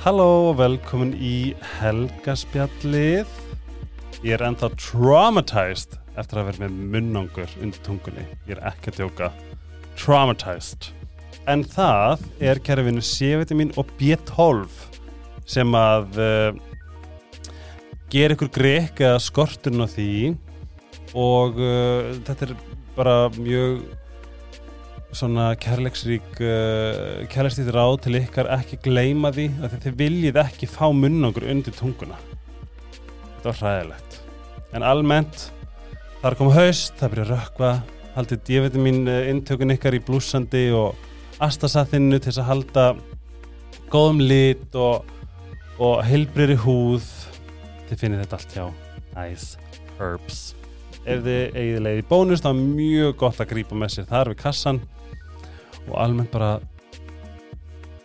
[0.00, 3.28] Halló og velkomin í Helgaspjallið.
[4.24, 8.24] Ég er ennþá traumatized eftir að vera með munnangur undir tungunni.
[8.48, 9.28] Ég er ekki að djóka.
[10.00, 10.88] Traumatized.
[11.44, 14.72] En það er kærafinu C-vitamin og B12
[15.44, 16.56] sem að uh,
[18.08, 20.10] gera ykkur grek eða skorturinn á því
[21.12, 22.56] og uh, þetta er
[22.96, 23.84] bara mjög
[25.16, 30.86] svona kærleiksrík uh, kærleiksrík ráð til ykkar ekki gleyma því að þið viljið ekki fá
[30.94, 32.18] munnangur undir tunguna.
[33.36, 34.20] Þetta var hræðilegt.
[34.76, 35.48] En almennt
[36.20, 37.70] þar kom haust, það byrja rökva
[38.14, 40.98] haldið D-vitamin intökun ykkar í blúsandi og
[41.42, 42.86] astasathinu til þess að halda
[43.90, 45.08] góðum lit og,
[45.80, 47.06] og heilbriri húð.
[47.88, 48.66] Þið finnir þetta allt hjá
[49.26, 50.40] Ice Herbs.
[51.00, 54.30] Ef þið eigið leið í bónus þá er mjög gott að grípa með sér þar
[54.34, 54.82] við kassan
[55.88, 56.58] og almennt bara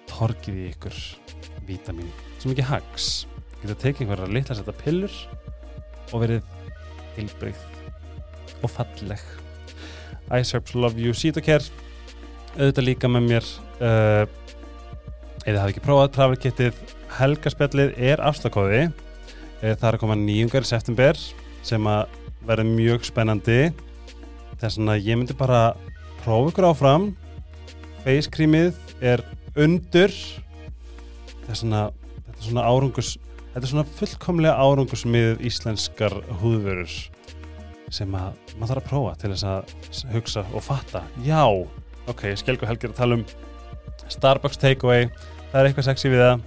[0.09, 0.99] torgið í ykkur
[1.67, 3.07] vítamin sem ekki hags.
[3.61, 5.13] Geta tekið einhverja litla setta pillur
[6.13, 6.45] og verið
[7.15, 7.63] heilbreyð
[8.63, 9.21] og falleg.
[10.33, 11.13] Ice Herbs Love You.
[11.13, 11.65] Citocare
[12.55, 13.47] auðvitað líka með mér
[13.83, 14.23] uh,
[15.43, 16.79] ef þið hafi ekki prófað travelkittið
[17.17, 18.85] helgarspjallið er afslagkóði.
[19.61, 21.19] Uh, það er að koma nýjungar í september
[21.65, 23.59] sem að verður mjög spennandi.
[24.61, 25.67] Þess að ég myndi bara
[26.23, 27.11] prófa ykkur áfram
[28.05, 29.23] face creamið er
[29.57, 30.13] undur
[31.45, 33.15] þess að þetta er svona árangus
[33.53, 36.91] þetta er svona fullkomlega árangus með íslenskar húðvörur
[37.93, 41.01] sem að maður þarf að prófa til þess að hugsa og fatta.
[41.23, 41.43] Já,
[42.09, 43.25] ok, Skelgu Helgir að tala um
[44.11, 45.07] Starbucks takeaway.
[45.51, 46.43] Það er eitthvað sexy við það.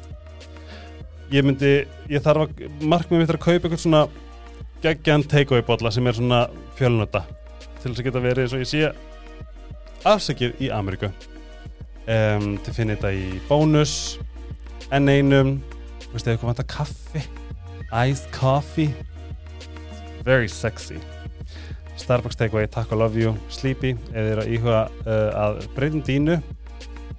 [1.33, 1.73] Ég myndi,
[2.11, 4.05] ég þarf að markmið mitt er að kaupa eitthvað svona
[4.85, 6.45] geggjan takeaway botla sem er svona
[6.79, 7.25] fjölnöta
[7.79, 8.93] til þess að geta verið eins og ég sé
[10.09, 11.11] afsækjur í Ameríku
[12.09, 13.95] um, til að finna þetta í bónus.
[14.95, 15.59] En einum
[16.13, 17.25] veistu eða hvað vantar kaffi?
[17.93, 18.93] Iced coffee?
[20.25, 20.99] Very sexy.
[21.99, 23.35] Starbucks takeaway, takk og love you.
[23.53, 26.39] Sleepy, eða þið eru að íhuga uh, að breytum dínu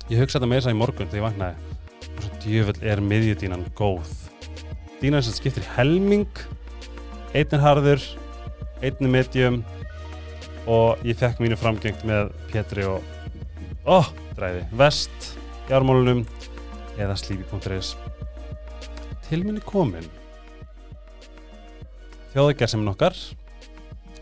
[0.10, 1.76] ég hugsa þetta með þess að í morgun þegar ég vaknaði.
[2.10, 4.14] Og svo djöfull er miðjudínan góð.
[5.00, 6.42] Dínan sem skiptir helming.
[7.38, 8.06] Einn er harður
[8.82, 9.62] einn er medium.
[10.70, 13.06] Og ég fekk mínu framgengt með Pétri og
[13.86, 14.08] oh,
[14.38, 15.34] dræði, vest
[15.70, 16.24] í ármálunum
[17.00, 17.94] eða sleepy.is
[19.30, 20.08] til minni komin
[22.34, 23.16] þjóðegjarseminn okkar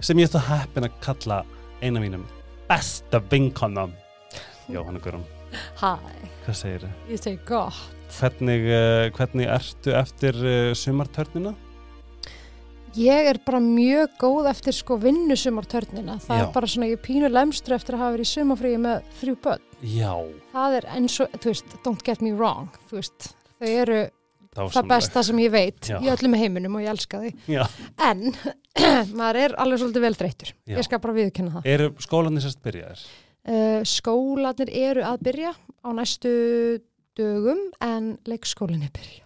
[0.04, 1.40] sem ég er það heppin að kalla
[1.82, 2.28] eina mínum
[2.68, 3.96] besta vinkonum
[4.68, 5.26] Jóhanna Guðrún
[5.80, 5.94] Hæ,
[6.44, 6.96] hvað segir þið?
[7.14, 7.78] ég segi gott.
[8.18, 11.54] Hvernig, uh, hvernig ertu eftir uh, sumartörnina?
[12.98, 16.16] Ég er bara mjög góð eftir sko vinnusumartörnina.
[16.24, 16.44] Það Já.
[16.48, 19.66] er bara svona, ég pínu lemstru eftir að hafa verið í sumafríi með þrjú börn.
[19.86, 20.14] Já,
[20.54, 23.28] Það er eins og, þú veist, don't get me wrong, þú veist,
[23.60, 24.00] þau eru
[24.58, 24.90] það dásamleg.
[24.90, 26.00] besta sem ég veit Já.
[26.02, 27.32] í öllum heiminum og ég elska þau.
[27.54, 27.68] Já.
[28.08, 28.24] En
[29.20, 30.52] maður er alveg svolítið vel þreytur.
[30.66, 30.78] Já.
[30.80, 31.70] Ég skal bara viðkynna það.
[31.76, 33.06] Eru skólanir sérst byrjaðir?
[33.48, 36.34] Uh, skólanir eru að byrja á næstu
[37.18, 39.24] dögum en leikskólinn er byrja.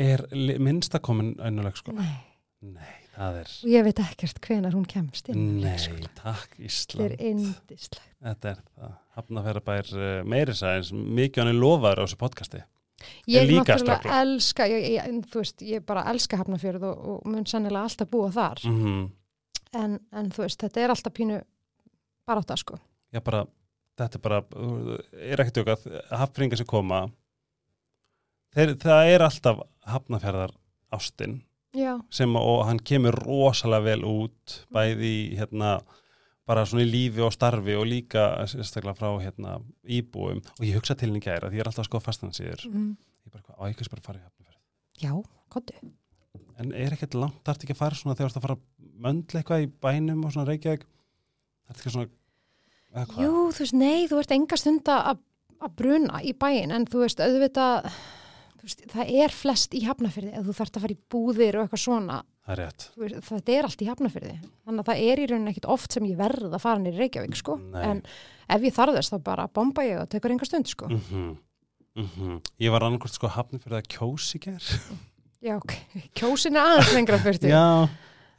[0.00, 2.00] Er li- minnsta komin önnuleg skóla?
[2.00, 2.16] Nei.
[2.60, 5.60] Nei, það er Og ég veit ekkert hvenar hún kemst inn.
[5.60, 5.76] í Nei,
[6.18, 8.02] takk Þetta er Ísland indislegt.
[8.20, 12.62] Þetta er það Hafnafjörðabær uh, meiri sæðins mikið hann er lofaður á þessu podcasti
[13.30, 17.46] Ég líka náttúrulega elska, ég, ég, þú veist, ég bara elska Hafnarfjörð og, og mun
[17.48, 18.60] sannilega alltaf búa þar.
[18.68, 19.08] mm
[19.70, 21.36] En, en þú veist, þetta er alltaf pínu
[22.26, 22.80] bara átta, sko.
[23.14, 23.44] Já bara,
[24.00, 24.40] þetta er bara
[25.30, 27.04] er ekkert okkar, hafnfringar sem koma
[28.54, 30.56] þeir, það er alltaf hafnafjörðar
[30.90, 31.38] ástinn
[32.10, 35.78] sem og hann kemur rosalega vel út bæði hérna
[36.48, 40.96] bara svona í lífi og starfi og líka sérstaklega frá hérna íbúum og ég hugsa
[40.98, 42.92] til henni gæra því ég er alltaf að skoða fastansýður mm.
[43.26, 45.12] ég bara, á ekki bara að fara í hafnafjörð já,
[45.48, 45.76] kontu.
[46.58, 48.88] en er ekkert langt, þarf ekki að fara svona þegar þú ert að fara að
[49.06, 50.88] möndla eitthvað í bænum og svona Reykjavík
[51.70, 52.10] þarf ekki svona
[52.90, 53.24] eða hvað?
[53.24, 57.22] Jú, þú veist, nei, þú ert enga stund að bruna í bæin, en þú veist,
[57.22, 57.90] auðvitað,
[58.62, 61.82] veist, það er flest í Hafnarfjörði, ef þú þarft að fara í búðir og eitthvað
[61.84, 62.64] svona, það er
[63.02, 64.34] veist, þetta er allt í Hafnarfjörði.
[64.64, 67.38] Þannig að það er í rauninni ekkit oft sem ég verð að fara nýri Reykjavík,
[67.40, 67.56] sko.
[67.74, 67.84] Nei.
[67.86, 68.02] En
[68.50, 70.90] ef ég þarf þess, þá bara bomba ég og tekur enga stund, sko.
[70.90, 71.38] mm
[72.60, 74.62] ég var annarkvæmt sko hafni fyrir að kjósi ger
[75.44, 75.72] Já, ok.
[76.16, 77.50] Kjósin er aðeins lengra því.
[77.56, 77.88] já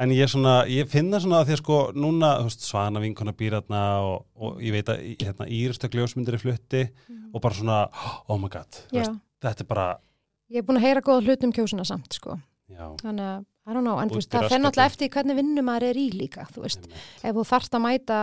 [0.02, 3.60] En ég, svona, ég finna svona að því að sko núna, veist, Svana vinkona býr
[3.60, 6.82] þarna og, og ég veit að hérna, Íristökk ljósmyndir er flutti
[7.30, 7.76] og bara svona,
[8.26, 9.86] oh my god, veist, þetta er bara,
[10.52, 12.38] ég er búin að heyra góða hlut um kjósina samt, sko.
[12.72, 14.64] Þannig að, I don't know, en veist, það rassgatið.
[14.66, 16.88] náttúrulega eftir hvernig vinnum maður er í líka, þú veist.
[17.24, 18.20] Ef þú þarft að mæta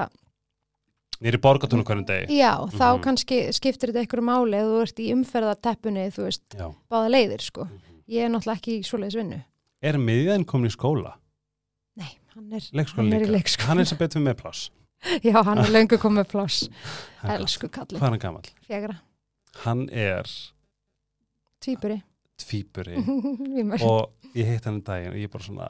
[1.22, 3.02] nýri borgatunum hvernig degi Já, þá Mhm.
[3.04, 6.69] kannski skiptir þetta einhverju máli ef þú ert í umferðarteppunni, þú veist, Já.
[6.90, 7.64] báða leiðir, sko.
[7.64, 7.80] Mhm.
[8.08, 9.44] Ég er náttúrulega ekki í svoleiðis vinnu.
[9.82, 11.14] er miðjan komin í skóla
[11.96, 12.60] Nei, hann er,
[12.96, 13.66] hann er í leikskóla.
[13.69, 14.70] hann er sem betur með pláss
[15.22, 16.69] Já, hann er löngu komið pláss.
[17.22, 18.42] Elsku kallið, hvað er hann gammal?
[18.66, 19.00] fjagra,
[19.64, 20.25] hann er
[21.60, 22.02] tvíburi.
[22.43, 22.96] Tvíburi
[23.88, 25.69] og ég hitt hann í daginn og ég er bara svona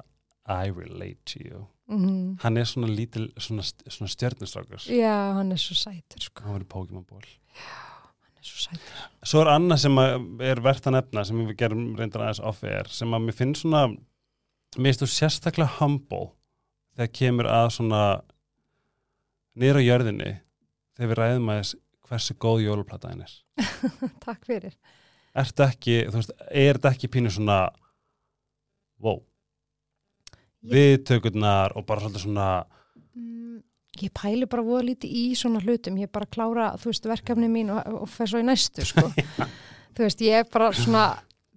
[0.49, 2.35] I relate to you Mhm.
[2.43, 6.43] hann er svona lítil, svona, svona stjörnustrákur Já, hann er svo sætur, sko.
[6.44, 8.99] hann var í Pokémon ból Hann er svo sætur.
[9.25, 13.09] Svo er annað sem er verðt að nefna sem við gerum reyndar aðeins off-air sem
[13.17, 16.26] að mér finnst svona mér finnst þú sérstaklega humble
[16.99, 18.03] þegar kemur að svona
[19.59, 20.31] á jörðinni
[20.99, 21.73] þegar við ræðum aðeins
[22.09, 23.32] hversu góð jóluplata henn er.
[24.26, 24.76] Takk fyrir.
[25.38, 27.58] Ertu ekki, þú veist, er þetta ekki pínu svona
[29.02, 29.20] wow,
[30.64, 32.49] Ég- viðtökurnar og bara svolítið svona
[33.19, 33.62] Mm,
[33.99, 37.06] Ég pæli bara voða lítið í svona hlutum, ég er bara að klára, þú veist,
[37.11, 39.08] verkefni mín og, og fer svo í næstu, sko.
[39.96, 41.06] þú veist, ég er bara svona,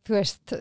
[0.07, 0.53] þú veist,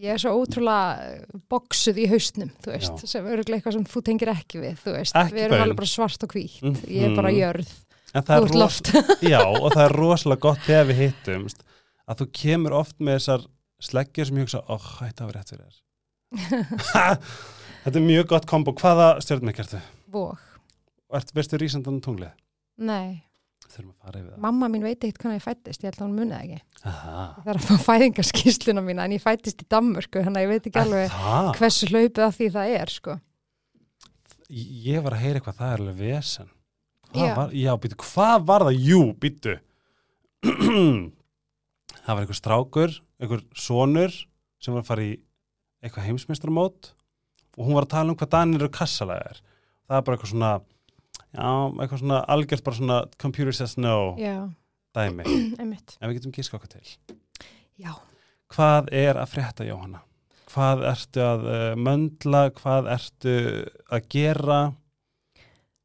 [0.00, 3.10] ég er svo ótrúlega boksuð í haustnum, þú veist, Já.
[3.12, 5.90] sem öruglega eitthvað sem þú tengir ekki við, þú veist, Ekki við erum alveg bara
[5.92, 6.80] svart og hvít, Mhm.
[6.88, 7.74] ég er bara jörð,
[8.14, 8.92] en þú er, ert loft.
[9.34, 11.60] já, og það er rosalega gott þegar við hittumst
[12.12, 13.46] að þú kemur oft með þessar
[13.82, 15.80] sleggjur sem ég hugsa, ó, þetta var rétt fyrir þér
[17.82, 18.72] Þetta er mjög gott kombo.
[18.78, 19.78] Hvaða stjórnmekk ertu?
[20.14, 20.38] Vóg.
[21.18, 22.30] Ert veistu rísandan tunglið?
[22.82, 23.20] Nei,
[23.72, 24.38] Þurfum að fara yfir það.
[24.44, 26.58] mamma mín veit ekkert hvernig ég fættist, ég held að hún munið ekki.
[26.90, 27.24] Aha.
[27.42, 30.66] Það er að fá fæðingarskísluna mína, en ég fættist í Danmörku, þannig að ég veit
[30.70, 31.48] ekki alveg Það?
[31.58, 33.14] hversu hlaupið að því það er, sko.
[34.88, 36.50] Ég var að heyra eitthvað, það er alveg vesen.
[37.12, 37.32] Já.
[37.38, 38.80] Var, já, býtu, hvað var það?
[38.90, 39.54] Jú, býtu.
[42.02, 44.14] það var einhver strákur, einhver sonur
[44.62, 45.14] sem var að fara í
[45.82, 46.92] eitthvað heimsmeistramót
[47.56, 49.42] og hún var að tala um hvað Danir eru kassalæðir.
[49.88, 50.52] Það er bara eitthvað svona,
[51.34, 51.50] já,
[51.82, 54.38] eitthvað svona algjört bara svona computer says no Já,
[54.96, 55.26] dæmi.
[55.62, 57.18] En við getum gíska okkur til.
[57.80, 57.92] Já.
[58.52, 60.02] Hvað er að frétta, Jóhanna?
[60.52, 62.42] Hvað ertu að uh, möndla?
[62.58, 63.36] Hvað ertu
[63.88, 64.60] að gera?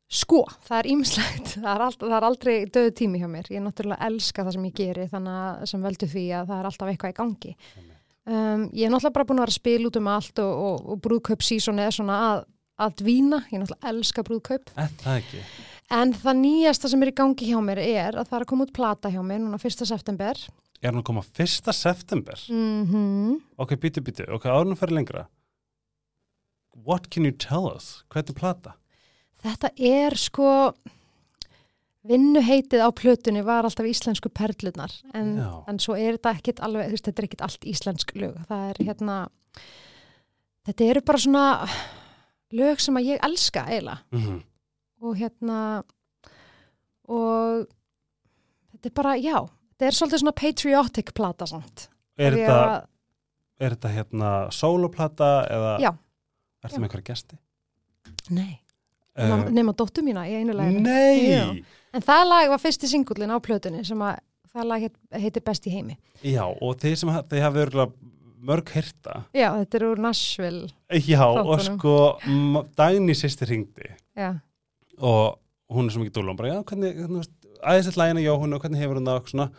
[0.08, 3.50] Sko, það er ímslegt, það, er það er aldrei döðu tími hjá mér.
[3.52, 6.70] Ég náttúrulega elska það sem ég geri þannig að sem veldur því að það er
[6.70, 7.56] alltaf eitthvað í gangi.
[8.28, 10.86] Um, ég er náttúrulega bara búin að vera að spila út um allt og, og,
[10.94, 12.46] og brúðkaup er svona að,
[12.88, 13.42] að dvína.
[13.52, 14.72] Ég náttúrulega elska brúðkaup.
[14.80, 15.44] Er það ekki?
[15.98, 18.68] En það nýjasta sem er í gangi hjá mér er að það er að koma
[18.68, 19.86] út plata hjá mér núna 1.
[19.88, 20.40] september.
[20.82, 21.72] Er hann að koma 1.
[21.74, 22.42] september?
[22.52, 24.28] Mm Ok, býtu, býtu.
[24.32, 25.28] Ok, árunum fyrir lengra.
[26.76, 28.04] What can you tell us?
[28.12, 28.76] Hvað er plata?
[29.48, 30.52] Þetta er sko
[32.08, 35.34] vinnuheitið á plötunni var alltaf íslensku perlunar en,
[35.68, 38.38] en svo er þetta ekkit alveg, veist, þetta er ekkit allt íslensk lög.
[38.48, 39.18] Það er hérna
[40.68, 41.46] þetta eru bara svona
[42.56, 44.42] lög sem að ég elska eiginlega Mm -hmm.
[45.02, 45.84] og hérna
[47.08, 47.68] og
[48.72, 49.48] þetta er bara, já
[49.78, 51.90] þetta er svolítið svona patriotic plata samt.
[52.18, 52.88] Er, þetta,
[53.60, 55.92] er þetta hérna soloplata eða Já.
[56.64, 56.80] Ertu Já.
[56.80, 57.38] með einhverja gesti?
[58.30, 58.60] Nei,
[59.18, 60.84] Uh, nema, nema dóttu mína í einu laginu.
[60.86, 61.32] nei!
[61.32, 61.46] Já.
[61.98, 64.20] En það lag var fyrsti singullin á plötunni sem að
[64.54, 65.96] það lag heit, heitir Best í heimi.
[66.22, 68.14] Já, og þeir sem þið hafa örgulega
[68.48, 69.16] mörg hyrta.
[69.34, 70.68] Já, þetta er úr Nashville.
[70.94, 71.80] Já, og Þáttunum.
[71.80, 71.96] sko
[72.30, 74.30] m- Dagný sýstir hringdi Já,
[75.02, 75.40] og
[75.74, 77.02] hún er svo mikið hún bara, já, hvernig,
[77.64, 79.50] aðeins þetta lægina Jóhann og hvernig hefur hún það og svona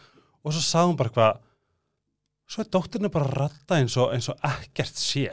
[0.44, 1.40] og svo sagði hún bara hvað
[2.48, 5.26] svo er dóttirinu bara að ratta eins og, eins og ekkert sé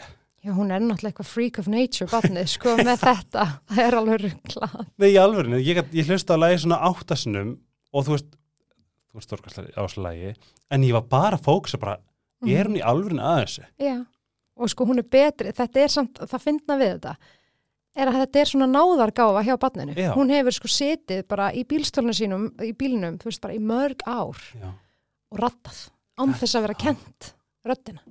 [0.46, 3.46] Já hún er náttúrulega eitthvað freak of nature barnið, sko, með þetta.
[3.72, 4.76] Það er alveg rugglað.
[5.02, 7.56] Nei, í alvörinu, ég, ég hlusta á lægi svona áttasunum
[7.96, 8.36] og þú veist
[9.10, 10.34] þú veist stórkastlega á þessu lægi
[10.76, 11.96] en ég var bara að fókusa bara
[12.46, 13.66] er hún í alvörinu að þessu?
[13.82, 13.96] Já,
[14.60, 15.54] og sko hún er betri.
[15.56, 17.14] Þetta er samt, það fyndna við þetta,
[17.96, 19.96] er að þetta er svona náðargáfa hjá barninu.
[19.98, 20.12] Já.
[20.18, 24.04] Hún hefur sko setið bara í bílstólinu sínum, í bílnum, þú veist, bara í mörg
[24.06, 24.68] ár Já,
[25.32, 25.80] og rattað,
[26.20, 27.32] án þess að vera kent
[27.66, 28.04] röddina.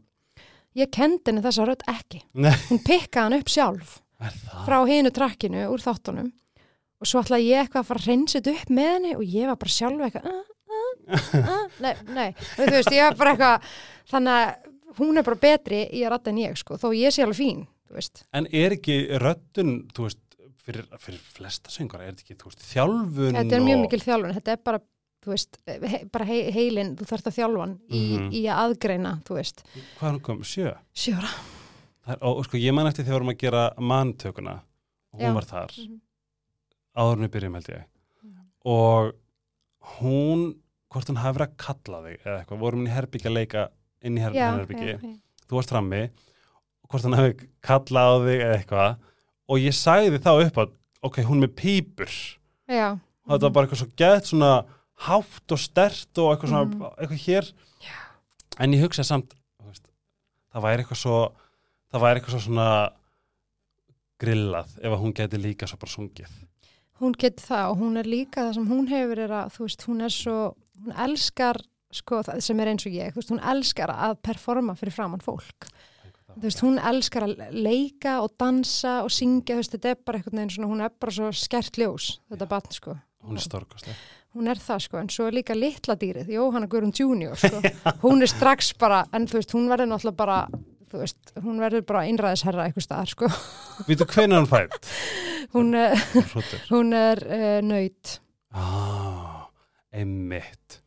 [0.74, 2.24] Ég kendi henni þessa rödd ekki.
[2.34, 4.00] Nei, Hún pikkaði hann upp sjálf.
[4.64, 6.32] frá hinu trakkinu úr þáttunum.
[7.02, 9.58] Og svo ætlaði ég eitthvað að fara að reynsit upp með henni og ég var
[9.60, 10.44] bara sjálf eitthvað uh,
[11.12, 12.28] uh, uh, nei, nei.
[12.56, 13.74] Þú veist, ég var bara eitthvað
[14.14, 17.24] þannig að hún er bara betri í að ratta en ég sko, þó ég sé
[17.24, 20.20] alveg fín þú veist, En er ekki röddun, þú veist,
[20.64, 23.84] fyrir, fyrir flesta söngara, er þetta ekki, þú veist, þjálfun þetta er mjög og...
[23.86, 24.82] mikil þjálfun þetta er bara,
[25.24, 28.30] þú veist, he, bara he, heilin þú þarft að þjálfan í, Mhm.
[28.32, 29.64] í að aðgreina þú veist,
[29.98, 30.42] Hvað hún kom?
[30.42, 30.74] Sjö?
[30.94, 31.30] sjóra
[32.04, 34.54] Það er, og sko, ég man eftir þegar við vorum að gera manntökuna
[35.14, 35.34] og hún Já.
[35.34, 36.00] var þar Mhm.
[36.96, 37.84] áður en við byrjum held ég
[38.24, 38.40] Mhm.
[38.64, 39.14] og
[40.00, 40.54] hún
[40.92, 43.68] hvort hún hafi verið að kalla þig eða eitthvað, vorum í herbyggja leika
[44.02, 45.18] inn í her já, herbyggi, já, já.
[45.48, 46.10] þú varst frammi
[46.88, 48.96] hvort hún hafi kallað á þig eða eitthvað
[49.48, 50.70] og ég sagði þá upp að
[51.02, 52.12] ok, hún með pípur
[52.68, 52.92] já,
[53.26, 54.52] og þetta var bara eitthvað svo gett svona
[54.96, 56.82] hátt og stert og eitthvað svona Mhm.
[56.98, 57.52] eitthvað hér.
[58.60, 59.34] En ég hugsaði samt
[59.66, 59.88] veist,
[60.54, 61.32] það væri eitthvað svo
[61.92, 62.90] það væri eitthvað svo svona
[64.22, 66.30] grillað ef að hún geti líka svo bara sungið.
[67.00, 69.86] Hún getur það og hún er líka það sem hún hefur er að, þú veist,
[69.88, 70.36] hún er svo
[70.84, 71.58] hún elskar,
[71.94, 75.66] sko, það sem er eins og ég veist, hún elskar að performa fyrir framann fólk,
[76.34, 80.18] þú veist, hún elskar að leika og dansa og syngja, þú veist, þetta er bara
[80.18, 82.96] eitthvað neginn svona, hún er bara svo skert ljós, þetta barn, sko.
[83.24, 83.96] Hún er stórkostleg
[84.34, 87.60] hún er það, sko, en svo er líka litla dýrið Jóhanna Guðrún Junior, sko.
[88.04, 90.38] Hún er strax bara, en þú veist, hún verður náttúrulega bara
[90.90, 93.30] þú veist, hún verður bara einræðisherra eitthvað staðar, sko.
[93.88, 94.90] Vítu hvernig hann fætt?
[95.54, 95.98] hún, er-
[96.98, 98.16] er uh, nöyt
[98.54, 99.46] ah,
[99.94, 100.80] Einmitt.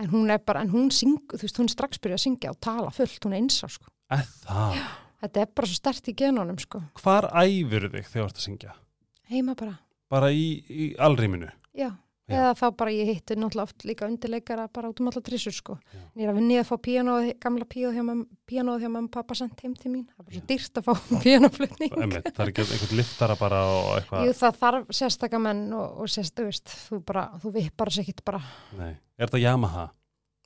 [0.00, 2.52] En hún er bara, en hún syng, þú veist, hún er strax byrjað að syngja
[2.54, 3.90] og tala fullt, hún er einsá, sko.
[4.10, 4.84] Eð það?
[5.20, 6.80] Þetta er bara svo stert í genunum, sko.
[7.02, 8.76] Hvar æfur þig þegar þú ert að syngja?
[9.30, 9.76] heima bara,
[10.10, 11.50] Bara í, í alrýminu?
[11.78, 11.92] Já,
[12.30, 12.38] Já.
[12.40, 15.76] eða þá bara ég hitti náttúrulega oft líka undirleikara bara út um allar trissur, sko.
[15.90, 16.00] Já.
[16.14, 19.12] en ég er að vinni að fá píanóð, gamla píanóð hjá mamma, píanóð hjá mamma
[19.16, 20.92] pappa sent heim til mín, það er bara svo dýrt að fá
[21.24, 21.96] píanóflutning.
[22.30, 23.62] Það er ekki einhvern liftara bara
[23.98, 28.24] eitthvað Jú, það þarf sérstaka menn og, og sérst, þú bara, þú vippar þess ekkit
[28.30, 28.42] bara,
[28.78, 29.88] Nei, er þetta Yamaha?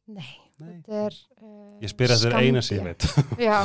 [0.06, 0.26] nei,
[0.60, 0.74] Nei.
[0.82, 3.06] þetta er uh, Ég spyr að þetta er eina veit.
[3.48, 3.56] Já,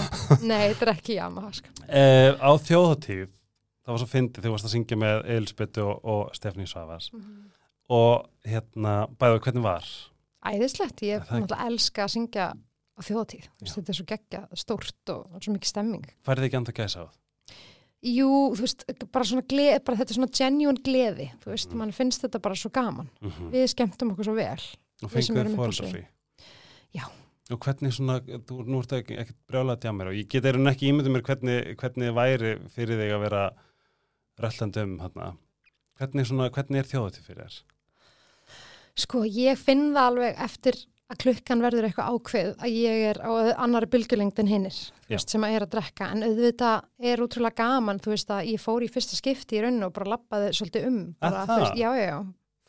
[0.43, 1.73] nei, þetta er ekki Yamaha, sko.
[1.87, 3.27] Eh, Á þjóðatíð
[3.89, 7.09] það var svo fyndið þú varst að syngja með Eilsbyttu og, og Stefni Svavas
[7.89, 9.87] og hérna, bæðu hvernig var?
[10.45, 13.01] Æðislegt, ég það náttúrulega elska að syngja á
[13.63, 13.73] Já.
[13.75, 16.05] þetta er svo geggja stórt og, svo mikið stemming.
[16.27, 17.17] Færið þið ekki anda gæsa á það?
[17.99, 21.77] Jú, þú veist, bara svona gleði, bara þetta er svona genuine gleði, þú veist, Mm.
[21.81, 23.09] mann finnst þetta bara svo gaman.
[23.21, 23.51] Mm -hmm.
[23.51, 24.61] Við skemmtum okkur svo vel.
[25.03, 26.05] Og upp á fóreldrafrí?
[26.93, 27.05] Já.
[27.51, 30.91] Og hvernig svona, þú, nú ertu ekki, ekki brjálað djamir og ég get einu ekki
[30.91, 33.51] ímyndið mér hvernig, hvernig væri fyrir þig að vera
[34.39, 35.37] röllandi um hérna.
[35.99, 37.63] Hvernig, svona, hvernig er þjóðatíð fyrir þér?
[38.99, 40.79] Sko, ég finn það alveg eftir
[41.09, 43.31] að klukkan verður eitthvað ákveð að ég er á
[43.65, 46.09] annari bylgjulengd en hinnir, þú sem að er að drekka.
[46.13, 49.87] En auðvitað er útrúlega gaman, þú veist að ég fór í fyrsta skipti í rauninu
[49.87, 52.17] og bara lappaði svolítið um, bara, þú veist, já, já,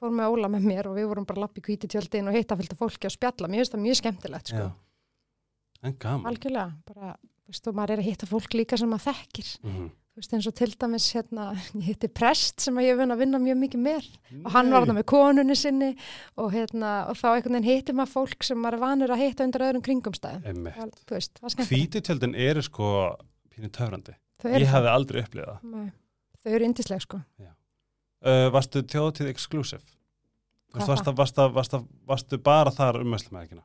[0.01, 2.57] fór með Óla með mér og við vorum bara að lappa í kvítitjöldin og hitta
[2.57, 4.71] fylgta fólki og spjalla, mér finnst það mjög skemmtilegt, sko.
[5.81, 6.29] En gaman.
[6.29, 9.91] algjörlega bara, þú veist, og maður er að hitta fólk líka sem maður þekkir, Mm
[10.11, 11.47] þú veist, eins og til dæmis hérna,
[11.79, 14.09] ég hitti prest sem ég vinn að vinna mjög mikið með
[14.41, 15.91] og hann var þarna með konunni sinni
[16.37, 19.47] og, hérna, og þá einhvern veginn hittir maður fólk sem maður er vanur að hitta
[19.47, 22.91] undir öðrum kringumstæðum Hvítutjöldin eru sko
[23.51, 24.17] pínu töfrandi.
[24.41, 24.71] Ég það.
[24.73, 25.65] hefði aldrei upplifað.
[25.69, 25.89] Nei,
[26.41, 27.21] þau eru indisleg sko
[28.21, 29.81] Uh, varstu þjóðatíð exclusive?
[30.75, 33.63] Hvað Varstu, varstu, varstu, bara þar um Öslumækina?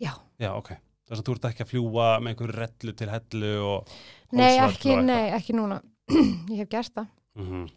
[0.00, 0.14] Já.
[0.40, 0.70] Já, ok.
[1.08, 3.92] Þess að þú ert ekki að fljúa með einhverju rellu til hellu og
[4.32, 5.80] nei ekki, nei, ekki núna
[6.52, 7.06] ég hef gert það
[7.38, 7.68] Mhm.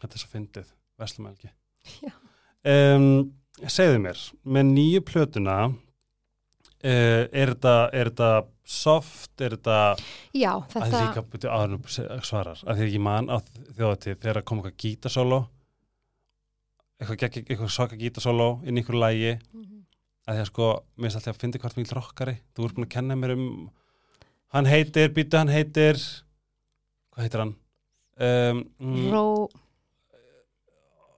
[0.00, 0.68] Þetta er svo fyndið,
[1.00, 1.48] Vestlumælgi.
[2.06, 2.12] Já.
[2.66, 3.32] Um,
[3.68, 8.10] segðu mér, með nýju plötuna, uh, er, þetta, er
[8.66, 9.76] soft, er þetta,
[10.34, 13.36] já, þetta, því ekki að byrja aðra svarar, að því ekki man á
[13.76, 15.38] þjóðatíð þegar kom eitthvað gítasóló,
[17.00, 19.84] eitthvað, eitthvað svaka gítasóló inn í ykkur lægi, Mhm.
[20.26, 22.86] að því að sko, mér finnst alltaf að finna hvort mjög rockari, þú ert búin
[22.88, 23.70] að kenna mér um,
[24.56, 26.00] hann heitir, býtu hann heitir,
[27.12, 27.54] hvað heitir hann?
[28.16, 29.24] Um, mm, ró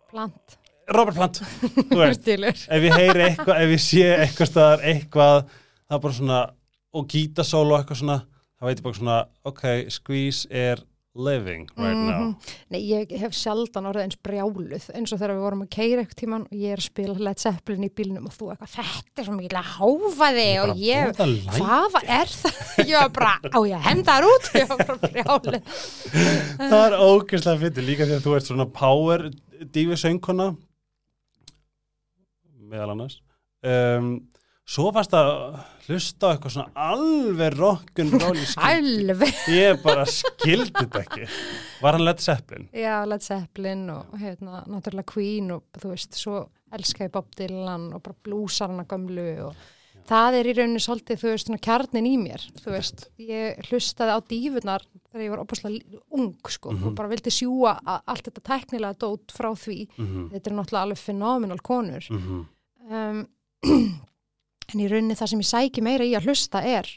[0.08, 0.58] plant.
[0.88, 1.42] Robert Plant,
[1.90, 5.50] þú veist, ef ég heyri eitthvað, ef ég sé eitthvað staðar, eitthvað,
[5.84, 6.38] það er bara svona,
[6.96, 8.16] og gítasól og eitthvað svona,
[8.56, 9.18] þá veit ég bara svona,
[9.50, 10.80] ok, Squeeze er
[11.14, 12.18] living right now.
[12.20, 12.36] Mhm.
[12.70, 16.20] Nei, ég hef sjaldan orðið eins brjáluð eins og þegar við vorum að keira eitthvað
[16.20, 19.26] tíman og ég er að spila Led Zeppelin í bílnum og þú eitthvað, þetta er
[19.26, 21.22] svo mikið að háfa þig og ég,
[21.56, 22.60] hvað er það?
[22.88, 25.60] Ég var bara, á ég að henda þar út ég var bara brjáluð
[26.60, 29.26] Það er ógeðslega fyndið, líka því að þú ert svona power
[29.74, 30.52] dífi söngkona,
[32.68, 33.18] meðal annars.
[33.66, 34.12] Um,
[34.68, 35.32] svo varst að
[35.88, 38.68] hlusta á eitthvað svona alveg rock'n'roll í skil.
[38.68, 41.28] Alveg Ég bara skildi þetta ekki.
[41.82, 42.68] Var hann Led Zeppelin?
[42.76, 46.44] Já, Led Zeppelin og hérna, náttúrulega Queen og þú veist, svo
[46.76, 49.54] elskaði Bob Dylan og bara blúsarana gömlu og
[50.08, 54.12] það er í rauninni svolítið, þú veist, svona kjarnin í mér, þú veist, ég hlustaði
[54.16, 56.86] á dífunar þegar ég var opaslega ung, sko, Mhm.
[56.88, 60.98] og bara vildi sjúa allt þetta tæknilega dót frá því, Mm þetta er náttúrulega alveg
[60.98, 62.46] fenomenal konur, -hmm.
[62.90, 63.26] um,
[64.74, 66.88] en í rauninni það sem ég sæki meira í að hlusta er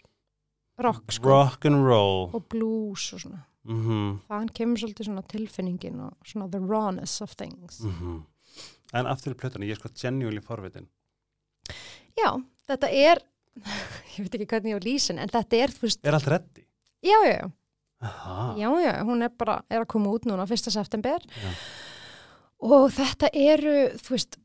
[0.82, 2.34] rock, sko, Rock'n'roll.
[2.34, 4.20] og blues og svona, Mm -hmm.
[4.28, 7.80] þaðan kemur svolítið svona tilfinningin og svona the rawness of things.
[7.82, 8.24] Mhm.
[8.94, 10.88] En aftur í plötunni, ég er sko genuinely forvitin.
[12.18, 13.22] Já, þetta er,
[14.18, 16.66] ég veit ekki hvernig ég á lýsin, en þetta er, þú veist, Er allt reddi?
[17.04, 17.52] já, já, já,
[18.02, 18.56] Aha.
[18.58, 20.72] já, já, hún er bara, er að koma út núna 1.
[20.72, 21.54] september Já.
[22.62, 24.38] og þetta eru, þú veist,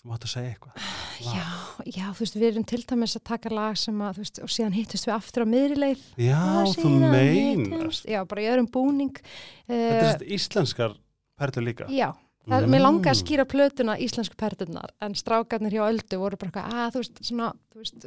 [0.00, 0.84] Þú mátt að segja eitthvað.
[1.20, 1.48] já,
[1.92, 4.52] já, þú veist, við erum til dæmis að taka lag sem að, þú veist, og
[4.54, 6.04] síðan hittust við aftur á miðrileið.
[6.24, 6.40] Já,
[6.80, 8.06] þú meinast.
[8.08, 9.12] Já, bara í öðrum búning.
[9.68, 10.96] Þetta er Uh, svona íslenskar
[11.36, 11.84] perlur líka.
[11.92, 12.08] já,
[12.48, 12.70] það, Mm.
[12.72, 16.92] mér langaði að skýra plötuna íslensku perdunar, en strákarnir hjá Öldu voru bara eitthvað, að,
[16.96, 18.06] þú veist, svona, þú veist,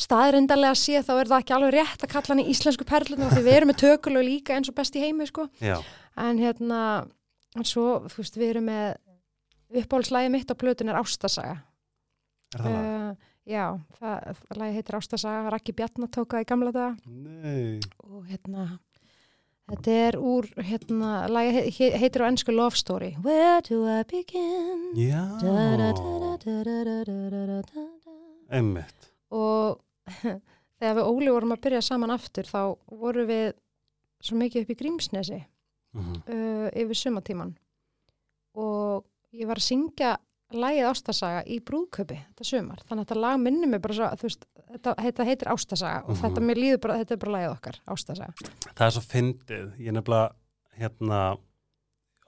[0.00, 3.42] staðrindarlega sé þá er það ekki alveg rétt að kalla hann í íslensku perlunar því
[3.44, 5.48] við erum með tökulög líka eins og best í heimi, sko.
[5.60, 5.76] Já,
[6.16, 7.06] En hérna,
[7.56, 8.96] en svo, þú veist, við erum með
[9.70, 11.60] Uppáhaldslæði mitt á plötun er Ástasaga.
[12.54, 12.86] Er það lag?
[12.86, 13.64] Uh, já,
[14.00, 16.96] það, það lagi heitir Ástasaga, Raki Bjarnatóka í gamla daga.
[17.06, 17.78] Nei.
[18.02, 18.64] Og hérna,
[19.70, 23.12] þetta er úr, hérna, lagi heitir á ennsku Love Story.
[23.22, 24.88] Where do I begin?
[24.98, 25.22] Já.
[28.50, 29.10] Emmett.
[29.30, 29.78] Og
[30.80, 33.52] þegar við Óli vorum að byrja saman aftur, þá voru við
[34.20, 36.18] svo mikið upp í Grímsnesi uh -huh.
[36.26, 37.54] uh, yfir sumatíman.
[38.58, 39.06] Og
[39.36, 40.16] ég var að syngja
[40.50, 44.46] lagið Ástasaga í brúðköpi þetta sumar, þannig að þetta lag minni mig bara svo, veist,
[44.72, 46.20] þetta, þetta heitir Ástasaga og Mhm.
[46.24, 48.34] þetta mér líður bara, þetta er bara lagið okkar Ástasaga.
[48.74, 49.68] Það er svo fyndið.
[49.78, 50.34] Ég nefnilega,
[50.78, 51.38] hérna,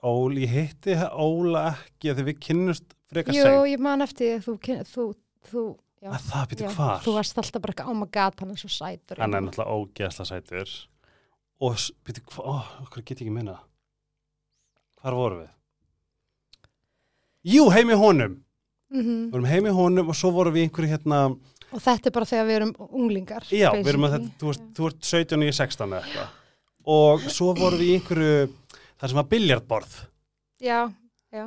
[0.03, 3.67] Óli, ég hitti Óla ekki að því við kynnust frekar Jú, seint.
[3.71, 5.03] ég man eftir þú, þú,
[5.47, 5.61] þú
[6.03, 6.99] já, Að það já, hvar?
[7.05, 9.71] þú varst alltaf bara ekki, oh my god, hann er svo sætur Hann er náttúrulega
[9.71, 10.87] ógeðsla sætur.
[11.61, 13.59] Og hvað, ó, hvað get ég ekki minna?
[15.01, 15.49] Hvar vorum við?
[17.43, 18.37] Jú, heim í honum.
[18.93, 21.19] mm Við vorum heim í honum og svo vorum við einhverju hérna,
[21.73, 24.29] og þetta er bara þegar við erum unglingar já, við erum að basically.
[24.29, 26.27] þetta, þú, ert, þú ert 17 og ég er 16 eða eitthvað.
[26.93, 28.35] Og svo vorum við einhverju,
[28.99, 29.95] það sem var biljardborð.
[30.61, 30.79] já,
[31.33, 31.45] já,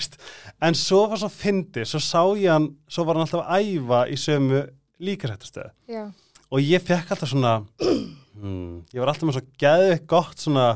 [0.66, 4.00] en svo var svo fyndi, svo sá ég hann, svo var hann alltaf að æfa
[4.10, 4.64] í sömu
[5.00, 6.02] líkarættastöð já,
[6.50, 7.54] og ég fekk alltaf svona
[8.40, 10.66] hmm, ég var alltaf með svo geðið gott svona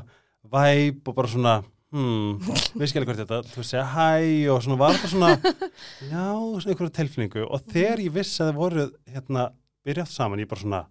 [0.55, 1.57] væp og bara svona
[1.95, 4.09] hmm, við skilja hvort þetta, þú segja hæ
[4.53, 5.31] og svona var þetta svona
[6.13, 7.45] já, svona einhverju tilfinningu.
[7.47, 9.47] Og þegar ég vissi að þið voru hérna
[9.87, 10.83] byrjað saman, ég bara svona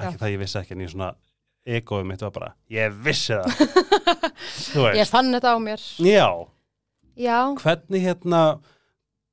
[0.00, 0.20] ekki Já.
[0.22, 1.10] það ég vissi ekki en ég svona
[1.70, 3.64] egoið mitt var bara, ég vissi það.
[4.70, 5.86] Þú ég fann þetta á mér.
[6.06, 6.28] Já.
[7.20, 8.40] Já, hvernig hérna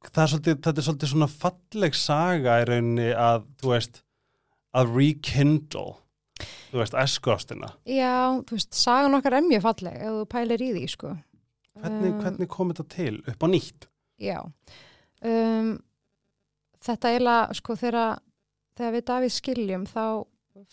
[0.08, 4.02] það er svolítið, þetta er svolítið svona falleg saga í rauninni að þú veist,
[4.78, 5.86] að rekindle
[6.71, 10.71] þú veist, eskástina já, þú veist, sagan okkar er mjög falleg ef þú pælir í
[10.75, 11.15] því, sko.
[11.77, 13.19] Hvernig, Um, hvernig kom þetta til?
[13.27, 13.88] Upp á nýtt?
[14.17, 14.39] Já.
[15.21, 15.77] Um,
[16.82, 18.19] þetta eiginlega, sko, þegar,
[18.77, 20.03] þegar við Davíð skiljum þá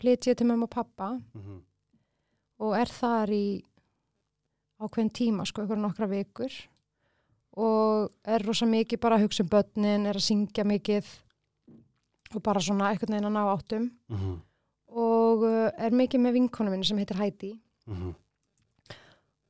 [0.00, 1.60] flyt ég til mömmu og pappa mm -hmm.
[2.64, 3.46] og er þar í
[4.80, 6.52] ákveðin tíma, sko, ykkur nokkra vikur.
[7.56, 11.06] Og er rosa mikið bara að hugsa um börnin, er að syngja mikið.
[12.34, 13.90] Og bara svona einhvern veginn að ná áttum.
[14.08, 14.40] Mm -hmm.
[14.94, 17.52] Og uh, er mikið með vinkonu minni sem heitir Heidi.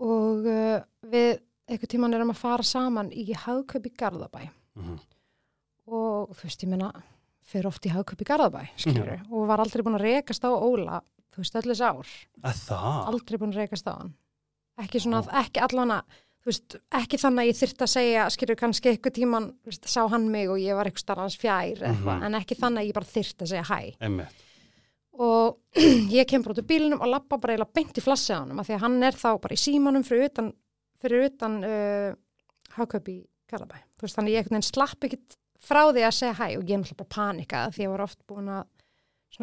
[0.05, 0.79] Og uh,
[1.13, 1.35] við
[1.71, 4.47] einhvern tíman erum að fara saman í hagköp í Garðabæ.
[4.75, 4.97] Mhm.
[5.87, 6.87] og þú veist, ég meina
[7.45, 11.03] fyrir oft í hagköp í Garðabæ, skilur og var aldrei búin að rekast á Óla
[11.35, 12.09] þú veist, þessi ár,
[12.43, 14.15] að aldrei búin að rekast á hann.
[14.81, 15.99] Ekki svona, ekki allana
[16.41, 20.01] þú veist, ekki þannig að ég þyrfti að segja skilur kannski eitthvað tíman, veist, sá
[20.09, 22.25] hann mig og ég var eitthvað starfans fjær eitthvað, Mhm.
[22.25, 23.97] en ekki þannig að ég bara þyrfti að segja hæ.
[24.01, 24.43] Einmitt
[25.15, 25.79] og
[26.19, 28.77] ég kem bara út úr bílunum og lappa bara eiginlega beint í hann af því
[28.77, 30.53] að hann er þá bara í símanum fyrir utan,
[31.03, 32.11] fyrir utan uh,
[32.79, 33.19] hagköp í
[33.55, 37.03] þú veist þannig ég slapp ekkit frá því að segja hæ og ég er náttúrulega
[37.05, 38.65] bara panikað því ég var oft búin að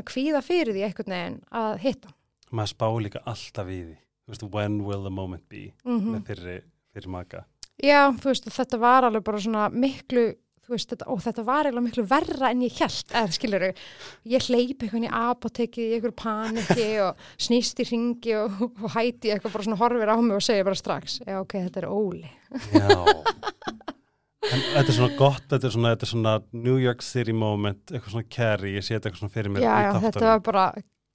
[0.08, 2.12] kvíða fyrir því einhvern veginn að hitta
[2.56, 3.98] maður spá líka alltaf í því.
[4.32, 5.72] Veist, when will the moment be?
[5.88, 7.46] Mm með fyrir, fyrir maka.
[7.82, 10.28] Já, veist, þetta var alveg bara svona miklu,
[10.62, 14.48] þú veist, þetta, og þetta var eiginlega miklu verra en ég held, eða skilur ég
[14.50, 19.58] hleyp eitthvað í apotekið í einhverju paniki og snýst í ringi og, og hæti eitthvað
[19.58, 22.30] bara svona horfir á mig og segir bara strax, já ok, þetta er Óli.
[22.76, 22.88] já
[24.52, 27.92] en þetta er svona gott þetta er svona, þetta er svona New York City moment
[27.92, 30.66] eitthvað svona carry, ég sé þetta eitthvað svona fyrir mér Já, já, þetta var bara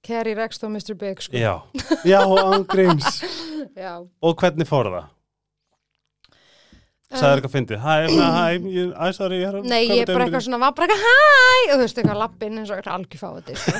[0.07, 0.95] Kerry Rext og Mr.
[0.95, 1.35] Big, sko.
[1.35, 1.55] já,
[2.07, 3.21] já, ángríms
[3.75, 3.99] Já.
[4.21, 5.07] og hvernig fór það?
[7.07, 10.25] Sagði eitthvað fyndið, hæ, hæ, hæ, ég- æ, sorry ég er Nei, ég til bara
[10.27, 11.11] eitthvað svona, var bara eitthvað hæ,
[11.67, 13.75] og þú veist, eitthvað lappinn eins og eitthvað algjörfáði, sko.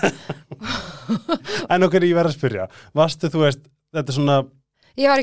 [1.75, 4.37] en okkur ég verð að spyrja, varstu þú veist þetta er svona,
[4.97, 5.19] Ég var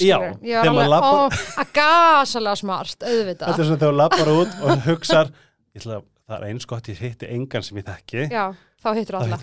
[0.00, 0.36] Já, skilur.
[0.48, 3.50] Ég var alveg, ó, labbar- að gasalega smart, auðvitað.
[3.50, 5.32] þetta er svona þegar þú lappar út og hugsar,
[5.76, 8.46] ég ætla að það er eins gott ég hitti engan sem ég þekki Já,
[8.82, 9.36] þá hittur alla.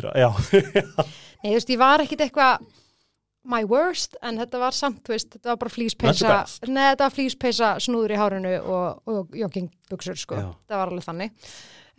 [1.44, 2.66] Nei, þú veist, ég var ekkit eitthvað
[3.44, 5.76] my worst, en þetta var samt, þú veist, þetta var bara
[6.32, 6.68] best.
[6.70, 10.40] nei, þetta var flýspeisa snúður í hárinu og, og joggingbuxur, sko.
[10.40, 10.52] Já.
[10.72, 11.48] Það var alveg þannig.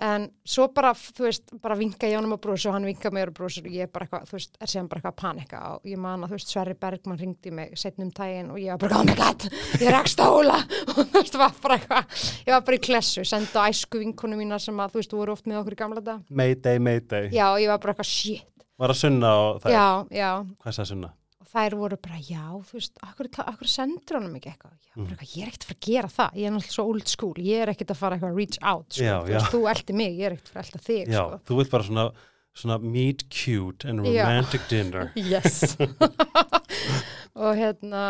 [0.05, 3.35] en svo bara, þú veist, bara vinka ég á brús og hann vinka mér á
[3.37, 5.87] brús og ég er bara eitthvað, þú veist, er síðan bara eitthvað að panika og
[5.87, 8.99] ég man að, þú veist, Sverri Bergman ringdi mig setnum tægin og ég var bara,
[8.99, 9.47] oh my god
[9.79, 13.23] ég er ekki stóla og þú veist, var bara eitthvað, ég var bara í klessu
[13.23, 16.83] senda æsku vinkonu mína sem að, þú veist, voru oft með okkur í gamla Mayday,
[16.83, 20.31] mayday já, og ég var bara eitthvað, shit, Var að sunna og það já, já
[20.43, 21.15] Hvað sagði sunna?
[21.45, 25.09] Og þær voru bara, já, þú veist, akkur, akkur sendur honum ekki eitthvað, já, Mm.
[25.11, 27.35] eitthvað, ég er ekkert að fara að gera það, ég er náttúrulega svo old school,
[27.45, 29.97] ég er ekkert að fara eitthvað að reach out, sko, Já, þú, veist, þú eldi
[30.01, 31.41] mig, ég er ekkert að fara að elda þig, Já, sko.
[31.51, 32.07] þú vilt bara svona,
[32.55, 35.77] svona meet cute and romantic dinner Yes.
[37.45, 38.03] og hérna,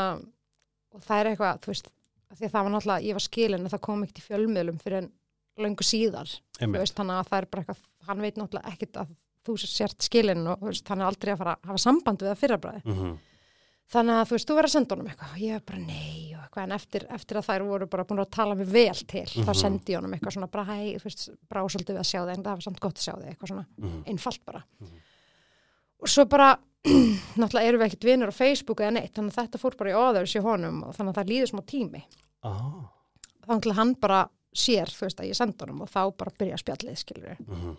[0.95, 1.91] og það er eitthvað, þú veist,
[2.35, 5.01] því að það var náttúrulega, ég var skilin að það kom ekkert í fjölmiðlum fyrir
[5.03, 5.11] en
[5.65, 6.83] löngu síðar, þú Einmitt.
[6.83, 9.13] veist, þannig að það er bara eitthvað, hann veit náttúrulega ekkert að
[9.45, 12.43] þú sért skilin og veist, hann er aldrei að fara að hafa samband við það
[12.43, 12.83] fyrrabræði.
[12.85, 13.15] Mhm.
[13.95, 16.35] Þannig að þú veist, þú verður að senda honum eitthvað og ég er bara nei
[16.35, 19.27] og eitthvað en eftir, eftir að þær voru bara búin að tala mig vel til
[19.29, 19.55] þá Mhm.
[19.61, 22.37] sendi ég honum eitthvað svona bara hæ, þú veist, brá svolítið við að sjá þig
[22.39, 24.05] en það var samt gott að sjá þig, eitthvað svona Mhm.
[24.07, 24.97] einfalt bara Mhm.
[26.01, 29.59] og svo bara náttúrulega erum við ekkert vinur á Facebook eða neitt þannig að þetta
[29.61, 32.03] fór bara í óðurs í honum og þannig að það líður smá tími
[33.47, 36.59] þannig að hann bara sér, þú veist, að ég sendi honum og þá bara byrja
[36.61, 37.71] spjallið, skilur við mhm.
[37.71, 37.77] og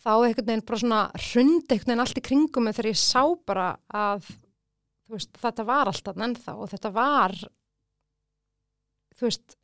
[0.00, 3.22] þá einhvern veginn bara svona hrundi einhvern veginn allt í kringum mig þegar ég sá
[3.46, 7.36] bara að þú veist, þetta var alltaf ennþá og þetta var
[9.18, 9.56] þú veist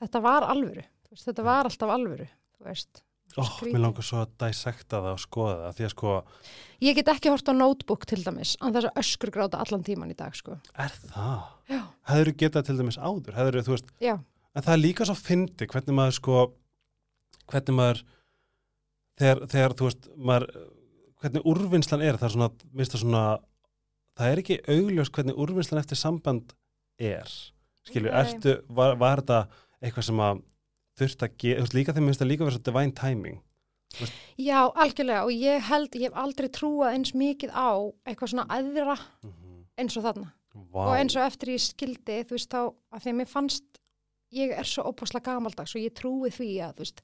[0.00, 3.74] þetta var alvöru, þú veist, þetta var alltaf alvöru þú veist, Skrítið.
[3.76, 6.14] mér langar svo að dissecta það og skoða það því að sko,
[6.86, 10.10] ég get ekki hort á notebook til dæmis, en þess að öskur gráta allan tíman
[10.10, 11.44] í dag, sko er það?
[11.70, 13.36] já, Hefur getað til dæmis áður?
[13.38, 14.16] Hefur, þú veist, já,
[14.56, 16.40] en það er líka svo fyndi hvernig maður sko
[17.52, 18.02] hvernig maður
[19.20, 20.50] þegar, þegar þú veist maður,
[21.20, 23.24] hvernig úrvinnslan er það er svona, minnst það svona
[24.18, 26.54] það er ekki augljós hvernig úrvinnslan eftir samband
[27.00, 27.28] er
[27.88, 28.16] skilju, Nei.
[28.22, 29.42] ertu, var, var þetta
[29.80, 30.42] eitthvað sem að
[31.00, 33.38] þurft að gera, þú veist líka þegar minnst það líka verið svo divine timing.
[34.38, 37.70] Já, algjörlega og ég held, ég hef aldrei trúað eins mikið á
[38.06, 38.96] eitthvað svona aðra
[39.80, 40.28] eins og þarna.
[40.70, 43.80] Vá, og eins og eftir ég skildi þú veist þá, að því að mér fannst
[44.34, 47.02] ég er svo óbúslega gamaldags og ég trúi því að þú veist,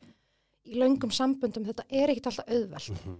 [0.67, 3.17] í löngum samböndum þetta er ekkit alltaf auðvelt Mhm.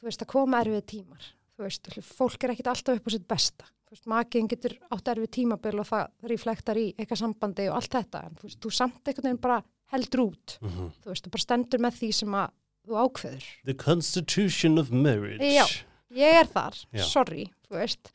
[0.00, 1.22] þú veist, að koma erfið tímar
[1.58, 5.04] þú veist, fólk er ekkit alltaf upp á sitt besta þú veist, makiðin getur átt
[5.14, 8.72] erfið tímabil og það reflektar í eitthvað sambandi og allt þetta, en þú veist, þú
[8.72, 10.92] samt einhvern veginn bara heldur út, Mhm.
[11.02, 12.50] þú veist, þú bara stendur með því sem að
[12.86, 15.64] þú ákveður The Constitution of Marriage Já.
[16.12, 17.02] ég er þar, Já.
[17.04, 18.12] sorry, þú veist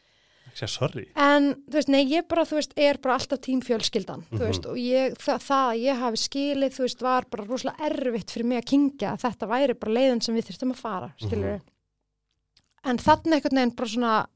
[0.55, 4.39] Að sorry En, þú veist, nei, ég bara, þú veist, er bara alltaf tímfjölskyldan, þú
[4.39, 4.45] Mhm.
[4.47, 8.31] veist, og ég, það, það að ég hafi skilið, þú veist, var bara rosalega erfitt
[8.31, 11.53] fyrir mig að kingja að þetta væri bara leiðin sem við þurftum að fara, skilur
[11.59, 11.61] Mhm.
[12.85, 14.27] En þannig einhvern veginn bara svona,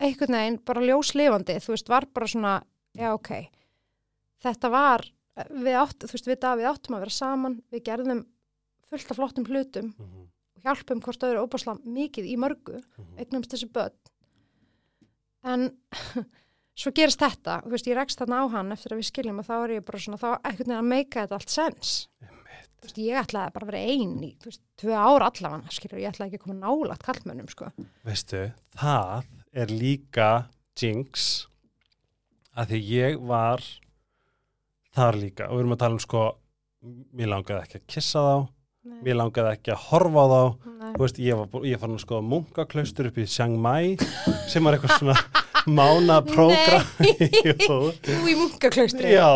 [0.00, 2.62] einhvern veginn bara ljóslifandi, þú veist, var bara svona,
[2.96, 3.48] já, ok,
[4.44, 5.04] þetta var,
[5.50, 8.26] við átt, þú veist, við Davíð áttum að vera saman, við gerðum
[8.90, 10.26] fullt af flottum hlutum Mhm.
[10.56, 13.16] og hjálpum hvort öðru óbáslega mikið í mörgu, Mhm.
[13.18, 13.92] eignumst þessi börn
[15.44, 15.68] en
[16.80, 19.54] svo gerist þetta, veist, ég rekst þarna á hann eftir að við skiljum og þá
[19.58, 21.94] er ég bara svona þá ekkert neina að meika þetta allt sens
[22.86, 26.32] veist, ég ætlaði bara að vera ein í veist, tvö ár allavega, skilur, ég ætlaði
[26.32, 27.70] ekki að koma nálat kallmönnum, sko.
[28.06, 28.42] Veistu,
[28.78, 30.30] það er líka
[30.76, 31.46] jinx
[32.56, 33.64] að því ég var
[34.96, 35.48] þar líka.
[35.50, 36.26] Og við erum að tala um sko
[37.16, 38.36] mér langaði ekki að kissa þá
[38.86, 40.42] Nei, mér langaði ekki að horfa á þá.
[40.76, 40.90] Nei.
[40.96, 43.96] þú veist, ég, var, ég fann að skoða munkaklaustur upp í Chiang Mai
[44.52, 45.16] sem var eitthvað svona
[45.78, 46.86] mána prógram
[47.46, 47.80] Jú,
[48.30, 49.10] í munkaklaustri.
[49.16, 49.30] Já,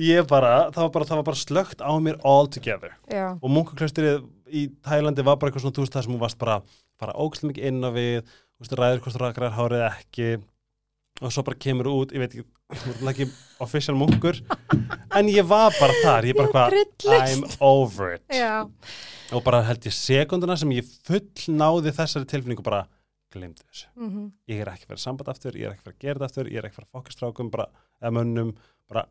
[0.00, 3.52] ég bara það var bara, það var bara slögt á mér all together já, og
[3.52, 6.58] munkaklaustrið í Tælandi var bara eitthvað svona, þú veist, það sem hún varst bara
[7.00, 10.28] fara ógæslega mikið inn á við þú veist, ræður hvort rakrar hárið ekki
[11.20, 12.44] og svo bara kemur út, ég veit ekki
[13.12, 13.26] ekki
[13.64, 14.38] official munkur
[15.16, 16.76] en ég var bara þar, ég bara hvað
[17.16, 18.24] I'm over it.
[18.34, 18.66] Já,
[19.32, 22.84] og bara held ég sekunduna sem ég full náði þessari tilfinningu bara
[23.34, 26.50] glemdi þessu, mhm, ég er ekki vera samband aftur, ég er ekki gera þetta aftur,
[26.52, 27.68] ég er ekki að vera fokkastrákum bara,
[28.02, 28.52] eða mönnum,
[28.88, 29.06] bara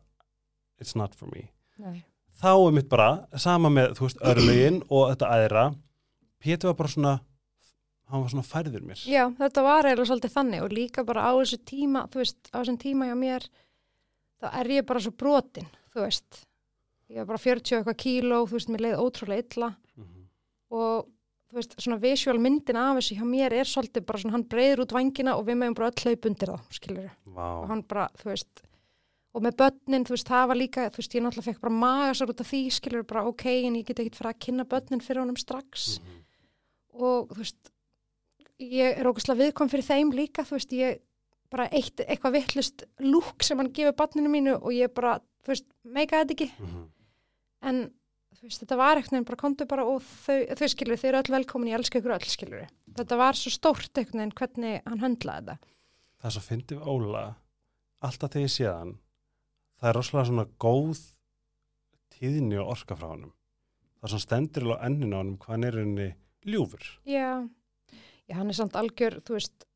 [0.80, 1.48] it's not for me.
[1.80, 2.04] Nei.
[2.36, 5.66] Þá er mitt bara, sama með, þú veist, örlögin og þetta aðra
[6.42, 7.12] Pétur var bara svona
[8.10, 11.32] hann var svona færður mér Já, þetta var eiginlega svolítið þannig og líka bara á
[11.40, 13.48] þessu tíma, þú veist, á þessum tíma hjá mér,
[14.42, 16.46] þá er ég bara svo brotin, þú veist.
[17.10, 20.24] Ég var bara 40 og eitthvað kíló, þú veist, mér leið ótrúlega illa Mhm.
[20.70, 21.06] og
[21.50, 24.82] þú veist, svona visual myndin af þessu hjá mér er svolítið bara svona, hann breyður
[24.84, 28.08] út vangina og við meðum bara öll hlaup undir þá, skilur og Vá, hann bara,
[28.18, 28.62] þú veist,
[29.34, 32.28] og með börnin, þú veist, það var líka, þú veist, ég náttúrulega fekk bara magasar
[32.28, 35.20] út af því, skilur, bara ok, en ég get ekki fara að kynna börnin fyrir
[35.22, 36.22] honum strax Mhm.
[37.02, 37.70] og þú veist
[38.62, 41.00] ég er ógustlega viðkom fyrir þeim líka þú veist, ég
[41.52, 45.68] bara eitt eitthvað vittlust lúk sem hann gefur barninu mínu og ég bara, þú veist,
[45.84, 46.50] meika þetta ekki.
[46.58, 46.88] Mhm.
[47.66, 47.78] en
[48.36, 51.34] þú veist, þetta var eitthvað bara komdu bara og þau, þau skilur, þau eru öll
[51.38, 52.66] velkomin, ég elska ykkur öll skilur
[52.96, 55.72] þetta var svo stórt eitthvað en hvernig hann höndlaði þetta.
[56.16, 57.24] Það er svo fyndið Óla
[58.06, 58.94] alltaf þegar ég sé hann
[59.80, 61.02] það er rosalega svona góð
[62.16, 63.32] tíðni og orka frá honum.
[64.00, 66.08] Það er svona stendur á enninu á honum hvað hann er henni
[66.46, 66.86] ljúfur.
[67.08, 67.28] Já.
[68.28, 69.66] Já, hann er samt algjör þú veist,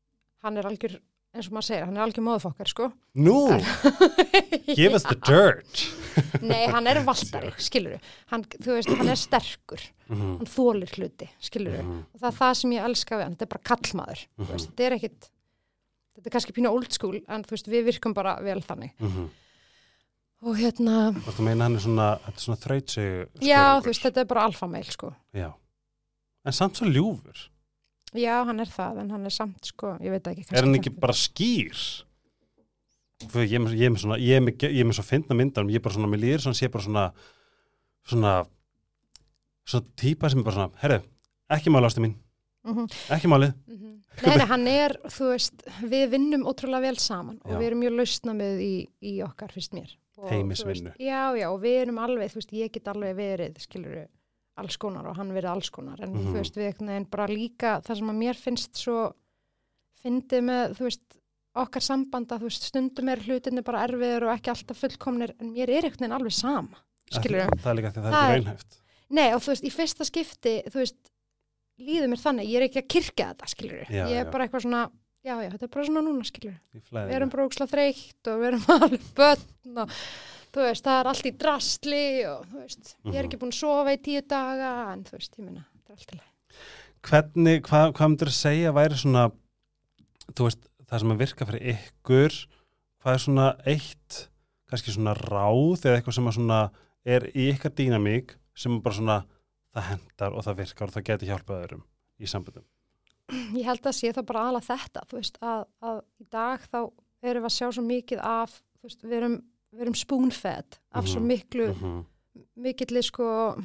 [0.43, 0.99] hann er algjör
[1.31, 2.89] eins og maður segir, hann er algjör móðfokkar sko.
[3.15, 3.35] Nú,
[4.77, 5.83] give us the dirt.
[6.43, 7.99] Nei, hann er valdari, skilur
[8.33, 9.83] hann, þú veist, hann er sterkur.
[10.11, 13.35] Mhm, hann þólir hluti, skilur mhm, og það er það sem ég elska við hann,
[13.37, 14.43] þetta er bara kallmaður Mhm.
[14.43, 15.29] þú veist, þetta er ekkit
[16.11, 18.91] þetta er kannski pínu old school en þú veist, við virkum bara vel þannig.
[18.99, 19.29] Mhm.
[20.43, 24.03] og hérna, Og þú meina hann er svona, þetta er svona þrautsegu já, þú veist,
[24.03, 25.53] þetta er bara alfameil sko, Já,
[26.43, 27.47] en samt svo ljúfur
[28.13, 30.93] já, hann er það en hann er samt, sko, ég veit ekki Er hann ekki
[30.99, 31.77] bara skýr?
[33.21, 35.85] Ég, er með- svona, ég, er með, ég er með svo fyndna myndanum, ég er
[35.85, 37.03] bara svona, mér líður svona, sé bara svona,
[38.09, 38.31] svona,
[39.69, 40.97] svona típa sem er bara svona, herru,
[41.53, 42.15] ekki máli ástu mín,
[42.65, 42.87] Mhm.
[43.09, 43.53] ekki málið.
[43.67, 43.87] Mhm.
[44.27, 47.57] Nei, nei, hann er, þú veist, við vinnum ótrúlega vel saman og Já.
[47.57, 49.93] við erum mjög lausna með í, í okkar, fyrst mér.
[50.17, 54.07] Og, veist, Já, já, og við erum alveg, þú veist, ég get alveg verið, skilur
[54.61, 56.27] alls konar og hann verið alls konar, en Mhm.
[56.29, 58.99] þú veist, við einhvern veginn bara líka, það sem að mér finnst svo,
[60.03, 61.17] fyndið með, þú veist,
[61.61, 65.69] okkar sambanda, þú veist, stundum er hlutinni bara erfiður og ekki alltaf fullkomnir, en mér
[65.69, 66.79] er einhvern veginn alveg sama,
[67.11, 68.77] skilur Það er líka því að það Það er ekki raunhæft.
[69.11, 71.11] Nei, og þú veist, í fyrsta skipti, þú veist,
[71.81, 74.31] líður mér þannig, ég er ekki að kirkja þetta, skilur Já, Ég er já.
[74.31, 74.81] bara eitthvað svona,
[75.25, 78.39] já, já, þetta er bara svona núna, skilur Í Við erum bara óksla þreytt og
[78.41, 79.95] við erum alveg börn og
[80.51, 83.29] þú veist, það er allt í drastli og þú veist, ég er Mhm.
[83.29, 86.11] ekki búin að sofa í tíu daga, en þú veist, ég minna, þetta er allt
[86.11, 86.27] í leið.
[87.01, 89.23] Hvernig, hvað, hvað myndir að segja væri svona,
[90.35, 92.35] þú veist, það sem að virka fyrir ykkur,
[93.01, 94.27] hvað er svona eitt,
[94.69, 96.59] kannski svona ráð eða eitthvað sem að svona
[97.05, 99.25] er í ykkar dýnamík sem bara svona
[99.73, 101.83] það hendar og það virkar og það geti hjálpað öðrum
[102.21, 102.63] í sambundum.
[103.55, 106.77] Ég held að sé það bara alveg þetta, þú veist, að, að í dag þá
[107.23, 109.37] erum við að sjá svo mikið af, þú veist, við erum,
[109.71, 111.27] við erum spoon-fed af svo Mhm.
[111.27, 112.05] miklu Mhm.
[112.57, 113.55] mikilli sko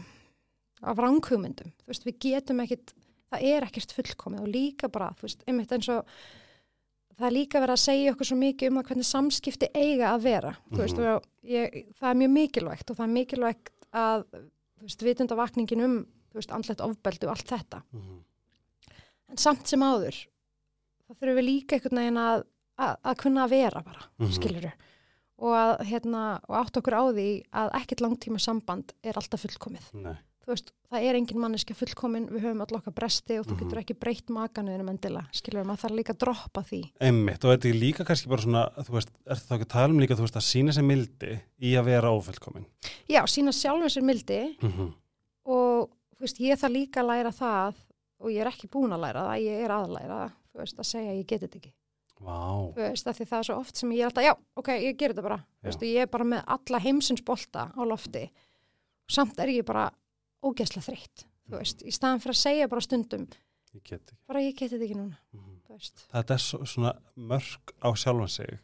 [0.83, 2.93] af ranghugmyndum, þú veist, við getum ekkit
[3.33, 6.05] það er ekkert fullkomið og líka bara, þú veist, einmitt eins og
[7.19, 10.23] það er líka verið að segja okkur svo mikið um að hvernig samskipti eiga að
[10.23, 11.07] vera þú veist, Mhm.
[11.07, 14.25] og ég, það er mjög mikilvægt og það er mikilvægt að
[14.79, 18.21] þú veist, vitundavakningin um, þú veist, andlegt ofbeldi og allt þetta, Mhm.
[19.31, 20.27] en samt sem áður
[21.09, 22.45] það þurfum við líka einhvern veginn að,
[22.79, 24.27] að, að kunna að vera bara, Mhm.
[25.39, 29.91] Og að, hérna, og átt okkur á því að ekkert langtíma samband er alltaf fullkomið
[30.01, 30.15] Nei.
[30.47, 33.59] þú veist, það er engin manneska fullkomin, við höfum öll okkar bresti og þú Mhm.
[33.65, 36.81] getur ekki breytt makanuðinum endilega, skilur maður þarf líka að droppa því.
[37.01, 39.93] Einmitt, og þetta er líka kannski bara svona, þú veist, er það ekki að tala
[39.93, 42.67] um líka, þú veist, að sína sér mildi í að vera ófullkomin.
[43.11, 44.93] Já, sína sjálfum sér mildi Mm -hmm.
[45.47, 47.75] og þú veist, ég þarf líka að læra það
[48.21, 50.79] og ég er ekki búin að læra það, ég er að læra það, þú veist,
[50.79, 51.73] að segja ég geti þetta ekki.
[52.17, 55.27] Þú veist, það er svo oft sem ég er alltaf, já, ok, ég ger þetta
[55.27, 58.25] bara, veist, ég er bara með alla heimsins bolta á lofti.
[59.09, 59.91] Samt er ég bara
[60.43, 63.29] ógeðslega þreytt, veist, í staðan fyrir að segja bara stundum,
[63.77, 65.53] ég get bara ég geti þetta ekki núna, Mm.
[66.13, 68.59] Þetta er svo, svona mörg á sjálfan sig,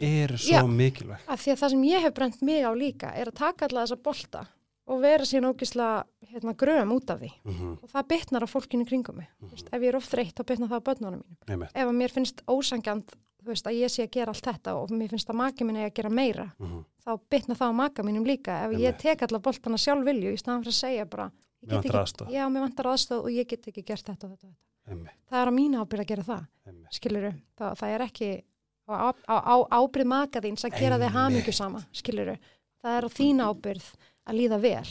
[0.00, 0.66] eru svo Já.
[0.68, 1.28] mikilvægt.
[1.28, 3.86] Af því að það sem ég hef brent mig á líka er að taka alla
[3.86, 4.42] þessa bolta
[4.90, 7.30] og vera síðan ógislega hérna, gröfum út af því.
[7.44, 7.78] Mm -hmm.
[7.82, 9.28] Og það bitnar á fólkinu kringum mig.
[9.40, 9.68] Mm -hmm.
[9.72, 11.36] Ef ég er oft þreytt, þá bitnar það á börnunum mínum.
[11.48, 11.70] Einmitt.
[11.74, 14.90] Ef að mér finnst ósangjant þú veist, að ég sé að gera allt þetta og
[14.90, 16.84] mér finnst að maki minni að gera meira, Mm -hmm.
[17.04, 18.64] þá bitnar það á maka mínum líka.
[18.64, 18.98] Ef ég Einmitt.
[18.98, 21.30] tek alla boltana sjálf vilju í staðan fyrir að segja bara,
[21.62, 24.30] ég Mér get vantar já, mér vantar aðstöð og ég get ekki gert þetta og
[24.38, 24.54] þetta.
[24.88, 26.46] Einmitt, Það er á mínu ábyrð að gera það,
[26.90, 27.32] skiluru.
[27.56, 28.42] Það, það er ekki
[28.88, 32.36] á, á, á ábyrð maka þíns að gera þig hamingju sama, skiluru.
[32.82, 33.86] Það er á þína ábyrð
[34.30, 34.90] að líða vel.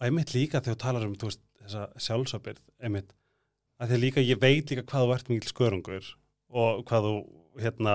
[0.00, 3.12] Og einmitt líka þegar þú talar um, veist, þessa sjálfsabyrð, einmitt,
[3.80, 6.08] að því líka, ég veit líka hvað þú ert mikil skörungur
[6.50, 7.14] og hvað þú,
[7.62, 7.94] hérna,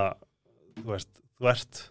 [0.79, 1.81] þú veist, þú ert,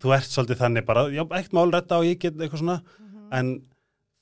[0.00, 2.78] þú ert svolítið þannig bara, já, eitt mál redda og ég get eitthvað svona,
[3.36, 3.52] en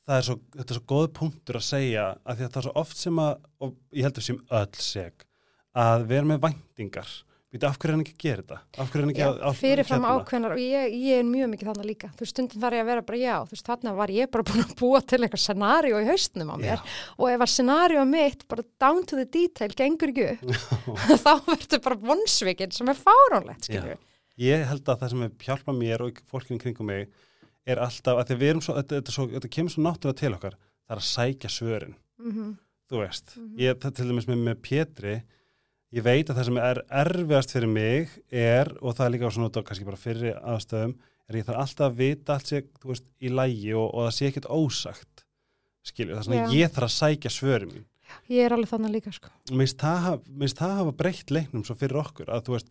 [0.08, 3.00] það er svo, þetta er svo góð punktur að segja að það er svo oft
[3.00, 3.32] sem að,
[3.64, 5.24] og ég heldur sem öll seg,
[5.78, 7.10] að vera með væntingar,
[7.48, 8.56] Býtu, af hverju er hann ekki gera þetta?
[8.76, 10.16] Af hverju er hann ekki að, fyrirfram hérna?
[10.20, 12.90] ákveðnar og ég, ég er mjög mikið þannig líka þú veist, stundum þarf ég að
[12.90, 16.02] vera bara já þú veist, þarna var ég bara búin að búa til eitthvað scenario
[16.02, 16.82] í haustnum á mér Já.
[17.16, 20.44] og ef að scenario mitt bara down to the detail gengur ekki upp
[21.24, 24.04] þá verður bara vonsvikinn sem er fáránlegt, skilur við
[24.38, 27.08] Ég held að það sem hjálpa mér og fólkinu kringum mig
[27.64, 31.00] er alltaf að svo, þetta, þetta, svo, þetta kemur svo náttúrulega til okkar, það er
[31.00, 32.52] að sækja svörin, mm
[32.88, 33.34] þú veist.
[33.36, 33.58] Mhm.
[33.60, 35.18] Ég, það,
[35.96, 39.48] ég veit að það sem er erfiðast fyrir mig er, og það er líka svona
[39.48, 40.96] út á kannski bara fyrri aðstöðum,
[41.28, 44.16] er ég þarf alltaf að vita allt sé, þú veist, í lægi og, og það
[44.18, 45.24] sé ekkert ósagt.
[45.88, 46.58] skilju, það er svona Já.
[46.58, 47.86] ég þarf að sækja svöri mín
[48.32, 52.28] ég er alveg þannig líka sko Mér finnst það, hafa breytt leiknum svo fyrir okkur
[52.32, 52.70] að þú veist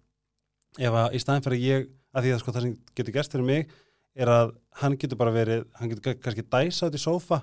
[0.77, 3.45] ef að í staðin fyrir ég að því að sko það sem getur gerst fyrir
[3.49, 3.71] mig
[4.17, 7.41] er að hann getur bara verið, hann getur ka- kannski dæsa út í sófa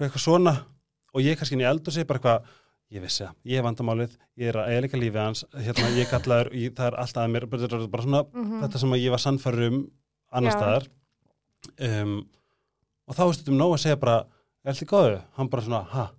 [0.00, 0.54] eitthvað svona
[1.12, 2.56] og ég kannski inn í eldur sig bara eitthvað
[2.90, 6.52] ég vissi það, ég er vandamálið, ég er að eiginleika lífið hans, hérna ég kallaður
[6.58, 8.60] ég, það er alltaf að mér, bara, svona Mhm.
[8.64, 9.90] þetta sem ég var sannfæður um
[10.32, 10.88] annar staðar.
[11.80, 12.14] Um,
[13.08, 14.16] og þá er stundum nóg að segja bara
[14.64, 16.10] er í góðu, hann bara svona ha,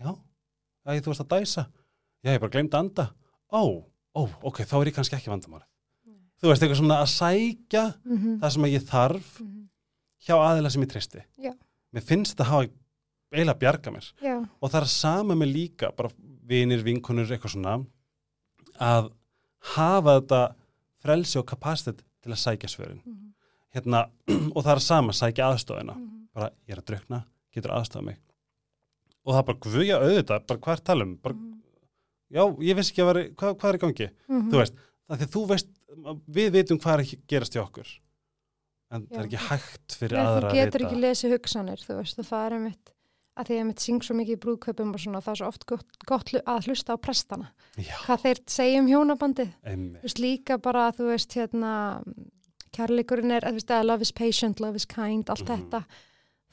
[0.00, 0.14] já,
[0.86, 1.62] Æ, þú varst að dæsa.
[2.24, 3.04] Já, ég bara gleymd að anda.
[3.50, 3.84] Ó,
[4.14, 5.64] ó, ok, þá er ég kannski ekki vandamálið.
[6.42, 8.40] Þú veist, eitthvað svona að sækja Mhm.
[8.40, 9.68] það sem ég þarf Mhm.
[10.26, 11.52] hjá aðila sem ég tristi Já.
[11.94, 12.68] mér finnst þetta hafa
[13.34, 16.10] eiginlega bjarga mér já, og það er sama með líka bara
[16.48, 17.76] vinir, vinkonur, eitthvað svona
[18.80, 19.10] að
[19.74, 20.40] hafa þetta
[21.04, 23.32] frelsi og kapacitet til að sækja svörin Mhm.
[23.74, 24.04] hérna,
[24.56, 26.28] og það er sama, sækja aðstofina Mhm.
[26.34, 28.16] bara ég er að drukna, getur aðstofa mig
[29.24, 31.60] og það bara guðja auðvitað bara hvað er talum, bara, Mhm.
[32.32, 34.50] já, ég veist ekki að vera, hvað, hvað er í gangi Mhm.
[34.50, 34.74] þú veist,
[35.08, 35.68] það því þú veist
[36.28, 37.88] við vitum hvað er að gerast hjá okkur
[38.90, 39.38] en það er Já.
[39.38, 42.46] ekki hægt fyrir Nei, aðra þú að getur vita ekki lesið hugsanir, þú veist, það
[42.46, 42.90] er einmitt
[43.36, 45.48] að því að ég mitt syng svo mikið í brúðkaupum og svona, það er svo
[45.50, 49.98] oft gott, gott að hlusta á prestana, já, hvað þeir segja um hjónabandið, einmitt.
[50.02, 51.72] Þú veist, líka bara, þú veist, hérna,
[52.74, 55.64] kærleikurinn er, veist, að love is patient, love is kind, allt Mhm.
[55.70, 55.84] þetta,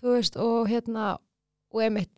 [0.02, 1.18] þú veist, og hérna,
[1.74, 2.10] og einmitt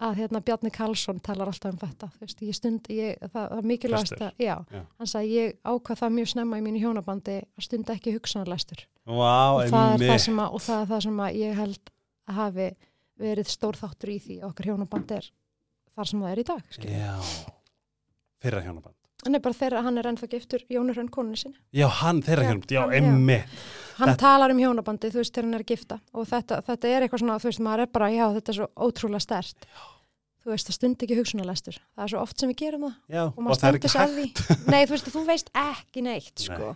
[0.00, 3.58] að hérna Bjarni Karlsson talar alltaf um þetta, þú veist, ég stund, ég, það, það
[3.58, 4.84] er mikilvægast að, já, Já.
[4.98, 9.56] hann sagði, ég ákvað það mjög snemma í mínu hjónabandi að stunda ekki hugsanarlæstur Vá,
[9.56, 11.90] og það, að, og það er það sem að ég held
[12.28, 12.68] að hafi
[13.18, 15.26] verið stór þáttur í því okkar hjónaband er
[15.98, 16.94] þar sem það er í dag skilur.
[17.02, 17.16] já,
[18.44, 18.94] fyrra hjónaband.
[19.26, 21.58] Er bara þeirra, hann er ennþá giftur Jónur Hrönn koninu sinni.
[21.74, 22.94] Já, hann, þeirra Já, hjónaband, já, já.
[23.00, 23.60] einmitt.
[23.98, 26.00] Hann Þetta- talar um hjónabandi, þú veist, þegar hann er gifta.
[26.14, 28.68] Og þetta, þetta er eitthvað svona, þú veist, maður er bara já, þetta er svo
[28.78, 29.66] ótrúlega stert
[30.48, 31.76] þú veist, það stund ekki hugsunarlestur.
[31.96, 32.94] Það er svo oft sem við gerum það.
[33.12, 34.42] Já, og maður að hægt.
[34.46, 36.70] Því nei, þú veist, þú veist ekki neitt sko.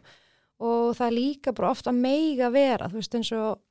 [0.62, 3.62] og það er líka bara ofta meiga vera, þú veist, eins og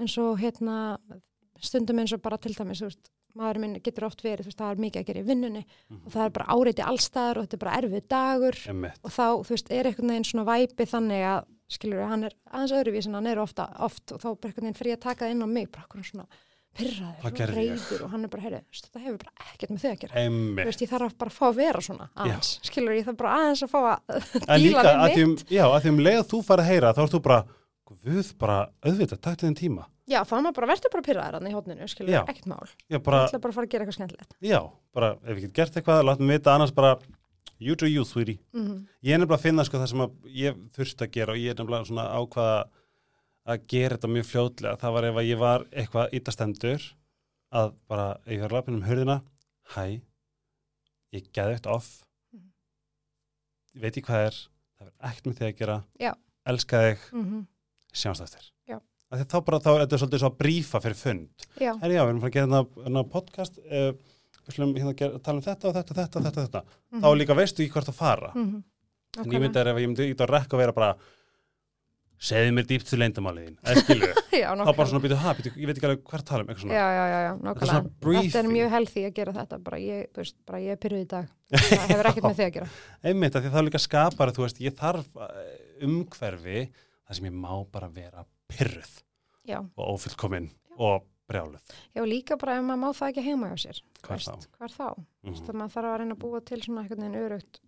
[0.00, 0.76] eins og hérna
[1.62, 2.82] stundum eins og bara til dæmis
[3.38, 6.00] maður minn getur oft verið, veist, það er mikið að gera í vinnunni Mhm.
[6.04, 9.26] og það er bara áreiti allstaðar og þetta er bara erfið dagur einmitt, og þá,
[9.48, 13.26] veist, er einhvern veginn svona væpi þannig að, skilur hann er aðeins öðruvís en hann
[13.32, 15.70] er ofta, oft og þá bara einhvern veginn fyrir að taka það inn á mig,
[15.72, 16.26] bara okkur svona
[16.72, 19.98] pyrraður og reyður og hann er bara, veist, þetta hefur bara ekkert með þau að
[20.04, 20.20] gera.
[20.68, 23.64] Veist, ég þarf bara að fá að vera svona aðeins, skilur ég þarf bara aðeins
[23.64, 23.98] að fá að
[24.60, 24.84] díla
[25.16, 25.44] við um, mitt.
[25.52, 27.40] já, að því um leið að þú farið að heyra þá ert þú bara,
[28.02, 29.88] guð, bara auðvitað, takk til þinn tíma.
[30.10, 32.22] Já, er maður bara verður bara pyrraður hann í hótninu, skilur Já.
[32.26, 32.66] ekkert mál.
[32.90, 34.36] Já, ég bara, bara að fara að gera eitthvað skemmtilegt.
[34.42, 34.58] Já,
[34.92, 36.92] bara, ef við getum gert eitthvað látum við vita, annars bara
[37.62, 38.40] you do you, sweetie.
[38.52, 41.38] Mm ég er nefnilega að finna sko það sem að ég þurfti að gera og
[41.38, 42.58] ég er nefnilega svona ákvaða
[43.46, 44.78] að gera þetta mjög fljótlega.
[44.78, 46.88] Það var ef að ég var eitthvað ítastendur
[47.52, 49.22] að bara, ef ég var lapin um hurðina
[49.76, 50.00] hæ,
[51.12, 52.04] ég geði eitt off.
[52.32, 52.50] Mhm.
[53.76, 54.36] ég veit ekki hvað er
[54.78, 55.78] það er ekkert með því að gera.
[56.00, 56.12] Já.
[56.44, 57.46] elska þig, -hmm.
[57.92, 58.48] Sjáumst eftir.
[58.70, 58.78] Já.
[59.12, 61.46] Af því þá bara, þá er þetta svolítið svo að brífa fyrir fund.
[61.60, 63.88] Já, Herri, já, við erum að fara að gera hérna, hérna podcast uh,
[64.42, 66.62] við slum hérna að tala um þetta og þetta, þetta, þetta, þetta.
[66.92, 67.02] Mhm.
[67.04, 68.34] þá líka veistu ekki hvert að fara.
[68.36, 68.62] Mm
[69.20, 70.92] En ég myndi að ef ég myndi ít að rekka og vera bara
[72.22, 74.08] segðu mér dýpt til leyndamáliðin eða skilu,
[74.40, 76.62] já, þá bara svona býtu, ha, býtu, ég veit ekki alveg hvert tala um eitthvað
[76.62, 78.22] svona, já, já, já, já, svona nákvæmlega.
[78.22, 81.08] Þetta er mjög healthy að gera þetta bara ég, veist, bara ég er pyrruð í
[81.10, 81.28] dag.
[81.52, 82.70] Það hefur ekkert með þig að gera.
[83.10, 85.52] Einmitt að því það er líka skapar þú veist, ég þarf eh,
[85.90, 86.62] umhverfi
[87.12, 88.92] þar sem ég má bara vera pyrruð
[89.48, 90.48] já, og ófullkomin
[90.78, 94.32] og brjáluð já, líka bara ef maður má það ekki heima hjá sér Hvar veist,
[94.32, 94.56] þá?
[94.58, 95.28] hvar þá, mm.
[95.28, 95.44] Mhm.
[95.46, 97.60] það maður þarf að reyna að búa til svona einhvern veginn örugt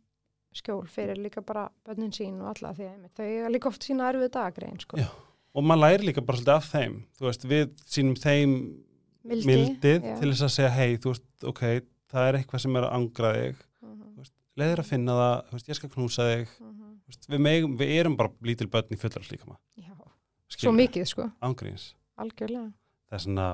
[0.54, 4.10] skjól fyrir líka bara bönnin sín og alla því að þau eiga líka oft sína
[4.12, 4.98] erfið dagrein sko.
[5.02, 5.08] Já.
[5.54, 8.52] og maður læri líka bara svolítið af þeim þú veist, við sínum þeim
[9.24, 10.14] Mildi, mildið já.
[10.20, 11.62] til þess að segja hei, þú veist, ok,
[12.12, 14.26] það er eitthvað sem er að angra þig Mhm,
[14.60, 16.70] leiðir að finna það, þú veist, ég skal knúsa þig mhm.
[16.70, 19.62] Þú veist, við, megum, við erum bara lítil börn í fullar líka maður
[20.54, 21.92] svo mikið sko, ángríns.
[22.20, 22.70] Algjörlega.
[23.08, 23.46] Það er svona,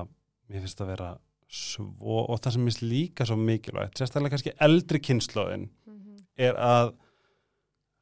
[0.51, 1.11] mér finnst að vera
[1.51, 6.93] svo, og það sem minnst líka svo mikilvægt sérstaklega kannski eldri kynnslóðin Mhm, er að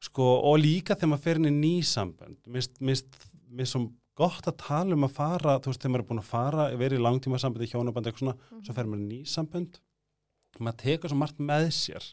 [0.00, 4.58] sko, og líka þegar maður fer inn í nýsambönd minnst, minnst, minnst svo gott að
[4.60, 7.40] tala um að fara, þú veist, þegar maður er búin að fara verið í langtíma
[7.40, 9.80] sambandi, hjónabandi, eitthvað svona mhm, svo fer maður í nýsambönd
[10.60, 12.06] maður tekur svo margt með sér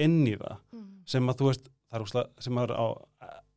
[0.00, 0.90] inn í það mhm.
[1.06, 2.86] sem að þú veist, það er úslega sem maður á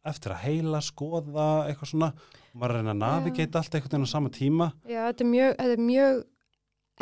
[0.06, 2.10] eftir að heila, skoða eitthvað svona,
[2.54, 4.68] og maður að reyna að navigata allt einhvern veginn á sama tíma.
[4.86, 6.20] Já, þetta er mjög, þetta er mjög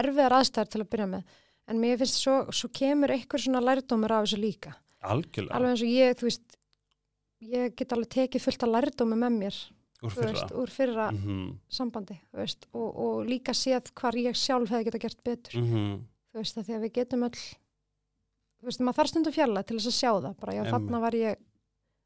[0.03, 1.23] erfiðar aðstæðar til að byrja með.
[1.67, 4.73] En mér finnst svo, svo kemur eitthvað svona lærdómur af þessu líka.
[5.03, 6.57] algjörlega, Alveg eins og ég, þú veist,
[7.43, 9.57] ég get alveg tekið fullt af lærdómi með mér
[10.03, 10.29] úr fyrra.
[10.31, 14.85] veist, úr fyrra Mhm, sambandi þú veist, og, og líka séð hvar ég sjálf hefði
[14.87, 15.59] geta gert betur.
[15.59, 15.99] Mhm,
[16.31, 17.41] þú veist, að því að við getum öll
[18.63, 21.17] þú veist, maður þarf stundum fjalla til þess að sjá það bara, já, þarna var
[21.19, 21.39] ég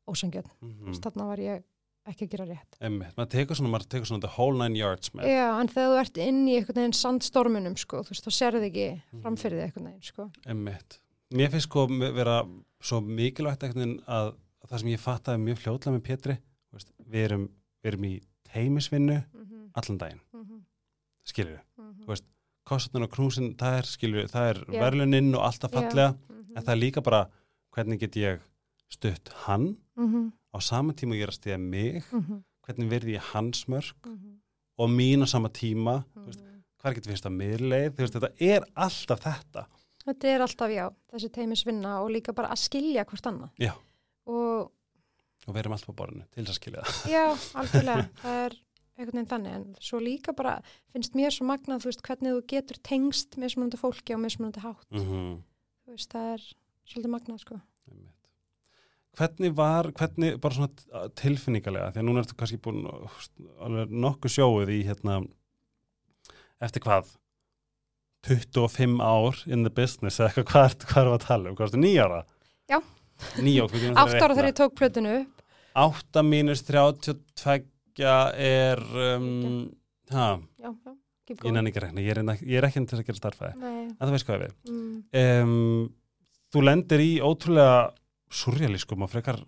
[0.07, 1.01] ósangjöld, mhm.
[1.03, 1.65] þarna var ég
[2.07, 2.77] ekki að gera rétt.
[2.79, 5.89] Einmitt, maður tekur svona, maður tekur svona the whole nine yards með Já, en þegar
[5.91, 9.21] þú ert inn í einhvern veginn sandstormunum, sko, þú veist, þá sérðu þig ekki Mhm.
[9.25, 10.29] framfyrir þig einhvern veginn, sko.
[10.47, 10.99] Einmitt.
[11.35, 12.37] Mér finnst sko vera
[12.79, 14.33] svo mikilvægt einhvern veginn að,
[14.63, 16.37] að það sem ég fattaði mjög fljótlega með Pétri
[16.71, 17.45] veist, við, erum,
[17.83, 18.13] við erum í
[18.53, 20.61] teimisvinnu Mm -hmm, allan daginn, mm -hmm,
[21.25, 22.23] skilur við mm Þú veist,
[22.67, 24.79] kostnarn og knúsin, það er skilur það er Já.
[24.83, 27.21] verðluninn og alltaf fallega -hmm, en það er líka bara
[27.75, 28.39] hvernig get ég
[28.89, 29.77] stutt hann?
[29.95, 33.17] Mm -hmm, á sama tíma og ég er að stiða mig mm -hmm, hvernig verði
[33.17, 34.35] ég hans mörg mm -hmm,
[34.77, 36.43] og mín á sama tíma veist,
[36.81, 37.91] hvað getur við að miðleið?
[37.95, 39.65] Þú veist, þetta er alltaf þetta.
[40.05, 43.49] Þetta er alltaf, já, þessi teimisvinna og líka bara að skilja hvort annað.
[43.59, 43.73] Já.
[44.25, 44.71] Og
[45.47, 47.11] og við erum alltaf á borðinu til þess að skilja það.
[47.11, 47.25] Já,
[47.61, 48.55] algjörlega, það er
[48.97, 50.57] einhvern veginn þannig, en svo líka bara
[50.93, 54.87] finnst mér svo magnað, þú veist, hvernig þú getur tengst mismunandi fólki á mismunandi hátt.
[54.93, 55.37] mm
[55.87, 56.41] Þú veist, það er
[56.91, 57.59] svolítið magnað, sko.
[59.17, 63.31] Hvernig var, hvernig, bara svona tilfinningalega, því að núna ertu kannski búin veist,
[63.63, 65.21] alveg nokkuð sjóið í hérna,
[66.67, 67.13] eftir hvað
[68.27, 71.69] 25 ár in the business, eða eitthvað, hvað hvað erum við að tala um, hvað
[71.69, 72.19] ertu, nýjára?
[72.67, 72.79] Já.
[73.41, 75.47] Nýjára, Átt ára þegar ég tók plötinu upp.
[75.77, 77.63] 8 mínus 32
[78.05, 78.81] er
[79.17, 79.67] um,
[80.13, 80.29] ha,
[80.61, 80.95] Já, já,
[81.33, 83.85] ég nenni ekki að rekna, ég er, ég er ekki til að gera starfæði, Nei,
[83.89, 85.89] en þú veist hvað við mm, um,
[86.53, 87.77] þú lendir í ótrúlega
[88.33, 89.41] surrealískum og frekar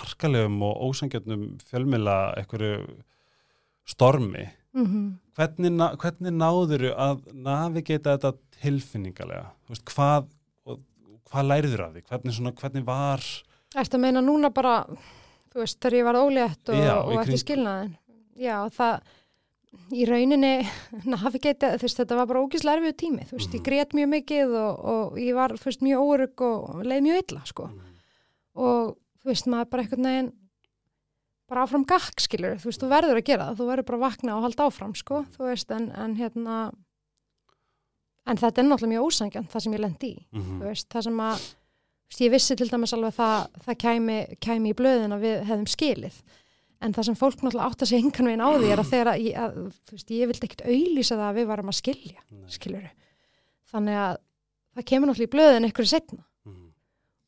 [0.00, 2.84] harkalegum og ósangjötnum fjölmila einhverju
[3.86, 4.48] stormi.
[4.74, 5.18] Mm -hmm.
[5.36, 9.52] hvernig, hvernig náður að navigata þetta tilfinningalega?
[9.64, 10.26] Þú veist, hvað,
[11.30, 12.02] hvað læriður af því?
[12.08, 13.20] Hvernig, svona, hvernig var
[13.74, 14.86] Ertu að meina núna bara,
[15.54, 17.92] þú veist, þegar ég var ólétt og, Já, og eftir skilnaðin.
[18.36, 19.00] Já, það,
[19.94, 20.52] í rauninni,
[21.06, 23.26] þú veist, þetta var bara ógislega erfiðu tími.
[23.30, 23.58] Þú veist, Mhm.
[23.60, 27.20] ég grét mjög mikið og, og ég var, þú veist, mjög órygg og leið mjög
[27.22, 27.68] illa, sko.
[28.54, 30.32] Og, þú veist, maður bara einhvern veginn,
[31.48, 32.56] bara áfram gakk, skilur.
[32.58, 34.94] Þú veist, þú verður að gera það, þú verður bara að vakna og halda áfram,
[34.96, 35.24] sko.
[35.36, 36.58] Þú veist, en, en hérna,
[38.26, 40.58] en þetta er náttúrulega mjög ósangjönd, það sem ég lendi í Mhm.
[40.60, 41.54] þú veist, það sem að
[42.20, 46.18] ég vissi til dæmis alveg það, það kæmi, kæmi í blöðin að við hefðum skilið
[46.84, 49.10] en það sem fólk náttúrulega átt að segja engan veginn á því er að þegar
[49.14, 49.58] að, að,
[49.94, 52.50] veist, ég vildi ekkit auðlýsa það að við varum að skilja Nei.
[52.52, 52.90] skiluru
[53.72, 54.16] þannig að
[54.74, 56.66] það kemur náttúrulega í blöðin einhverju setna Mhm.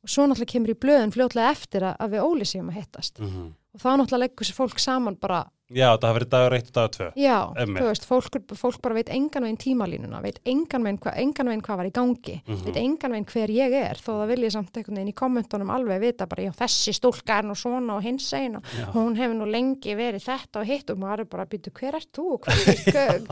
[0.04, 3.46] og svo náttúrulega kemur í blöðin fljótlega eftir að, að við ólýsum að hittast Mhm.
[3.74, 6.74] og þá náttúrulega leggur sér fólk saman bara já, það hafi verið dagur 1 og
[6.76, 7.82] dagur 2 já, Einmitt.
[7.82, 11.62] þú veist, fólk, fólk bara veit engan veginn tímalínuna, veit engan veginn, hva, engan veginn
[11.66, 12.64] hvað var í gangi Mhm.
[12.68, 15.70] veit engan veginn hver ég er þó það vil ég samt einhvern veginn í kommentunum
[15.74, 18.92] alveg vita bara já þessi stúlka er nú svona og hins Já.
[18.94, 21.94] hún hefur nú lengi verið þetta og hitt og maður er bara að býta hver
[21.96, 23.22] ert þú og hvað, hver,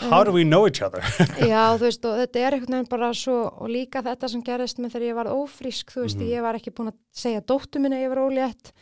[0.10, 1.00] how do we know each other
[1.52, 4.78] já þú veist og þetta er einhvern veginn bara svo og líka þetta sem gerist
[4.78, 6.30] með þegar ég var ófrísk þú veist Mhm.
[6.30, 8.72] ég var ekki búin að segja dóttu minni að ég var ólétt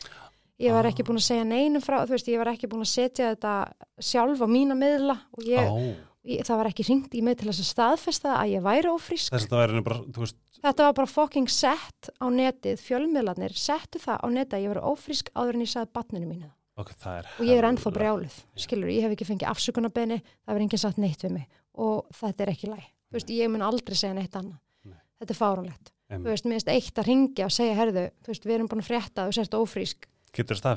[0.59, 0.91] ég var Ah.
[0.91, 3.53] ekki búin að segja neinum frá þú veist ég var ekki búin að setja þetta
[3.99, 5.95] sjálf á mína miðla og ég,
[6.25, 10.21] ég það var ekki ringt í mig til þess að staðfesta að ég væri þú
[10.23, 14.71] veist Þetta var bara fucking sett á netið, fjölmiðlarnir, settu það á netið að ég
[14.73, 16.47] var ófrísk áður en ég sagði batninu mínu.
[16.47, 16.81] það.
[16.81, 20.55] ok, það er Og ég er ennþá brjáluð, skilur, ég hef ekki fengið afsökunarbeini, það
[20.55, 21.45] verður enginn sagt neitt við mig
[21.75, 22.81] og þetta er ekki læg.
[23.11, 24.57] Þú veist, ég mun aldrei segja neitt annað.
[24.89, 24.97] Nei.
[25.21, 25.91] Þetta er fáránlegt.
[26.09, 28.81] Þú veist, mér finnst eitt að ringja og segja, herðu, þú veist, við erum búin
[28.81, 30.07] að frétta þú sért ófrísk,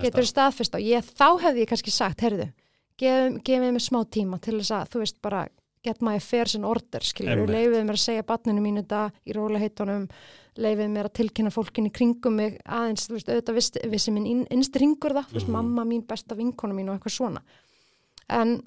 [0.08, 0.78] getur staðfest á.
[0.82, 2.48] Ég, þá hefði ég kannski sagt, herðu,
[2.98, 5.46] gefið mér smá tíma til þess að, þú veist, bara
[5.86, 10.08] get my affairs in order, leifið mér að segja batninu mínu þetta í róliheitunum,
[10.58, 14.26] leifið mér að tilkynna fólkin í kringum mig aðeins, þú veist, auðvitað vissi, vissi minn
[14.26, 15.54] inn, innst ringur það, þú veist, Mhm.
[15.54, 17.42] mamma mín, besta vinkona mín og eitthvað svona.
[18.28, 18.62] En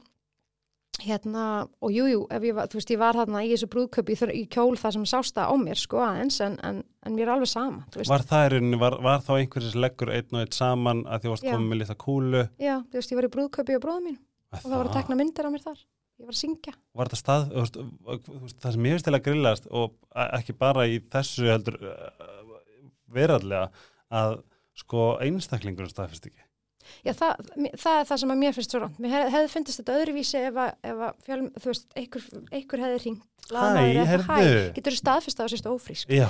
[1.01, 1.43] hérna,
[1.81, 5.05] og jújú, jú, þú veist, ég var þarna í þessu brúðköpi í, kjól það sem
[5.11, 8.11] sást það á mér, sko, aðeins, en, en, en mér er alveg sama, þú veist.
[8.13, 11.23] Var það í rauninni, var, var þá einhverjum sem leggur einn og einn saman að
[11.23, 14.07] því varst komið með litla kúlu Já, þú veist, ég var í brúðköpi á bróðum
[14.11, 14.19] mín
[14.51, 15.81] og það var að tekna myndir af mér þar.
[16.21, 16.73] Ég var að syngja.
[16.93, 19.95] Var þetta stað, þú veist, það sem ég veist til að grillast og
[20.27, 22.31] ekki bara í þessu heldur uh,
[23.15, 23.71] verðarlega
[24.21, 24.35] að
[24.77, 26.43] sko einstaklingur staðfist ekki.
[27.07, 27.43] Já, það,
[27.82, 28.99] það er það sem að mér finnst svo ránt.
[29.03, 32.84] Mér hef, hefði fundist þetta öðruvísi ef að, ef að fjölm, þú veist, einhver, einhver
[32.86, 33.27] hefði hringt.
[33.51, 33.61] Hæ,
[34.07, 34.65] heyrðu.
[34.77, 36.11] Getur þú staðfist á þessu ófrísk?
[36.13, 36.27] Já,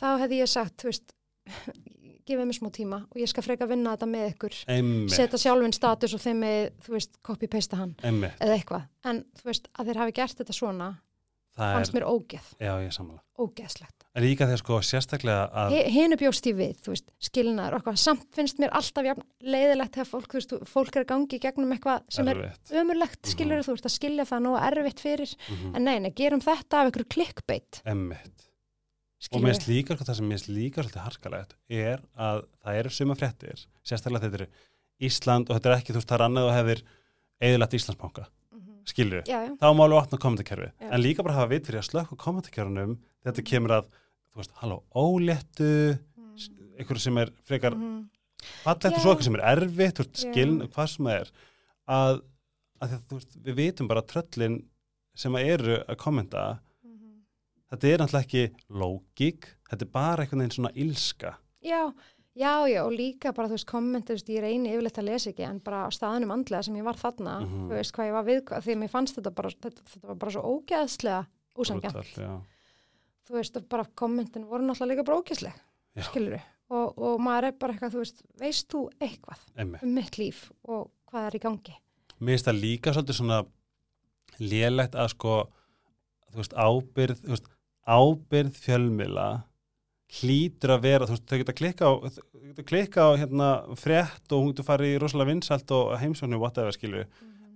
[0.00, 1.14] Þá hefði ég sagt, þú veist,
[2.28, 4.54] gefið mér smá tíma og ég skal freka vinna þetta með ykkur.
[4.72, 8.38] einmitt, Setja sjálfinn status og þeim með, þú veist, copy-pasta hann einmitt.
[8.40, 8.86] eða eitthvað.
[9.10, 10.88] En þú veist, að þeir hafi gert þetta svona,
[11.54, 15.44] það fannst er, mér ógeð, já, ég er sammála ógeðslegt en líka þegar sko sérstaklega
[15.64, 19.24] að hinu bjóst ég við, þú veist, skilnaður og eitthvað, samt finnst mér alltaf jafn
[19.42, 22.70] leiðilegt þegar fólk, þú veist, fólk er að gangi í gegnum eitthvað sem er erfitt.
[22.78, 23.32] ömurlegt, Mhm.
[23.34, 25.74] skilur þú veist að skilja það nóg erfitt fyrir, Mhm.
[25.76, 28.46] en nei, nei, gerum þetta af einhverju klikkbeitt, Emmitt.
[29.32, 32.90] og mér finnst líka, það sem mér finnst líka svolítið harkalegt er að það eru
[32.90, 34.46] suma fréttir sérstaklega þetta eru
[35.02, 36.82] Ísland og þetta er ekki, þú veist, það er annað og hefur
[37.42, 38.26] eðilegt Íslandsbanka,
[39.26, 43.44] já, þá málu opna kommentarkerfi, en líka bara hafa vit fyrir að slökka kommentarkerfunum þetta
[43.50, 43.88] kemur að,
[44.34, 45.98] þú veist, halló, óléttu
[46.78, 48.08] einhverju sem er frekar Mhm.
[48.64, 51.30] fallegt og svo eitthvað sem er erfitt, skiln, hvað sem það er
[51.88, 52.20] að,
[52.82, 54.58] að að, þú veist, við vitum bara tröllin
[55.16, 56.60] sem að eru að kommenta.
[56.84, 57.22] Mhm.
[57.70, 61.36] þetta er náttúrulega ekki lógík, þetta er bara einhvern veginn svona ilska.
[61.64, 61.92] Já,
[62.36, 65.60] já, já, og líka bara, þú veist, veist, ég reyni yfirleitt að lesa ekki, en
[65.64, 67.68] bara á staðanum andlega sem ég var þarna, Mhm.
[67.68, 70.14] þú veist, hvað ég var við, því að mér fannst þetta bara, þetta, þetta var
[70.16, 71.26] bara svo ógeðslega
[72.16, 72.40] já.
[73.28, 75.54] þú veist, bara kommentin voru náttúrulega líka bara ógeðsleg,
[75.96, 76.02] Já.
[76.10, 79.82] skilur og, og maður er bara eitthvað, þú veist, veist þú eitthvað Einmitt.
[79.82, 81.74] um mitt líf og hvað er í gangi?
[82.20, 83.44] Mér finnst það líka svolítið svona
[84.40, 85.48] lélegt að sko
[86.32, 87.48] þú veist, ábyrð, þú veist,
[87.86, 89.44] ábyrð fjölmila
[90.20, 93.48] hlýtur að vera, þú veist, þau geta klikka á þau geta klikka á hérna
[93.80, 97.04] frétt og hún getur farið í rosalega vinsælt og heimsóknu whatever skilju,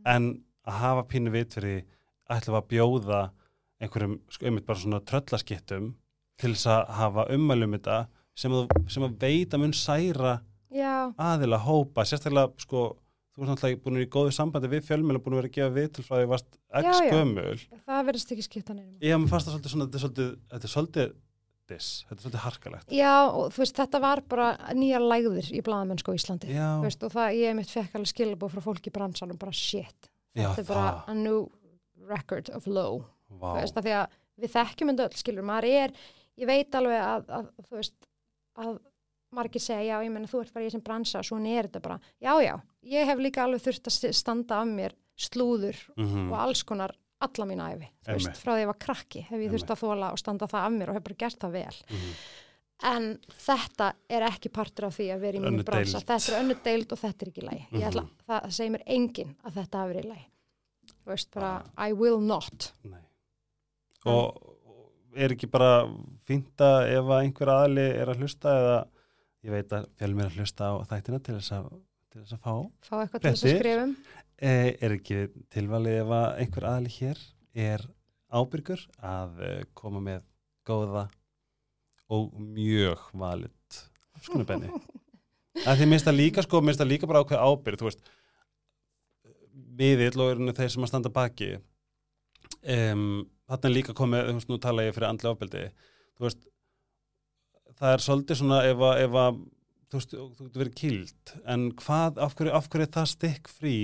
[0.08, 0.30] en
[0.68, 1.84] að hafa pínu vit fyrir
[2.28, 3.20] ætlum við að bjóða
[3.78, 5.92] einhverjum, sko, einmitt bara svona tröllaskittum
[6.38, 7.98] til þess að hafa ummælum þetta
[8.38, 10.38] sem að, sem að veita mun særa
[10.68, 12.82] Já, aðila hópa, sérstaklega sko,
[13.32, 15.74] þú ert náttúrulega búin að í góðu sambandi við fjölmjöla, búin að vera að gefa
[15.78, 17.08] við til frá því varst Já, x já.
[17.14, 17.54] gömul
[17.86, 18.98] það verðist ekki skipta neinum.
[19.00, 21.14] ég fast það svona, þetta er svolítið þetta er svolítið
[21.68, 25.62] diss, þetta er svolítið harkalegt Já, og þú veist, þetta var bara nýja lægðir í
[25.66, 26.50] blaðamennsku á Íslandi.
[26.84, 30.10] veist, og það, ég mitt fekk alveg skilabóð frá fólki í bransanum, bara shit.
[30.34, 31.46] Já, Þetta er bara a new
[32.08, 33.04] record of low.
[33.30, 35.92] vá, Þú veist, af því að við þekkjum þetta öll, skilur, maður er,
[36.38, 37.94] ég veit alveg að, að þú veist,
[38.58, 38.78] að
[39.34, 41.98] margir segja, já, ég menna, þú ert bara í þessum bransa svona er þetta bara,
[42.22, 42.54] já, já,
[42.88, 46.30] ég hef líka alveg þurft að st- standa af mér slúður Mhm.
[46.32, 48.42] og alls konar alla mín æfi, þú veist, Einmitt.
[48.42, 50.72] frá því að ég var krakki hef ég þurft að þóla og standa það af
[50.76, 51.76] mér og hef bara gert það vel.
[51.90, 52.12] Mhm.
[52.80, 56.54] en þetta er ekki partur af því að vera í Önnur bransa, þetta er önnu
[56.62, 58.10] deild og þetta er ekki í lagi, ég ætla, Mhm.
[58.28, 60.26] það segir mér enginn að þetta hafi verið lagi.
[60.86, 62.72] Þú veist, bara, I will not.
[62.84, 63.00] Nei.
[64.06, 64.54] og
[65.16, 65.88] er ekki bara
[66.28, 68.78] fínt að ef að einhver aðli er að hlusta eða
[69.44, 71.66] ég veit að fjölmjöla að hlusta á þættina til þess að,
[72.12, 72.54] til þess að fá
[72.88, 73.96] fá eitthvað til þess að skrifum
[74.38, 77.22] er ekki tilvalið ef að einhver aðli hér
[77.58, 77.84] er
[78.28, 80.22] ábyrgur að eh, koma með
[80.68, 81.08] góða
[82.12, 83.80] og mjög valit
[84.22, 84.70] skonubenni
[85.66, 88.06] að því minnst það líka sko, minnst það líka bara ákveð ábyrg þú veist
[89.78, 91.52] miðill og eru þeir sem að standa baki.
[92.58, 95.64] Um, þarna líka komið, þú veist, nú tala ég fyrir andli ábyrgdi
[96.18, 96.48] þú veist
[97.78, 99.40] það er svolítið svona ef að, ef að
[99.88, 103.52] þú veist, þú getur verið kild en hvað, af hverju, af hverju er það stikk
[103.52, 103.76] frí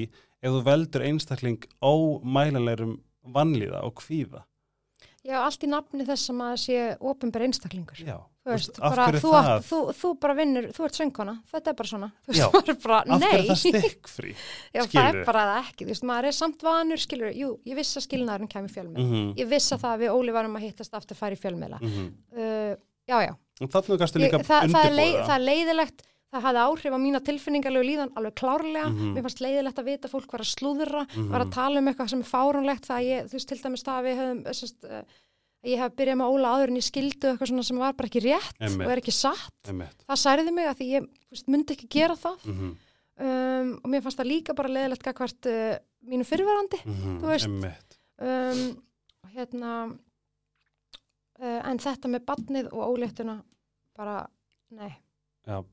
[0.45, 2.99] ef þú veldur einstakling ómælanlegurum
[3.35, 4.45] vannlíða og kvíða
[5.25, 8.01] Já, allt í nafni þess að maður sé ofinber einstaklingur.
[8.05, 11.35] já, Þú veist, af hverju þú, það átt- þú, þú bara vinnur, þú ert söngkona,
[11.49, 12.09] þetta er bara svona.
[12.27, 12.45] Þú Já.
[12.53, 15.87] veist, bara, af hverju er það nei, stikk frí já, það er bara það ekki.
[15.87, 19.07] Þú veist, maður er samt vanur, skilur, jú, ég viss að skilnaðurinn kemur fjölmiðla.
[19.09, 21.79] mm Ég viss að það að við Óli varum að hittast aftur færi fjölmiðla.
[21.81, 22.11] -hmm.
[22.37, 22.77] Uh,
[23.09, 23.33] já, já,
[24.29, 28.13] ég, það, það, er leið, það er leiðilegt, það hafði áhrif á mína tilfinningarlegu líðan
[28.19, 28.89] alveg klárlega.
[28.91, 29.13] Mhm.
[29.15, 31.29] Mér fannst leiðilegt að vita fólk var að slúðra, Mhm.
[31.31, 33.85] var að tala um eitthvað sem er fárunlegt, það að ég, þú veist, til dæmis
[33.85, 35.03] það að við höfum, sest, uh,
[35.65, 38.21] ég hef byrjað með Óla áður en ég skildu eitthvað svona sem var bara ekki
[38.21, 38.87] rétt Einmitt.
[38.87, 39.53] og er ekki satt.
[39.69, 40.05] Einmitt.
[40.09, 42.77] það særiði mig að því ég veist, myndi ekki gera það Mhm.
[43.21, 47.21] um, og mér fannst það líka bara leðilegt gagvart uh, mínu fyrirverandi Mhm.
[47.21, 47.47] Þú veist.
[48.21, 48.83] Um,
[49.35, 49.99] hérna
[51.41, 53.43] uh, en þetta með badnið og óléttuna
[53.97, 54.27] bara,
[54.75, 54.93] nei
[55.47, 55.65] Já,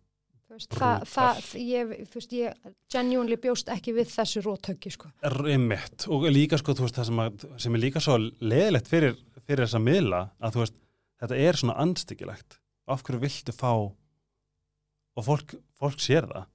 [0.52, 5.12] veist, það, það, ég, veist, ég genuinely bjóst ekki við þessu rótöki sko.
[5.24, 9.66] Einmitt, og líka sko, veist, það sem, að, sem er líka svo leðilegt fyrir, fyrir
[9.66, 10.78] þessa miðla, að þú veist,
[11.24, 12.60] þetta er svona andstyggilegt.
[12.92, 16.48] Af hverju viltu fá, og fólk, fólk sér það,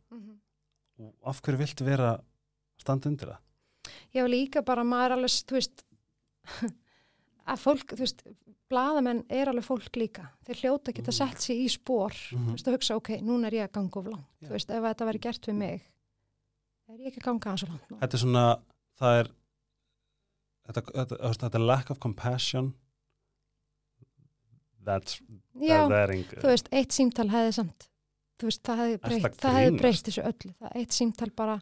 [0.97, 2.16] og af hverju viltu vera
[2.80, 3.42] standa undir það?
[4.16, 5.84] var líka bara, maður alveg, þú veist
[7.51, 8.24] að fólk, þú veist
[8.71, 10.25] blaðamenn er alveg fólk líka.
[10.47, 11.19] Þeir hljóta geta Mhm.
[11.19, 12.47] sett sig í spór Mhm.
[12.49, 14.49] þú veist, að hugsa, ok, núna er ég að ganga of langt Já.
[14.49, 15.83] þú veist, ef þetta væri gert við mig
[16.89, 18.62] er ég ekki að ganga aðeins of langt Þetta er svona,
[19.01, 19.29] það er,
[20.67, 22.75] þetta, þetta, þetta, þetta lack of compassion,
[24.85, 25.21] that's,
[25.61, 27.89] já, þú veist, eitt símtal hefði samt
[28.39, 31.57] þú veist, það hefði að það hefði breytt þessu öllu, það eitt símtal bara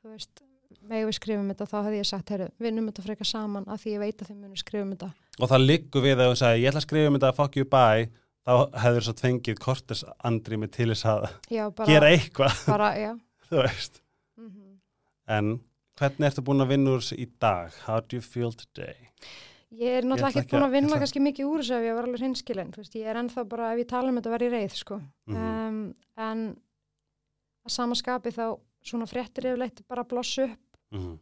[0.00, 0.42] þú veist,
[0.88, 3.92] megum við skrifum þetta þá hefði ég sagt, heyrðu, vinnum þetta frekar saman að því
[3.96, 5.10] ég veit að þið munum skrifum þetta
[5.42, 7.64] og það liggur við að þú sagði, ég ætla að skrifa um þetta fuck you
[7.64, 8.08] bye,
[8.46, 8.52] þá
[8.84, 12.56] hefur svo fengið kortis andrými til þess að já, bara, gera eitthvað,
[13.50, 14.00] þú veist.
[14.38, 14.56] Mm
[15.30, 15.60] en
[16.00, 17.70] hvernig ertu búin að vinna úr þessu í dag?
[17.86, 18.96] How do you feel today?
[19.70, 21.74] Ég er Ég náttúrulega ekki ekki búin að- vinna ég ætla- kannski mikið úr þessu
[21.76, 24.40] ef ég var alveg veist, ég er ennþá bara ef ég tala um þetta var
[24.42, 25.00] ég reið, sko.
[25.28, 25.36] Mhm.
[25.36, 26.56] um, en
[27.66, 30.58] að sama skapi þá svona fréttir yfirleitt bara blossu upp
[30.96, 31.18] mm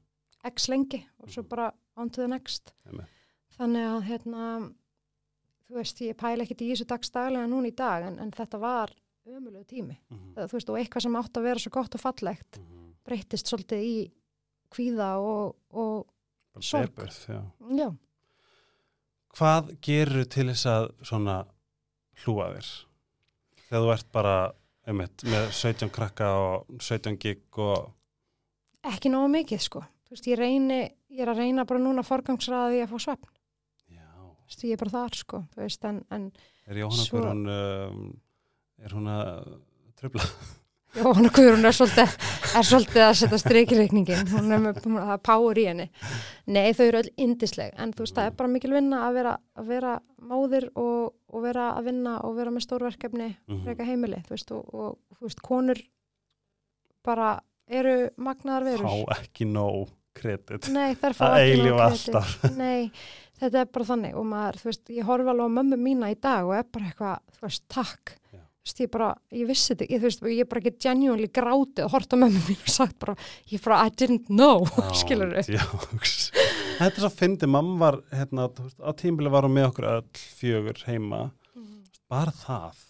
[0.48, 1.48] x lengi og svo Mhm.
[1.48, 2.72] bara on to the next.
[2.86, 3.08] Einmitt.
[3.58, 4.44] Þannig að hérna
[5.68, 8.94] þú veist, ég pæla ekkert í þessu dagstaglega núna í dag en, en þetta var
[9.28, 10.34] ömulegu tími, -hmm.
[10.36, 12.60] það, þú veist, og eitthvað sem átt að vera svo gott og fallegt
[13.04, 13.96] breyttist svolítið í
[14.72, 16.06] kvíða og, og
[16.60, 16.90] Sorg.
[16.90, 17.42] Deburð, já.
[17.78, 17.88] já,
[19.36, 21.36] hvað gerur til þess að svona
[22.24, 22.70] hlúa þér
[23.68, 24.34] þegar þú ert bara
[24.88, 27.92] einmitt, með 17 krakka og 17 gig og
[28.88, 30.80] ekki náðu mikið sko veist, ég reyni,
[31.12, 33.30] ég er að reyna bara núna forgangsraði að fá svefn,
[34.64, 36.30] ég er bara þar sko þú veist, en, en
[36.68, 38.20] er Jóhanna Svo- Guðrún um,
[38.84, 39.58] er hún að
[40.00, 40.24] tröfla
[40.96, 42.14] Jóhanna Guðrún er svolítið,
[42.56, 45.84] er svolítið að setja strikirreikningin, hún er með hún, það er power í henni.
[46.48, 49.34] Nei, þau eru öll indisleg, en þú veist, það er bara mikil vinna að vera,
[49.60, 49.92] að vera
[50.32, 53.60] móðir og, og vera að vinna og vera með stórverkefni, Mhm.
[53.68, 55.82] reyka heimili, þú veist, og, og þú veist, konur
[57.04, 57.28] bara
[57.68, 58.88] eru magnaðar verur.
[58.88, 62.14] fá ekki nóg kredit Nei, þær fá að ekki nóg eilífa kredit.
[62.16, 62.90] alltaf Nei,
[63.40, 66.16] þetta er bara þannig og maður, þú veist, ég horfa alveg á mömmu mína í
[66.20, 68.14] dag og er bara eitthvað, þú veist, takk.
[68.32, 68.40] Já.
[68.42, 69.08] þú veist, ég bara,
[69.40, 72.42] ég vissi þetta ég, þú veist, ég er bara ekki genuinely grátið og horta mömmu
[72.48, 73.14] mín og sagt bara,
[73.52, 74.66] ég bara, I didn't know
[75.00, 76.18] skilur Jánks.
[76.78, 79.88] Þetta er svo fyndi, mamma var hérna, þú veist, á tímbili var hún með okkur
[79.94, 80.04] öll
[80.40, 81.22] fjögur heima,
[82.08, 82.84] bara það.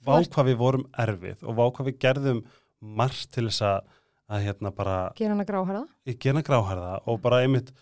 [0.00, 2.38] Vá hvað við vorum erfið og vá hvað við gerðum
[2.80, 3.88] margt til þess að,
[4.32, 5.44] að hérna bara gera hana
[6.46, 7.72] gráharða og bara einmitt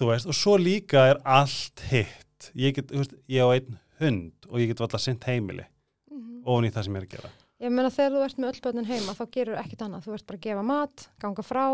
[0.00, 2.50] þú veist, og svo líka er allt hitt.
[2.58, 5.64] Ég get, þú veist, ég á einn hund og ég get alltaf sent heimili
[6.44, 7.32] ofan í það sem ég er að gera.
[7.64, 10.26] Ég meina þegar þú ert með öll börnin heima þá gerur ekkit annað, þú ert
[10.28, 11.64] bara að gefa mat ganga frá,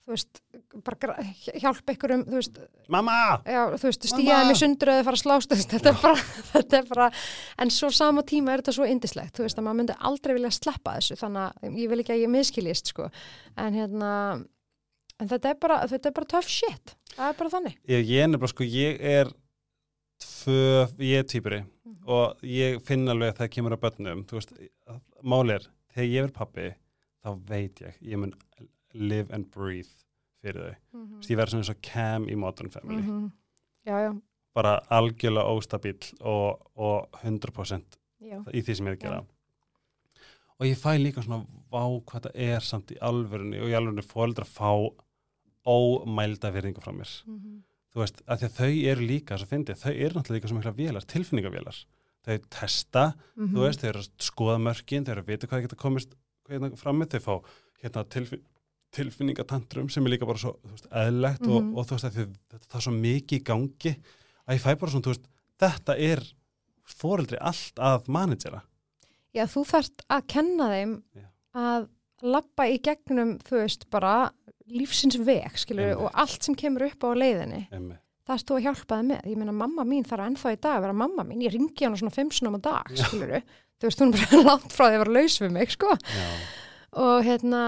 [0.00, 0.40] þú veist
[0.86, 1.24] bara
[1.60, 2.56] hjálpa ykkur um, þú veist
[2.90, 3.16] Mamma!
[3.44, 4.16] já, þú veist, Mamma!
[4.16, 6.88] stíja þeim í sundur eða fara að slást, þú veist, þetta er bara, þetta er
[6.90, 7.10] bara
[7.62, 10.52] en svo sama tíma er þetta svo indislegt, þú veist, að maður myndi aldrei vilja
[10.56, 13.10] sleppa þessu, þannig að ég vil ekki að ég miskilist, sko,
[13.60, 14.10] en hérna
[15.20, 17.76] en þetta er bara, þetta er bara tough shit, það er bara þannig.
[17.88, 19.32] Ég, ég er nefnilega sko, ég er
[20.20, 22.08] tvö, ég er týpuri Mhm.
[22.08, 24.52] og ég finn alveg að það kemur að börnum, þú veist,
[25.22, 26.68] mál er þegar ég er pappi,
[27.24, 28.32] þá veit ég ég mun
[28.94, 29.90] live and breathe
[30.42, 33.02] fyrir þau, mm veist, ég verður svona eins og Cam í Modern Family,
[33.86, 34.20] já, já,
[34.54, 38.40] bara algjörlega óstabíl og, og 100% já.
[38.52, 39.24] í því sem ég er að gera.
[40.60, 44.02] Og ég fæ líka svona vá hvað það er samt í alvörunni og í alvörunni
[44.04, 44.72] fóreldra fá
[45.70, 47.62] ómælda virðingu frá mér Mhm.
[47.94, 50.58] þú veist, að því að þau eru líka svo fyndið, þau eru náttúrulega líka svo
[50.58, 51.78] mikla vélar, tilfinningavélar
[52.26, 53.04] þau testa,
[53.36, 53.54] Mhm.
[53.54, 56.14] þú veist, þau eru að skoða mörkin, þau eru að vita hvað geta komist
[56.48, 57.34] hérna fram með, þau fá
[57.82, 58.42] hérna tilfin
[58.92, 61.50] tilfinningatantrum sem er líka bara svo veist, eðlegt Mhm.
[61.50, 63.92] og, og þú veist að það er svo mikið í gangi
[64.48, 65.26] að ég fæ bara svona, þú veist,
[65.60, 66.20] þetta er
[66.84, 68.62] fóreldri allt að managera
[69.32, 71.26] Já, þú þarft að kenna þeim Já.
[71.54, 71.88] að
[72.22, 74.32] lappa í gegnum, þú veist, bara
[74.74, 78.00] lífsins veg, skilur og allt sem kemur upp á leiðinni, Einmitt.
[78.26, 79.28] það erst þú að hjálpa þeim með.
[79.32, 81.44] Ég meina, mamma mín þarf ennþá í dag að vera mamma mín.
[81.44, 83.04] Ég ringi hana svona fimm sinum á dag, Já.
[83.06, 83.40] skilur
[83.80, 85.94] Þú veist, hún er bara langt frá því að vera laus við mig, sko.
[85.96, 86.26] Já,
[87.00, 87.60] Og hérna,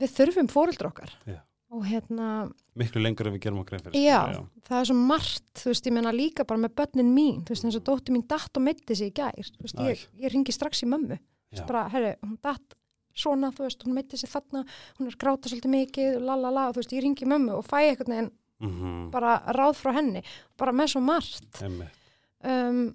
[0.00, 1.12] við þurfum fóreldra okkar.
[1.28, 1.40] Já.
[1.68, 2.48] Og hérna,
[2.80, 4.20] miklu lengur en við gerum okkur einn fyrir já,
[4.64, 7.66] það er svo margt, þú veist, ég meina líka bara með börnin mín, þú veist,
[7.68, 10.54] eins og dóttir mín datt og mitti sig í gær, þú veist, ég, ég ringi
[10.54, 11.18] strax í mömmu.
[11.52, 11.66] já.
[11.68, 12.72] bara, herri, hún datt
[13.18, 14.64] svona, þú veist, hún meiti sig þarna
[14.98, 17.80] hún er gráta svolítið mikið, la la la þú veist, ég ringi mömmu og fæ
[17.82, 20.22] eitthvað neginn Mhm, bara ráð frá henni,
[20.58, 21.60] bara með svo margt.
[21.62, 22.94] Um,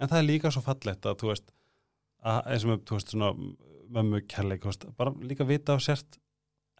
[0.00, 1.52] En það er líka svo fallegt að þú veist
[2.24, 3.28] að eins og þú veist, svona
[3.92, 4.64] mömmu kærleik,
[4.96, 6.16] bara líka vita á sért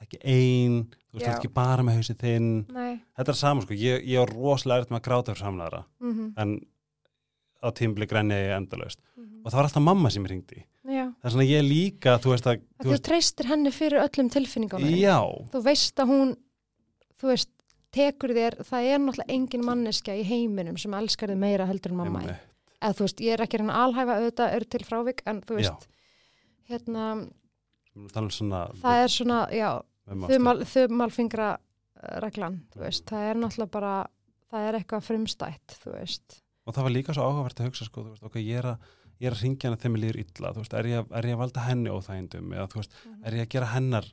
[0.03, 0.78] ekki ein,
[1.12, 2.49] þú veist, ekki bara með hausinn þinn.
[2.72, 2.97] Nei.
[3.14, 6.32] Þetta er saman, sko, ég, ég er rosalega erfitt með að gráta fyrir samlæðara, mm
[6.43, 6.61] en
[7.62, 8.99] á tímbli ég endalaust.
[9.32, 9.45] -hmm.
[9.45, 12.35] og það var alltaf mamma sem ég ringdi já, það er svona ég líka, þú
[12.35, 15.18] veist að að þú treystir henni fyrir öllum tilfinningunum já,
[15.53, 16.33] þú veist að hún
[17.23, 17.53] þú veist,
[17.95, 22.01] tekur þér það er náttúrulega engin manneskja í heiminum sem elskar þig meira heldur en
[22.03, 25.61] mamma eða þú veist, ég er ekki að alhæfa auðvitað eru til frávik, en þú
[25.61, 25.89] veist
[26.70, 27.07] hérna,
[27.93, 29.68] Við erum að tala um svona það er svona, já
[30.09, 33.93] mömmu þumal, þumalfingra uh, reglan, þú veist, það er náttúrulega bara
[34.53, 36.41] það er eitthvað frumstætt, þú veist.
[36.62, 38.91] Og það var líka svo áhugavert að hugsa sko, þú veist, ok, ég er að
[39.23, 41.43] ég er að ringja hana þegar mér líður illa, veist, er ég, er ég að
[41.45, 44.09] valda henni óþægindum eða veist, er ég að gera hennar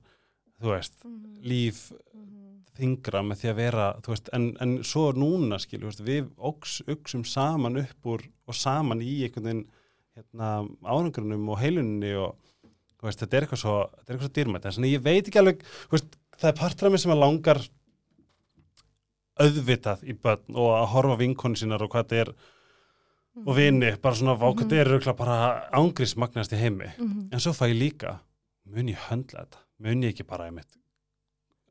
[0.61, 1.39] veist, Mhm.
[1.49, 2.35] líf Mhm.
[2.79, 3.85] þingra með því að vera,
[4.33, 9.43] en, en svo núna, veist, við óks, uksum saman upp úr og saman í einhvern
[9.49, 9.65] veginn,
[10.15, 10.51] hérna,
[10.83, 12.35] árangrunum og heiluninni og,
[13.01, 13.75] þetta er eitthvað svo,
[14.07, 15.63] svo dýrmætt, en ég veit ekki alveg,
[16.39, 17.59] það er partur af mér sem að langar
[19.39, 22.31] auðvitað í börn og að horfa vinkonu sínar og hvað þetta er
[23.45, 27.29] og vini, bara svona, vá, hvað þetta er örugglega bara ángriðsmagnast í heimi Mhm.
[27.31, 28.19] en svo fæ ég líka,
[28.65, 30.75] mun ég höndla þetta mun ég ekki bara einmitt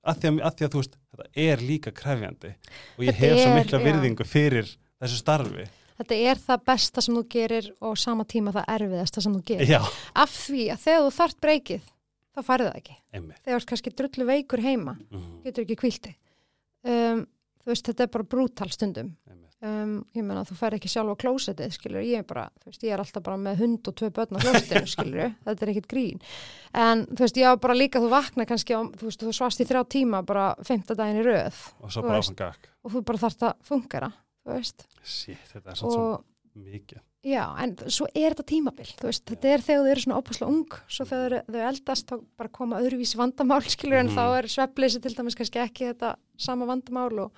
[0.06, 2.54] að því að, að, því að þú veist, þetta er líka krefjandi
[2.98, 3.84] og ég Þetta hef svo er, mikla já.
[3.84, 8.68] virðingu fyrir þessu starfi Þetta er það besta sem þú gerir og sama tíma það
[8.70, 9.66] erfiðasta sem þú gerir.
[9.66, 9.80] já,
[10.14, 11.80] Af því að þegar þú þart breykið,
[12.36, 12.96] þá færðu það ekki.
[13.12, 16.14] einmitt Þegar þú ert kannski drullu veikur heima, Mhm, getur ekki kvilti.
[16.84, 17.26] Um,
[17.64, 19.16] þú veist, þetta er bara brútal stundum.
[19.28, 19.47] einmitt.
[19.58, 22.04] Um, ég meina, þú fær ekki sjálf á klósetið, skilur.
[22.06, 24.42] Ég er bara, þú veist, ég er alltaf bara með hund og tvö börn á
[24.44, 25.32] klósetinu, skilur.
[25.48, 26.20] þetta er ekkit grín.
[26.78, 29.58] En, þú veist, ég á bara líka, þú vakna kannski á, þú veist, þú svast
[29.58, 33.02] í þrjá tíma bara femta daginn í röð og svo bara áfram gakk og þú
[33.10, 34.12] bara þarft að fungera,
[34.46, 34.86] þú veist.
[35.02, 36.08] Shit, þetta er svona svo
[36.68, 40.18] mikið Já, en svo er þetta tímabil, þú veist, þetta er þegar þau eru svona
[40.22, 44.14] ópáslega ung, svo þegar þau, þau eldast þá bara koma öðruvísi vandamál, skilur, en Mhm.
[44.14, 47.32] þá er svefleysi til dæmis kannski ekki þetta sama vandamál og,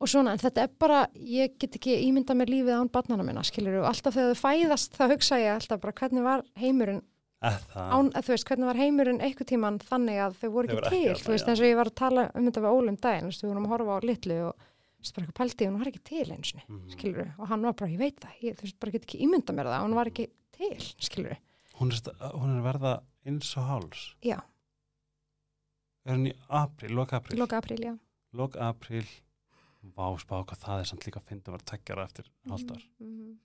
[0.00, 3.42] og svona, en þetta er bara, ég get ekki ímynda mér lífið án barnana minna,
[3.42, 7.02] skilur, og alltaf þegar þau fæðast þá hugsa ég alltaf bara hvernig var heimurinn,
[7.42, 11.22] án, þú veist, hvernig var heimurinn eitthvað tíman þannig að þau voru ekki til, þarna,
[11.24, 13.42] þú veist, eins og ég var að tala um þetta við Ólum daginn, þú veist,
[13.44, 16.02] við vorum að horfa á litlu og þú veist, bara eitthvað pældi, hún var ekki
[16.04, 16.90] til eins og Mhm.
[16.94, 19.54] skilur og hann var bara, ég veit það, ég þú veist, bara get ekki ímynda
[19.54, 20.26] mér það, hún var ekki
[20.58, 21.36] til, skilur
[21.78, 22.62] hún, er, hún er
[29.78, 30.38] að verða eins og háls Já.
[30.38, 30.48] er hún í apríl, lok í apríl loka apríl, já.
[30.48, 32.24] lok apríl vá, spá hvað það er samt líka að finna að vera tveggjara eftir
[32.48, 33.36] hálftar Mm -hmm.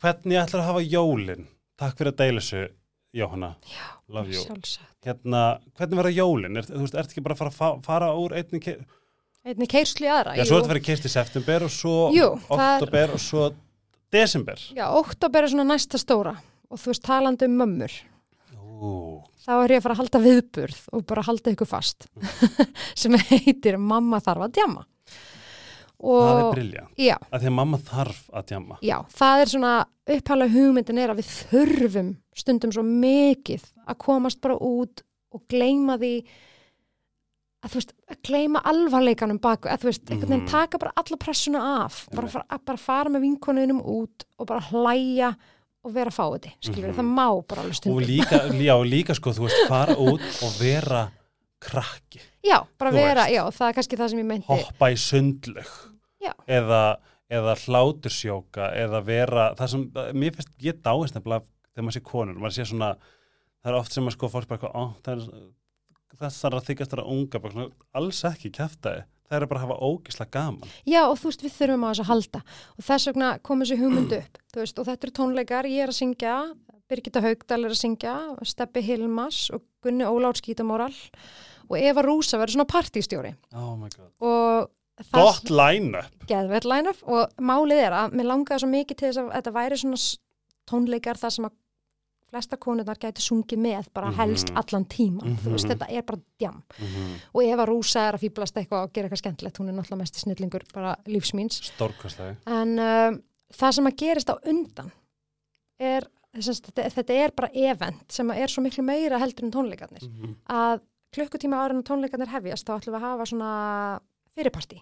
[0.00, 1.46] hvernig ætlar að hafa jólin
[1.78, 2.68] takk fyrir að deila þessu
[3.12, 3.56] Jóhanna,
[4.08, 4.86] love you Sjálfsagt.
[5.04, 8.32] hérna, hvernig verða jólin, er, þú veist, ert ekki bara að fara, fa- fara úr
[8.32, 8.84] einni ke-
[9.44, 10.36] Einni keirslu í aðra.
[10.36, 13.18] já, svo er þetta verið keist í september og svo Jú, það er- oktober og
[13.20, 13.54] svo
[14.12, 16.36] desember Já, oktober er svona næsta stóra
[16.70, 17.90] og þú veist, talandi um mömmur,
[18.80, 22.06] Ú, þá er ég að fara að halda viðburð og bara halda ykkur fast
[22.94, 24.86] sem heitir Mamma þarf að djama.
[26.00, 29.72] Og, það er briljant að því að mamma þarf að djama já, það er svona
[30.10, 35.02] upphálega hugmyndin er að við þurfum stundum svo mikið að komast bara út
[35.36, 36.24] og gleyma því
[37.60, 40.50] að þú veist, að gleyma alvarleikanum baku, að þú veist, einhvern veginn Mhm.
[40.50, 44.60] taka bara alla pressuna af, bara, fara, að bara fara með vinkonunum út og bara
[44.70, 45.34] hlæja
[45.84, 46.96] og vera fáiði, skilur Mhm.
[46.96, 48.08] það má bara alveg og stundum.
[48.08, 51.10] líka, já, líka sko, þú veist, fara út og vera
[51.60, 53.34] krakki Já, bara Þú vera, veist.
[53.36, 54.46] já, það er kannski það sem ég meinti.
[54.46, 55.89] hoppa í sundlug Já.
[56.46, 56.82] Eða,
[57.30, 62.42] eða hlátursjóka eða vera, það sem, mér finnst ég dáist nefnilega þegar maður sé konur
[62.42, 62.90] maður sé svona,
[63.62, 65.48] það er oft sem að sko fólk bara ó, það er
[66.20, 69.68] þessar að þykast þar að unga, bara svona, alls ekki kæftæði, það er bara að
[69.68, 70.72] hafa ógislega gaman.
[70.84, 72.40] Já, og þú veist, við þurfum á þessu að halda.
[72.74, 76.00] Og þess vegna kom þessi hugmynd upp veist, og þetta eru tónleikar, ég er að
[76.00, 76.34] syngja
[76.90, 78.16] Birgitta Haugdal er að syngja
[78.48, 80.92] Steppi Hilmas og Gunni Ólár Skítamóral
[81.70, 84.70] og Eva Rúsa verður svona partýstjóri oh my god, og
[85.12, 86.26] gott line-up.
[86.28, 89.78] Geðveit line-up og málið er að mér langaði svo mikið til þess að þetta væri
[89.80, 90.00] svona
[90.70, 91.56] tónleikar þar sem að
[92.30, 94.14] flesta konurnar gæti sungið með bara Mhm.
[94.20, 95.72] helst allan tíman, þú veist, Mhm.
[95.72, 96.62] þetta er bara djam.
[96.78, 99.98] Mm og Eva Rúsa er að fýblast eitthvað og gera eitthvað skemmtilegt, hún er náttúrulega
[99.98, 103.22] mest snillingur bara lífsmýns stórkostlega en um,
[103.52, 104.92] það sem að gerist á undan
[105.80, 109.50] er þess, þetta, þetta er bara event sem að er svo miklu meira heldur en
[109.50, 110.02] tónleikarnir.
[110.08, 110.80] Mm að
[111.12, 114.00] klukkutíma ára en tónleikarnir hefjast þá ætlum við að hafa svona
[114.40, 114.80] fyrirparti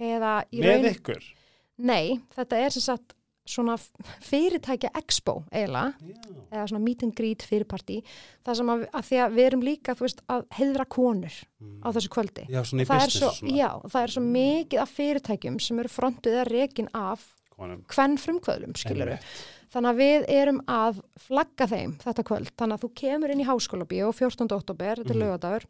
[0.00, 1.30] eða í með raun ykkur
[1.78, 3.14] nei, þetta er sem sagt
[3.48, 3.78] svona
[4.20, 6.16] fyrirtækja expo eiginlega, já.
[6.52, 8.02] eða svona meet and greet fyrirparti,
[8.44, 11.80] það sem að, að því að við erum líka, þú veist, að heiðra konur Mm.
[11.82, 14.20] á þessu kvöldi já, svona í það business svo, og svona já, það er svo
[14.28, 17.24] mikið af fyrirtækjum sem eru frontuð eða rekin af
[17.58, 19.32] hvern frumkvöðlum, skilur Einmitt.
[19.74, 22.52] Þannig að við erum að flagga þeim þetta kvöld.
[22.56, 24.54] Þannig að þú kemur inn í háskólabíu 14.
[24.54, 25.24] oktober, þetta er Mhm.
[25.24, 25.66] lögadagur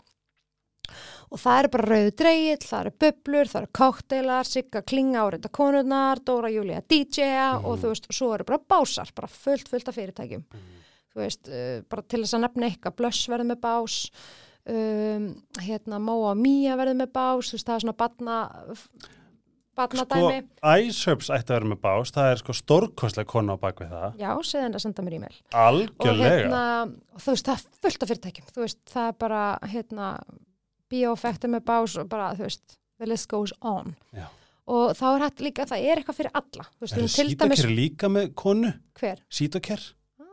[1.30, 5.26] og það eru bara rauðu dreigill, það eru bublur, það eru kokteilar, sigga klinga á
[5.34, 7.64] reynda konurnar, Dóra Júlia DJ-a Mhm.
[7.64, 10.44] og þú veist, svo eru bara básar, bara fullt, fullt af fyrirtækjum.
[10.44, 10.76] Mhm.
[11.14, 14.10] Þú veist, uh, bara til þess að nefna eitthvað, Blöss verður með bás,
[14.68, 18.38] um, hérna Móa Mía verður með bás, þú veist, það er svona batna,
[19.78, 20.28] sko,
[20.64, 24.30] Iceherbs ætti að vera með bás það er sko stórkostlega kona á bakvið það Já,
[24.42, 25.36] segði henni að senda mér e-mail.
[25.52, 26.62] og algjörlega hérna,
[27.14, 30.08] og þú veist, það er fullt af fyrirtækjum þú veist, það er bara, hérna
[30.90, 33.94] bioeffekti með bás og bara, þú veist the list goes on.
[34.16, 34.26] Já.
[34.68, 36.66] og þá er hægt líka, það er eitthvað fyrir alla.
[36.74, 37.16] Þú veist, er dæmis,
[37.62, 38.74] sítoker líka með konu?
[38.98, 39.22] Hver?
[39.32, 39.86] Sítoker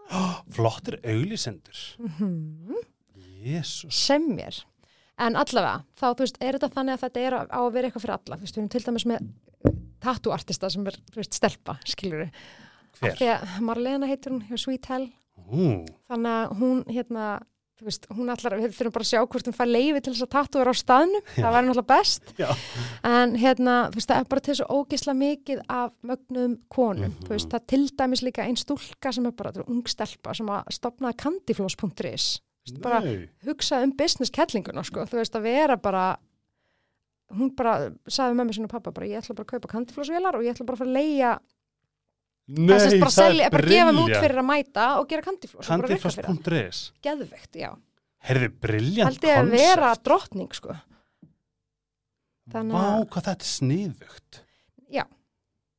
[0.55, 2.83] flottir auglisendur mm
[3.45, 4.57] jésus sem mér.
[5.21, 8.03] En allavega, þá þú veist, er þetta þannig að þetta er á að vera eitthvað
[8.03, 9.27] fyrir alla, þú veist, við erum til dæmis með
[10.03, 12.41] tattoo-artista sem er, þú veist, stelpa skilur við,
[12.99, 13.21] Hver?
[13.35, 15.07] að Marlena heitur hún Sweet Hell,
[15.45, 15.69] Ú,
[16.09, 17.29] þannig að hún hérna,
[17.75, 20.23] þú veist, hún allar við þurfum bara að sjá hvort hún fær leifi til þess
[20.25, 21.41] að tattoo er á staðnum, Já.
[21.43, 22.49] það væri náttúrulega best já.
[23.03, 27.25] en hérna, þú veist, það er bara til svo ógisla mikið af mögnum konum Mhm.
[27.27, 29.83] þú veist, það er til dæmis líka einn stúlka sem er bara, þetta er ung
[29.91, 32.39] stelpa sem að stopnaði candyfloss.is
[32.81, 33.01] bara
[33.45, 36.17] hugsa um business kettlinguna sko, þú veist, að vera bara
[37.35, 40.43] hún bara sagði með mér sinni pappa bara, ég ætla bara að kaupa candyflossvélar og
[40.45, 41.39] ég ætla bara að fara að leia
[42.45, 44.25] Nei, það er bara að selja, bara að gefa mig út brilliant.
[44.25, 47.71] fyrir að mæta og gera það, Candyfloss.is geðvegt, já.
[48.25, 50.75] Herði, briljant held ég að vera drottning sko.
[52.53, 54.41] Þannig Vá, að- hvað þetta er sniðugt.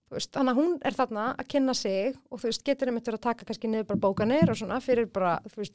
[0.06, 3.08] Þú veist, þannig að hún er þarna að kynna sig og þú veist, getur einmitt
[3.08, 5.74] verið að taka kannski niður bara bókanir og svona fyrir bara, þú veist,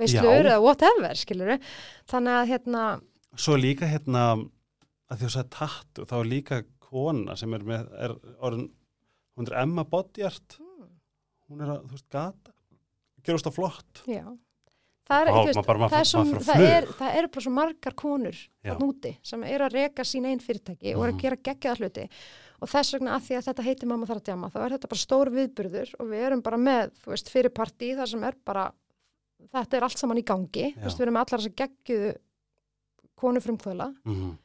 [0.00, 0.46] veislur Já.
[0.46, 1.58] eða whatever, skilur
[2.08, 2.84] þannig að hérna,
[3.36, 7.84] Svo líka hérna að því þú sagði tattu, þá er líka kona sem er með,
[8.00, 8.70] er orðin
[9.40, 10.58] hún er Emma Bodyart
[11.50, 12.52] hún er að, þú veist, gata.
[13.26, 14.02] Gerust á flott.
[14.06, 14.22] Já.
[15.10, 17.94] Það er, þú veist, bara- það er, á það, er, það er bara svo margar
[17.98, 18.70] konur Já.
[18.70, 21.18] þarna úti sem eru að reka sín einn fyrirtæki og eru Mhm.
[21.18, 22.04] að gera geggjaða hluti.
[22.62, 24.88] Og þess vegna að því að þetta heitir mamma þarf að djama þá er þetta
[24.92, 28.34] bara stór viðburður og við erum bara með, þú veist, fyrir partí þar sem er
[28.44, 28.72] bara,
[29.54, 32.14] þetta er allt saman í gangi, veist, við erum með allar þess að geggjuðu
[33.16, 34.38] konu frumkvöla mm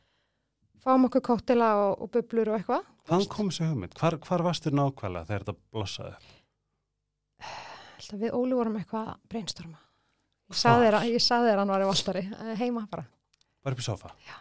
[0.85, 3.93] fáum okkur kóttela og, og bublur og eitthvað Hvaðan kom þessi hugmynd?
[3.99, 6.15] Hvar, hvar varstu nákvæmlega þegar þetta blossaði?
[7.99, 9.81] Alltaf við Óli vorum eitthvað að brainstorma
[10.49, 11.05] ég saði þér að
[11.49, 13.05] þér að hann var í Valtari eh, heima bara
[13.65, 14.11] Bara upp í sofa?
[14.27, 14.35] Já.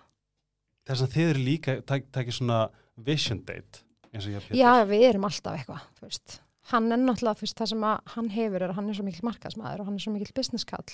[0.85, 2.59] Þess að þið eru líka, tak- takið svona
[3.07, 3.81] vision date
[4.13, 4.59] eins og ég og Pétur.
[4.61, 6.35] já við erum alltaf eitthvað þú veist.
[6.73, 9.07] hann er náttúrulega þú veist, það sem að hann hefur er að hann er svo
[9.09, 10.93] mikill markaðsmaður og hann er svo mikill business kall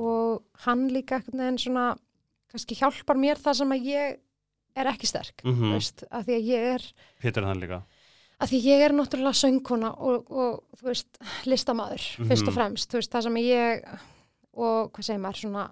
[0.00, 1.84] og hann líka einhvern veginn svona
[2.50, 4.16] kannski hjálpar mér það sem að ég
[4.76, 6.86] er ekki sterk Mm þú veist, að því að ég er
[7.22, 7.80] Pétur er þann líka.
[8.40, 13.00] að því ég er náttúrulega söngkona og, og þú veist, listamaður fyrst og fremst, þú
[13.00, 13.84] veist, það sem ég
[14.54, 15.64] og hvað segir maður, svona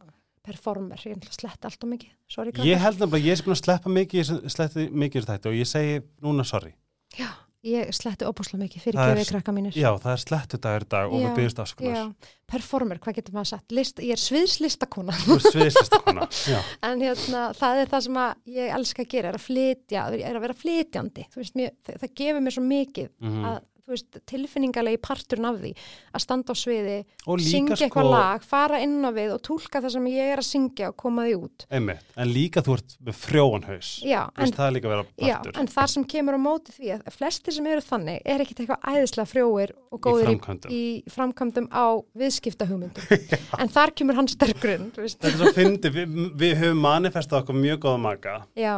[0.42, 3.60] performer, ég er náttúrulega slett allt og mikið sorry, Ég held nefnilega ég er að
[3.60, 6.72] sleppa mikið, sletti mikið þetta og ég segi núna sorry.
[7.18, 7.28] já,
[7.62, 11.12] ég sletti opúslega mikið fyrir er- gefið krakka mínir Já, það er slettu dagur dag
[11.12, 11.94] og Já, við byggjumst afskunar.
[11.94, 16.26] Já, performer, hvað getur maður sagt List, ég er sviðslistakona Þú ert sviðslistakona.
[16.52, 16.58] Já.
[16.82, 20.36] en hérna, það er það sem að ég elska að gera, er að flytja er
[20.36, 23.44] að vera flytjandi, veist, mér, það, það gefur mér svo mikið Mhm.
[23.52, 25.72] að, þú veist, tilfinningalegi parturinn af því
[26.14, 26.96] að standa á sviði,
[27.42, 30.46] syngja sko, eitthvað lag, fara inn á við og tólka það sem ég er að
[30.46, 31.66] syngja og koma því út.
[31.70, 33.90] einmitt, en líka þú ert með frjóan haus.
[34.06, 36.38] Já, Þú en, veist, það er líka að vera já, partur en þar sem kemur
[36.38, 40.02] á móti því að flestir sem eru þannig er ekkit eitthvað æðislega frjóir og í
[40.06, 40.72] góðir í, framkvæmdum.
[40.72, 40.82] í
[41.16, 41.86] framkvæmdum á
[42.22, 43.28] viðskiptahugmyndum.
[43.62, 45.18] en þar kemur hann sterkurinn, þú veist.
[45.20, 48.74] Þetta er svo fyndi, við, við höfum manifestað okkur mjög góða maka Já,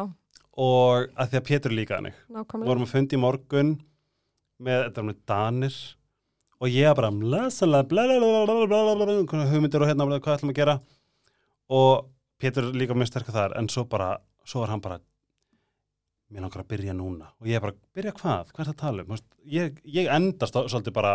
[0.56, 2.14] og að því að Pétur líka hannig.
[2.28, 2.68] Við nákvæmlega.
[2.70, 3.72] vorum að fundi í morgun
[4.64, 5.78] með, þetta var með Danir
[6.64, 9.16] og ég bara blasalega, blablabla,
[9.52, 10.76] hugmyndir og hérna hvað ætlum að gera
[11.74, 12.10] og
[12.42, 14.98] Pétur er líka mjög sterkur þar en svo bara, svo var hann bara
[16.34, 19.04] mér langar að byrja núna og ég bara, byrja hvað, hvað er það að tala
[19.04, 19.20] um
[19.54, 21.12] ég, ég endast svolítið bara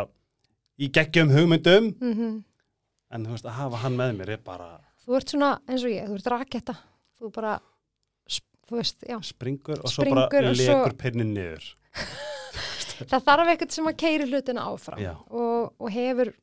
[0.80, 2.38] í geggjum hugmyndum Mm
[3.10, 4.68] en þú veist, að hafa hann með mér er bara
[5.02, 6.76] Þú ert svona eins og ég, þú ert raketta.
[7.18, 7.56] Þú bara,
[8.70, 9.18] þú veist, já.
[9.26, 11.66] springur og svo Springur bara og svo- legur pinnin niður
[13.08, 16.34] Það þarf eitthvað sem að keiri hlutina áfram og, og hefur,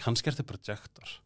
[0.00, 1.16] kannski ertu projektor.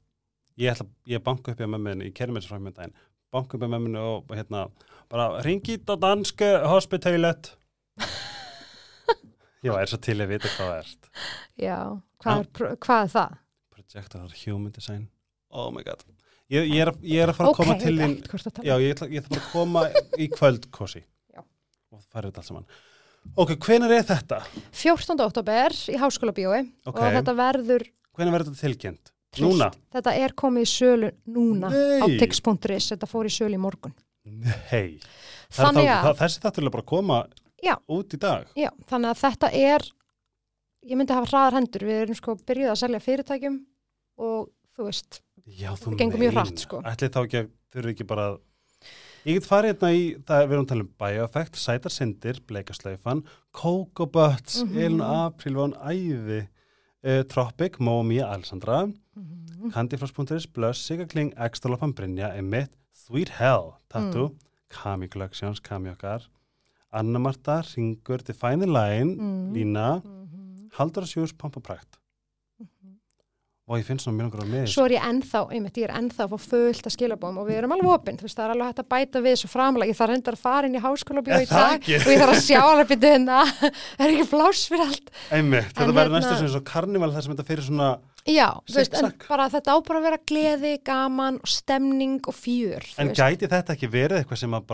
[0.58, 2.94] Ég ætla, ég banka upp í að mömmunni ég kerði mér svo fram með daginn.
[3.34, 4.64] Banka upp í að mömmunni og hérna,
[5.10, 7.52] bara ringið á danske hospitalet
[9.64, 10.92] já, er svo til að vita hvað það er
[11.64, 11.78] já,
[12.22, 13.36] hvað, er, pr- hvað er það?
[13.74, 15.08] projektor, human design.
[15.54, 16.02] Oh my god.
[16.50, 18.74] Ég, ég, er, að- ég er að fara að koma Ok, til þín að já,
[18.82, 19.84] ég ég ætla bara að koma
[20.18, 21.04] í kvöld kosi.
[21.34, 21.42] Já.
[21.94, 22.66] og farið þetta allt saman
[23.36, 24.40] ok, hvenær er þetta?
[24.72, 25.18] 14.
[25.24, 26.98] oktober í Háskóla bíói Ok.
[27.00, 29.12] og þetta verður hvenær verður þetta trillt.
[29.42, 29.70] núna?
[29.94, 32.18] Þetta er komið í sölu núna á Nei.
[32.20, 33.94] tix.is, þetta fór í sölu í morgun.
[34.24, 35.00] Nei,
[35.54, 37.18] Þannig að, það, þessi þetta er bara að koma
[37.64, 37.74] Já.
[37.88, 39.84] út í dag já, þannig að þetta er,
[40.88, 43.58] ég myndi hafa hraðar hendur, við erum sko byrjuð að selja fyrirtækjum
[44.24, 46.80] og þú veist, Já, þú Það gengur mjög hratt, sko.
[46.88, 48.36] Ætli þá ekki að þurfi ekki bara að...
[49.24, 53.22] Ég get farið hérna í, það við erum að tala um Bioeffect, Sætar Sindir, Bleikaslaufan,
[53.56, 54.76] Coco Butts, Mhm.
[54.76, 56.46] Elin April, Von Ævi,
[57.04, 59.40] uh, Tropic, Momi, Alessandra, mm
[59.72, 64.36] Candyfloss.is, Blöss, Sigakling, Extralopan, Brynja, Emmett, Sweet Hell, Tattoo, Mm.
[64.68, 66.26] Kami Collections, Kami okkar,
[66.92, 69.52] Anna Marta, Ringur, Define the Line, Mm.
[69.54, 70.68] Lína, -hmm.
[70.74, 71.96] Haldur og Sjús, Pompa Prækt.
[73.64, 75.94] Og ég finn svona mjög langar á með svo er ég ennþá, einmitt, ég er
[75.96, 78.52] ennþá að fá fullt að skilabóðum og við erum alveg opinn, þú veist, það er
[78.54, 81.22] alveg hægt að bæta við svo framlega, ég þarf reyndar að fara inn í háskóla
[81.24, 81.94] Er í það dag ekki?
[81.96, 83.38] og ég þarf að sjá alveg byrju hérna,
[84.04, 85.08] er ekki pláss fyrir allt?
[85.32, 87.88] Einmitt, þetta verður hérna- næstu sem svo karnival þar sem þetta fyrir svona
[88.24, 92.36] Já, þú veist, en bara þetta á bara að vera gleði, gaman og stemning og
[92.36, 94.64] fjör, en gæti þetta ekki verið eitthvað sem að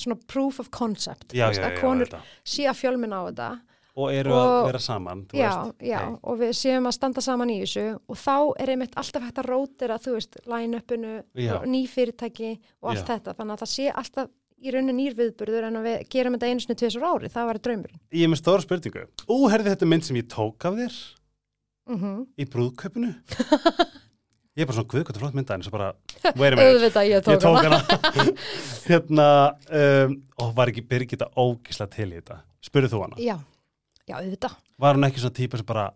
[0.00, 2.08] að að, að svona proof of concept, já, veist, já, að konur
[2.44, 3.60] sé að fjölminn á þetta
[4.00, 7.60] og eru að Og- vera saman já, já, og við séum að standa saman í
[7.60, 11.60] þessu og þá er einmitt alltaf hægt að rótira, þú veist, line-upinu, Já.
[11.66, 14.28] ný fyrirtæki og allt þetta, þannig að það sé alltaf
[14.60, 17.58] í raunin nýr viðburður en að við gerum þetta einu sinni tvisur ári, það var
[17.58, 18.00] draumurinn.
[18.12, 19.06] ég er með stóra spurningu.
[19.28, 20.98] Ú, herði þetta mynd sem ég tók af þér
[21.90, 23.14] Mm í brúðköpunu
[24.58, 25.90] ég er bara svona guðkvæmt flott mynda en svo bara,
[26.40, 27.78] wait a minute ég tók, ég tók hana.
[28.90, 29.28] hérna
[29.70, 33.36] um, og var ekki Birgitta ógislega til í þetta spurðu þú hana, Já,
[34.08, 34.56] já, auðvitað.
[34.82, 35.86] var hún ekki svona típa sem bara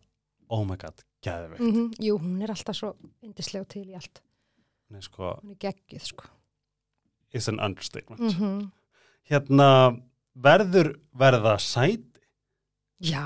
[0.55, 1.75] oh my god, gæðveikt mm.
[1.75, 2.93] Mm Jú, hún er alltaf svo
[3.25, 4.23] yndislega til í allt.
[4.93, 6.31] Nei, sko, Hún er geggið, sko.
[7.35, 8.71] it's an understatement Mm
[9.25, 9.67] hérna,
[10.37, 12.21] verður verða sæti
[13.05, 13.25] Já,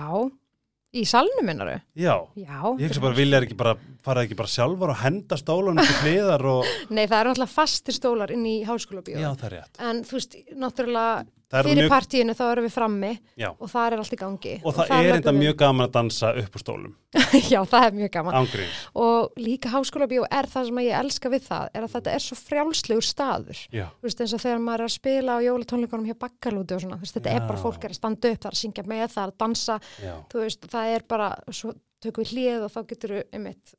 [0.95, 1.75] í salnum minnaru.
[1.99, 2.61] já, Já.
[2.79, 3.73] ég ekki bara vilja ekki bara
[4.11, 7.97] fara ekki bara sjálfur og henda stólunum til hliðar og, Nei, það eru alltaf fastir
[7.97, 11.89] stólar inn í háskóla já það er rétt En þú veist, náttúrulega það fyrir mjög,
[11.95, 14.51] partíinu þá erum við frammi já, og það er allt í gangi.
[14.69, 16.91] og það, þar er enda við- mjög gaman að dansa upp úr stólum
[17.55, 18.37] Já, það er mjög gaman.
[18.43, 22.25] ángrín, Og líka háskóla er það sem ég elska við það, er að þetta er
[22.27, 23.63] svo frjálslegur staður.
[23.73, 26.85] já, Þú veist, eins og þegar maður er að spila á jólatónleikunum hjá bakkalúti og
[26.85, 27.65] svona, þú veist, þetta er bara Já.
[27.65, 30.15] fólk er að standa upp, það er að syngja með, það er að dansa, já,
[30.29, 31.73] þú veist, það er bara, svo
[32.05, 33.75] tökum við hlið og þá getur við, einmitt,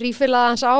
[0.00, 0.74] rífilað hans á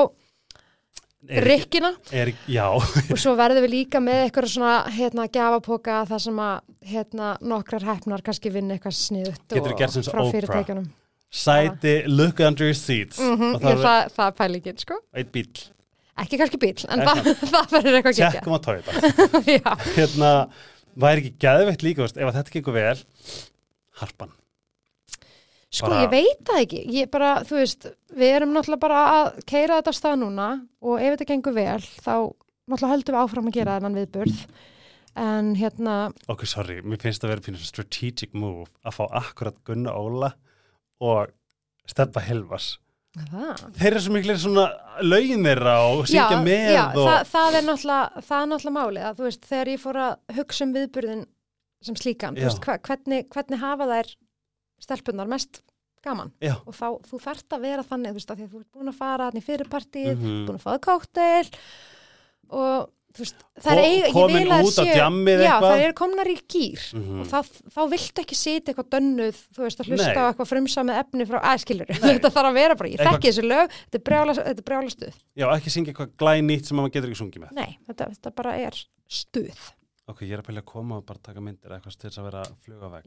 [1.25, 2.67] rikkina er, já,
[3.13, 6.59] og svo verðum við líka með eitthvað svona, hérna, gafapoka þar sem að,
[6.91, 9.57] hérna, nokkrar hefnar kannski vinna eitthvað sniðut
[9.95, 10.91] sem frá fyrirtækjunum.
[11.35, 13.19] sæti look under your seats.
[13.23, 15.01] Mm og það ég, er það, það er pælingin, sko.
[15.15, 15.49] eitt bíl
[16.15, 18.31] Ekki kannski bíl, en það, það verður eitthvað gegja.
[18.37, 20.31] tjekkum á tóita hérna,
[20.95, 22.99] væri ekki geðveitt líka veist, ef að þetta gengur vel
[24.03, 24.31] harpan,
[25.75, 26.83] sko, Bara- ég veit það ekki.
[26.95, 30.49] Ég bara, þú veist, við erum náttúrulega bara að keira þetta stað núna
[30.85, 32.15] og ef þetta gengur vel, þá
[32.71, 34.47] náttúrulega höldum við áfram að gera þennan viðburð.
[35.15, 35.97] En hérna,
[36.27, 40.33] ok, sorry mér finnst það að vera pínur strategic move að fá akkurat Gunna Óla
[40.99, 41.31] og
[41.87, 42.79] Steppa Helvas
[43.15, 43.63] það...
[43.79, 44.65] þeir eru svo miklu svona
[44.99, 49.21] þeirra og syngja með já og það, það er náttúrulega, það er náttúrulega málið að
[49.21, 51.25] þú veist, þegar ég fór að hugsa um viðburðin
[51.85, 52.49] sem slíkan, þú Já.
[52.49, 54.13] veist, hvernig, hvernig hafa þær
[54.85, 55.63] stelpunar mest
[56.05, 56.55] gaman Já.
[56.69, 58.91] og þá, þú þarft að vera þannig, þú veist, að því að þú ert búin
[58.93, 60.43] að fara hann í fyrirpartið, Mhm.
[60.47, 61.49] búin að fáða kóktel
[62.55, 65.65] og þú veist, það Ko- er eiga, ég komin vil að út á djammið eitthvað.
[65.71, 67.21] það er komnar í gýr Mhm.
[67.23, 70.19] og það, þá viltu ekki sitja eitthvað dönnuð, þú veist, að hlusta Nei.
[70.19, 71.99] á eitthvað frumsamið efni frá æskilur, Nei.
[72.19, 74.69] þetta þarf að vera bara, ég Eitthvað- þekki þessu lög, þetta er brjála, þetta er
[74.69, 78.05] brjála stuð já, ekki syngja eitthvað glænýtt sem maður getur ekki sungið með Nei, þetta,
[78.13, 78.75] þetta bara er
[79.09, 79.73] stuð.
[80.09, 82.25] ok, ég er að byrja að koma og bara taka myndir eitthvað til þess að
[82.29, 83.05] vera að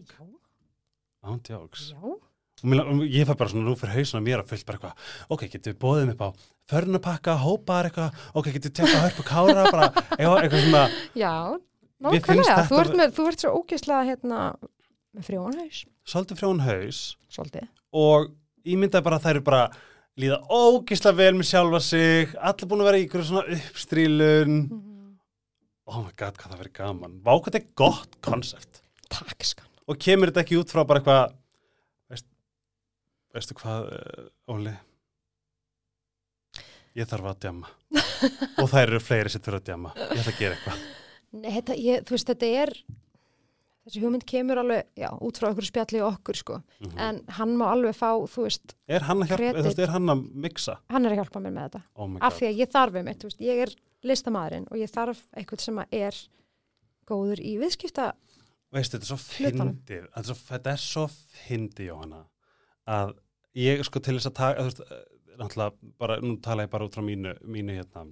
[1.23, 1.57] veg Já.
[1.57, 2.21] og
[2.63, 5.41] mér- og ég fæ bara svona nú fyrir hausuna mér að fullt bara eitthvað ok,
[5.53, 6.29] getur við bóðið upp á
[6.71, 11.33] förnupakka, hópar eitthvað ok, getur við tekka hörpu kára bara eitthvað, eitthvað svona Já,
[12.01, 12.67] nákvæmlega.
[12.69, 14.39] Þú ert, með, þú ert svo ógeðslega hérna
[15.17, 17.03] með frjónhaus, svolítið frjón haus
[17.33, 17.67] svolítið.
[17.93, 18.31] og
[18.65, 19.61] ég myndaði bara að þær eru bara
[20.17, 25.17] líða ógislega vel með sjálfa sig allir búin að vera í ykkur svona uppstrílun Mm.
[25.87, 29.66] oh my god, hvað það verið gaman vá hvað þetta er gott konsept Takk skan.
[29.87, 31.33] Og kemur þetta ekki út frá bara eitthvað
[32.11, 32.27] veist,
[33.35, 34.75] veistu hvað uh, Óli
[36.97, 37.73] ég þarf að djama
[38.61, 40.87] og það eru fleiri sem þurfa að djama ég ætla að gera eitthvað
[41.37, 42.71] Nei, þetta, ég, þú veist, þetta er,
[43.85, 46.59] þessi hugmynd kemur alveg, já, út frá okkur spjalli og okkur, sko.
[46.79, 46.93] Mhm.
[47.03, 50.23] En hann má alveg fá, þú veist, er hann að hjálpa, veist, er hann að
[50.47, 51.81] mixa hann er að hjálpa mér með þetta.
[51.95, 53.75] oh Af því að ég þarf um eitt, þú veist, ég er
[54.07, 56.21] listamæðurinn og ég þarf eitthvað sem er
[57.07, 58.07] góður í viðskipta.
[58.73, 60.07] Veistu, þetta er svo fyndið.
[60.47, 61.11] Þetta er svo-
[61.47, 62.23] fyndið, Jóhanna
[62.87, 63.13] að
[63.55, 66.85] ég sko til þess að taka, þú veist, eh, náttúrulega bara, nú tala ég bara
[66.87, 68.05] út frá mínu, mínu hérna,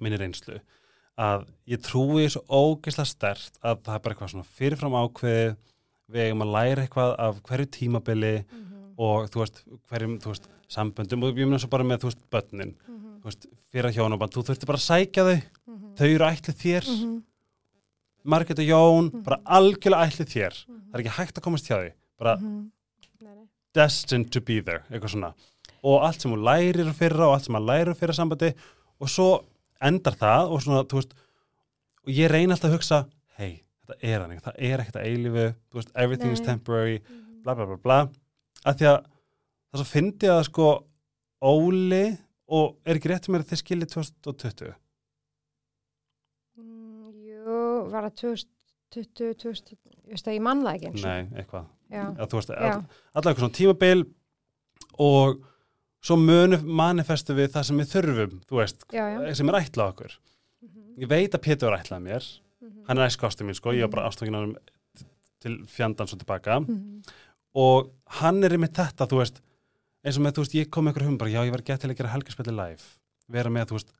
[0.00, 0.60] minni reynslu
[1.18, 5.56] að ég trúi svo ógeðslega stert að það er bara eitthvað svona fyrirfram ákveðið
[6.12, 8.44] við eigum að læra eitthvað af hverju tímabili
[8.98, 11.22] og þú veist, hverjum, þú veist, samböndum.
[11.24, 12.74] Og ég meina svo bara með, þú veist, börnin.
[13.20, 15.42] Þú veist, fyrir að hjónaband, þú þurfti bara að sækja þau.
[15.96, 16.84] Þau eru ætlið þér
[18.24, 21.92] Margrét og Jón, bara algjörlega ætlið þér það er ekki hægt að komast hjá því
[22.22, 22.36] bara.
[22.42, 22.70] Nei,
[23.34, 23.46] nei.
[23.74, 25.32] destined to be there, eitthvað svona
[25.82, 28.52] og allt sem hún lærir fyrra og allt sem hann lærir fyrra sambandi
[29.02, 29.28] og svo
[29.82, 31.14] endar það og svona, þú veist
[32.02, 32.98] og ég reyna alltaf að hugsa,
[33.38, 36.46] hei, þetta er hann það er ekkert að eilifu, þú veist, everything is Nei.
[36.46, 37.42] temporary, Mhm.
[37.42, 37.98] bla bla bla bla
[38.66, 38.98] að því að
[39.72, 40.68] það svo fyndi að sko
[41.42, 42.18] Óli
[42.48, 44.74] og er ekki rétt að þið skiljið 2020
[46.58, 51.06] Mm, Jú, var það 2020, 2000, ég veist að ég mann það ekki eins og.
[51.08, 54.04] nei, eitthvað, Já, að, þú veist, all, allavega eitthvað svona tímabil
[55.06, 55.40] og
[56.02, 59.34] svo munu manifestu við það sem við þurfum, þú veist, já, já.
[59.38, 60.16] sem er ætlað okkur.
[60.62, 62.28] Mhm, ég veit að Pétur er ætlað mér.
[62.62, 64.56] Mhm, hann er æskastu mín sko, ég var bara ástökin á hann
[65.42, 66.60] til fjandans og tilbaka.
[66.60, 67.02] Mhm,
[67.54, 69.42] og hann er einmitt þetta, þú veist
[70.02, 71.80] eins og með, þú veist, ég kom með einhver hum bara, já, ég var gett
[71.80, 72.82] til að gera helgarspilli live.
[73.30, 73.92] Vera með, þú veist,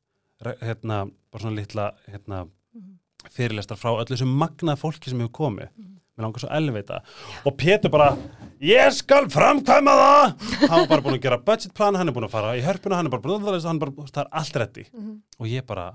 [0.42, 0.98] hérna
[1.30, 2.42] bara svona litla, hérna
[2.74, 2.98] mhm.
[3.30, 5.98] Fyrirlestar frá öllu þessu magnað fólki sem hefur komið, Mhm.
[6.16, 7.02] mér langar svo að elveita
[7.46, 8.16] og Pétur bara,
[8.60, 10.68] ég skal framkvæma það!
[10.68, 13.06] Hann var bara búin að gera budgetplan, hann er búin að fara í hörpuna hann
[13.06, 15.22] er bara búin að, hann er bara, það er allt reddi mhm.
[15.38, 15.94] og ég bara,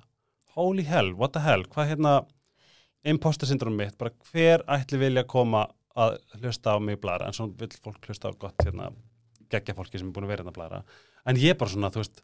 [0.56, 1.64] holy hell, what the hell?
[1.64, 2.26] Hvað hérna,
[3.06, 7.28] imposter syndrom mitt bara hver ætli vilja koma að hlusta á mig blara?
[7.28, 8.92] En svo vill fólk hlusta á gott hérna
[9.52, 10.82] geggja fólki sem er búin að vera hérna blara.
[11.28, 12.22] En ég bara svona, þú veist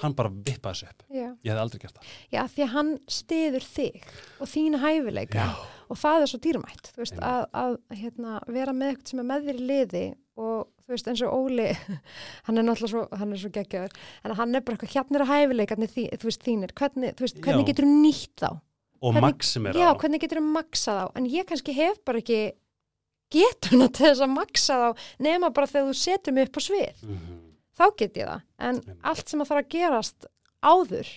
[0.00, 1.26] hann bara vippaði þessu upp, Já.
[1.44, 4.06] ég hefði aldrei gert það Já, því að hann stiður þig
[4.40, 5.44] og þína hæfileika
[5.92, 9.46] og það er svo dýrmætt, veist, að, að hérna, vera með eitthvað sem er með
[9.50, 10.04] þér í liði
[10.42, 11.68] og þú veist, eins og Óli
[12.48, 15.92] hann er náttúrulega svo, hann er svo geggjaður en hann er bara eitthvað, eru hæfileikarnir
[15.92, 17.70] þí, þú veist, þínir, hvernig, þú veist, hvernig Já.
[17.72, 18.50] getur þú nýtt þá?
[19.02, 21.06] og Hvernig- maximera Já, hvernig getur þú maksað þá?
[21.18, 22.40] En ég kannski hef bara ekki
[23.34, 27.06] getuna til þess að maksa þá nema bara þegar þú setur mig upp á svið
[27.08, 27.38] Mhm.
[27.78, 28.80] Þá get ég það, en
[29.12, 30.26] allt sem að þarf að gerast
[30.62, 31.12] áður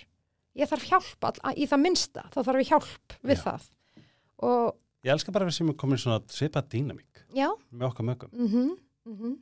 [0.55, 3.43] ég þarf hjálp all, í það minnsta, þá þarf ég hjálp við Já.
[3.45, 3.65] það.
[4.45, 8.09] Og ég elska bara að við sem er komin í svona svipað dýnamík með okkar
[8.11, 8.71] mögum mhm
[9.05, 9.35] mm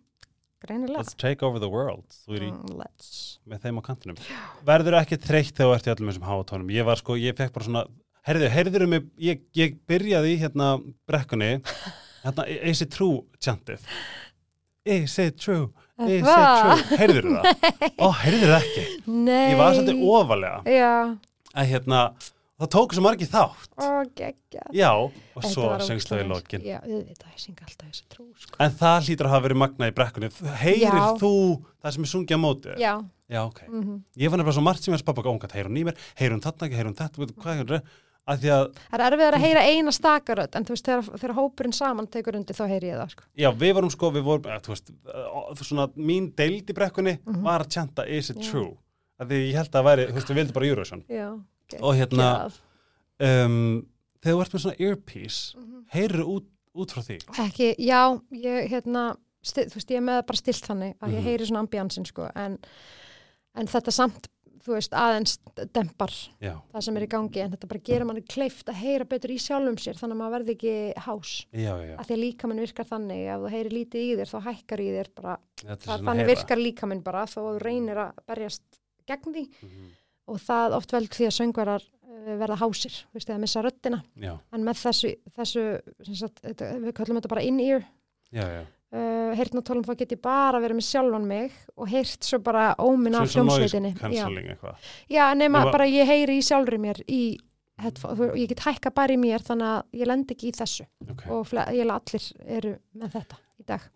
[0.64, 1.02] greinilega.
[1.02, 3.38] Let's take over the world, mm, let's.
[3.44, 4.20] Með þeim á kantinum.
[4.64, 7.52] Verður ekki þreytt þegar þú ert í öllum þessum hátónum ég var sko, ég fekk
[7.58, 7.82] bara svona
[8.24, 10.70] heyrðu, heyrður mig, ég, ég byrjaði í hérna
[11.04, 11.58] brekkunni.
[12.24, 13.84] Hérna, is it true chantið
[14.86, 17.66] is it true, is it true heyrður það,
[18.06, 18.86] ó heyrður það ekki?
[19.08, 20.94] Nei ég var svolítið ofalega Já,
[21.54, 22.00] að hérna,
[22.64, 23.70] það tók svo margir þátt.
[23.78, 23.86] Ó,
[24.18, 26.64] geggja já, og svo í lokin.
[26.66, 28.58] Já, auðvitað, ég syng alltaf þessi trú sko.
[28.64, 30.32] en það hlýtur að hafa verið magnað í brekkunni.
[30.64, 31.10] Heyrir Já.
[31.22, 31.34] þú
[31.84, 32.94] það sem er sungið á móti Já,
[33.30, 33.62] já ok.
[33.68, 34.00] Mhm.
[34.18, 36.42] Ég fann nefnilega svo margt sem er spappa óngat, heyr hún í mér, heyr hún
[36.44, 37.94] þarna ekki, heyr hún þetta, hvað heyr hún, að því að,
[38.24, 38.46] Það
[38.96, 42.56] er erfið að heyra eina stakaröð en þú veist, þegar, þegar hópurinn saman tekur undir
[42.56, 43.24] þá heyri ég það sko.
[43.36, 47.42] já, við vorum sko, við vorum, þú veist, að, svona, mín deild í brekkunni Mhm.
[47.44, 48.50] var að tjanta Is it Já.
[48.52, 48.78] true?
[49.20, 51.04] Að því ég held að það væri, þú veist, við vildum bara Eurovision.
[51.10, 51.40] Já,
[51.82, 52.52] Og hérna,
[53.20, 53.88] um,
[54.22, 55.84] þegar þú ert með svona earpiece, Mhm.
[55.94, 56.46] heyrir út,
[56.76, 57.18] út frá því?
[57.38, 61.20] Ekki, já, ég hérna sti, þú veist, ég er með bara stilt þannig að ég
[61.20, 61.24] Mhm.
[61.24, 62.58] heyri svona ambíansin sko en,
[63.56, 64.28] en þetta samt,
[64.64, 65.34] þú veist, aðeins
[65.76, 69.08] dempar Já, það sem er í gangi en þetta bara gerir manni kleift að heyra
[69.12, 70.76] betur í sjálfum sér þannig að maður verði ekki
[71.08, 71.96] hás já, já.
[72.00, 74.88] að því að líkaminn virkar þannig ef þú heyri lítið í þér þá hækkar í
[74.98, 76.32] þér bara, Þetta er það, svona þannig heyra.
[76.36, 78.80] virkar líkaminn bara þó að þú reynir að berjast
[79.12, 79.90] gegn því Mhm.
[80.34, 84.00] og það oft vel því að söngvarar uh, verða hásir, þú veist, eða missa röddina
[84.16, 85.64] Já, en með þessu, þessu
[86.08, 87.84] sem sagt, þetta, við kallum þetta bara in-ear
[88.32, 88.64] já, já.
[88.94, 93.18] Uh, heyrnatólum þá get ég bara verið með sjálfan mig og heyrt svo bara óminn
[93.18, 94.28] af hljómsveitinni já.
[95.10, 97.24] já, nema Nema- bara ég heyri í sjálfri mér í
[97.84, 101.26] ég get hækka bara í mér þannig að ég lend ekki í þessu Ok.
[101.30, 102.28] og ég að allir
[102.58, 103.90] eru með þetta í dag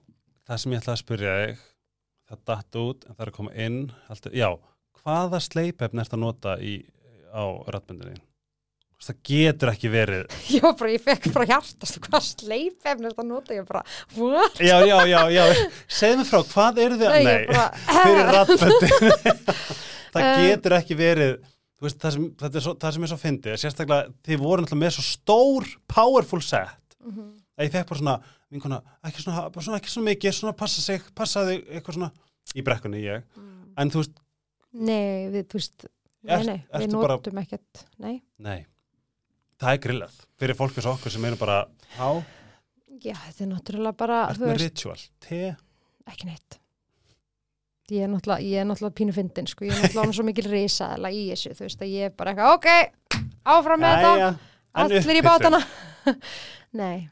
[0.47, 1.63] Það sem ég ætlaði að spyrja þig,
[2.29, 4.47] það datt út, en það er að koma inn, alltaf, já,
[5.01, 6.75] hvaða sleipefn ert að nota í,
[7.35, 8.21] á rættbundinni?
[8.97, 13.23] Það getur ekki verið ég var bara, ég fekk bara hjartast hvað sleipefn er þetta
[13.23, 13.53] að nota?
[13.53, 13.83] Ég bara,
[14.17, 14.57] what?
[14.63, 15.43] Já, já, já, já,
[15.99, 17.67] segð mér frá, hvað eru þið Nei, ég bara,
[18.01, 18.89] fyrir rattböndi
[20.17, 20.37] Það Eh.
[20.49, 21.35] getur ekki verið
[21.83, 24.95] veist, það, sem, er svo, það sem er svo fyndið sérstaklega, þið voru náttúrulega með
[24.95, 27.27] svo stór powerful set Mhm.
[27.57, 28.15] að ég fekk bara svona,
[28.51, 32.09] vinkona, ekki svona, bara svona ekki svona mikið, svona passa sig passaði eitthvað svona
[32.57, 33.21] í brekkunni ég,
[33.77, 34.17] en þú veist,
[34.73, 35.85] nei, við, þú veist
[36.27, 38.57] nei, nei, við notum ekkert nei, nei
[39.61, 41.57] það er grillað, fyrir fólk eins og okkur sem eru bara,
[41.97, 42.09] á,
[43.01, 44.97] já, þetta er náttúrulega bara, með veist ritual?
[45.23, 45.41] Te,
[46.07, 46.59] ekki neitt.
[47.87, 51.11] Ég er náttúrulega, ég er náttúrulega pínu fyndin sko, ég er náttúrulega svo mikil risaðala
[51.15, 54.31] í þessu þú veist að ég er bara eitthvað, ok áfram með þetta,
[54.75, 55.61] en allir í bátana.
[56.81, 57.07] Nei,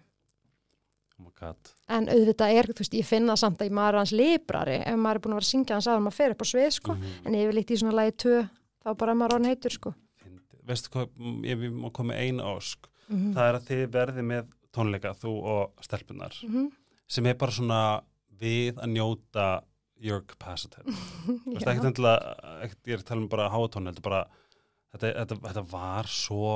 [1.24, 1.54] oh
[1.96, 5.20] en auðvitað er, þú veist, ég finna samt að maður er hans librari, ef maður
[5.20, 7.14] er búin að vera að syngja hans að maður fer upp á svið, sko, Mhm.
[7.26, 8.50] en ég vil eitt í svona lagi tvö,
[8.84, 9.94] þá bara er maður orðin heitur, sko.
[10.68, 11.14] Veistu hvað,
[11.46, 15.34] ég má koma með eina ósk mm það er að þið verði með tónleika þú
[15.54, 16.72] og stelpunar -hmm.
[17.08, 17.82] sem er bara svona
[18.40, 19.62] við að njóta
[20.02, 20.82] your capacity.
[21.26, 22.34] Þú veist ekkert endilega
[22.66, 24.24] ekkert, ég er að tala um bara hátónu þetta,
[24.96, 26.56] þetta, þetta var svo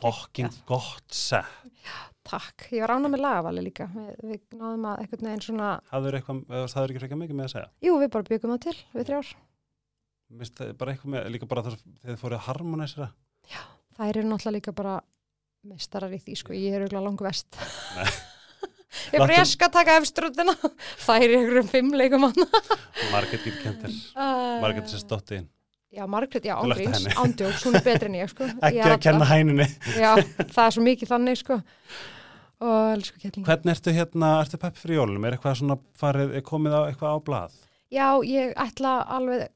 [0.00, 0.64] fokking geggjað.
[0.66, 1.44] gott set.
[2.26, 3.88] Takk, ég var ána með lagavali líka.
[3.94, 7.48] Við, við náðum að eitthvað neginn svona hafður eitthvað, það er ekki frekar mikið með
[7.48, 7.70] að segja?
[7.86, 9.30] Jú, við bara byggum það til, við þrjár
[10.30, 13.08] Mist, það er bara eitthvað með, líka bara þar, þegar þið fóruð að harmonisera
[14.00, 14.96] Þær eru náttúrulega líka bara
[15.66, 17.58] meistarar í því, sko, ég er auðvitað langu vest.
[19.10, 20.54] Ég er ég skal taka efstrutina
[21.06, 22.46] Þær eru einhverjum fimm leikum hann
[23.14, 25.48] Margrét getur kentir, er sér stóttiðin
[25.90, 27.14] Já, Margrét, já, lærði ángríns, henni.
[27.18, 28.46] ándjóks, hún er betri en ég, sko.
[28.62, 29.64] Ekki Ég er að kenna hænunni.
[29.98, 31.56] Já, það er svo mikið þannig, sko.
[32.62, 35.26] Og elsku kettling Hvernig ertu hérna, ertu pepp fyrir jólum?
[35.26, 37.56] Er eitthvað svona farið, er komið á eitthvað á blað?
[37.90, 39.48] Já, ég ætla alveg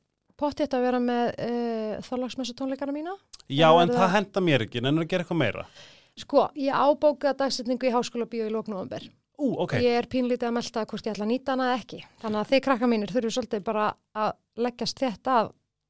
[0.44, 3.16] pottitt að vera með uh, þorlagsmessu tónleikana mína.
[3.48, 5.66] Já, Það en verður það það- henda mér ekki, en að gera eitthvað meira?
[6.14, 10.52] Sko, ég ábóka dagsetningu í háskóla bíó í lóknúumber Ú, ok, Ég er pínlítið að
[10.54, 11.96] melta hvort ég ætla að nýta hana eða ekki.
[12.22, 14.28] Þannig að þið krakka mínir þurfum svolítið bara að
[14.62, 15.48] leggjast þetta að,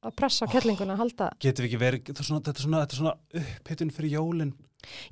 [0.08, 2.64] að pressa á kettlinguna að halda getur við ekki verið þetta er svona, þetta er
[2.64, 4.54] svona, þetta er svona upphittun fyrir jólin.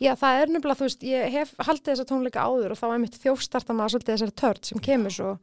[0.00, 3.02] Já, það er nefnilega, þú veist, ég hef haldið þessa tónleika áður og þá er
[3.04, 5.34] mitt þjófstarta maður svolítið þessari törd sem kemur svo.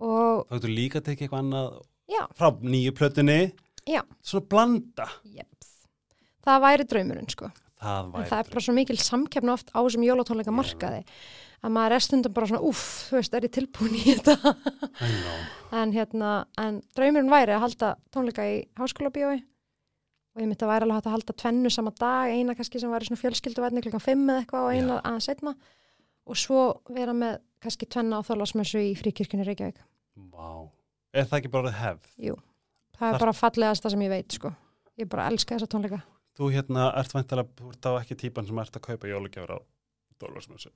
[0.00, 1.68] Og þá getur líka tekið eitthvað annað
[2.10, 3.38] já, frá nýju plötunni
[3.88, 4.00] Já.
[4.24, 5.72] svona blanda jeps.
[6.44, 7.50] það væri draumurinn, sko.
[7.80, 11.02] það En væri það er bara svo mikil samkeppni oft á þessum jólatónleika markaði
[11.64, 14.54] að maður er stundum bara svona, uff, þú veist, er ég tilbúin í þetta?
[15.80, 19.38] En hérna, en draumurinn væri að halda tónleika í háskóla bíói
[20.34, 23.06] og ég myndi að væri alveg að halda tvennu sama dag, eina kannski sem væri
[23.08, 25.54] svona fjölskylduvætni klukkan fimm eða eitthvað og eina aðeins setna
[26.24, 26.62] og svo
[26.92, 29.78] vera með kannski tvenna á þorlásmessu í fríkirkjunni Reykjavík.
[30.32, 30.66] Vá.
[31.14, 32.10] Er það ekki bara hefð
[32.94, 34.52] Það er Þar- bara fallegasta sem ég veit, sko.
[34.98, 36.02] Ég bara elska þessa tónleika.
[36.38, 39.58] þú hérna ert væntalega, þú ert á ekki típan sem ert að kaupa jólagjafur á
[40.20, 40.70] Dólarsmjössu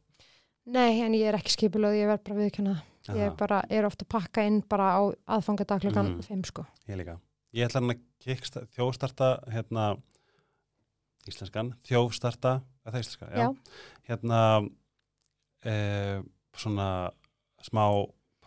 [0.68, 2.72] Nei, en ég er ekki skipulöð, ég verð bara viðkjöna.
[3.08, 5.02] Ég er bara, er ofta að pakka inn bara á
[5.38, 6.22] aðfangadag klukkan Mm.
[6.26, 6.66] fimm, sko.
[6.86, 7.14] Ég líka.
[7.54, 9.96] Ég ætla hann að kicksta- þjóðstarta hérna
[11.28, 12.52] íslenskan, þjóðstarta
[12.86, 13.56] er það íslenska, já, Já.
[14.08, 14.70] hérna
[15.64, 16.20] eh,
[16.54, 17.10] svona
[17.62, 17.84] smá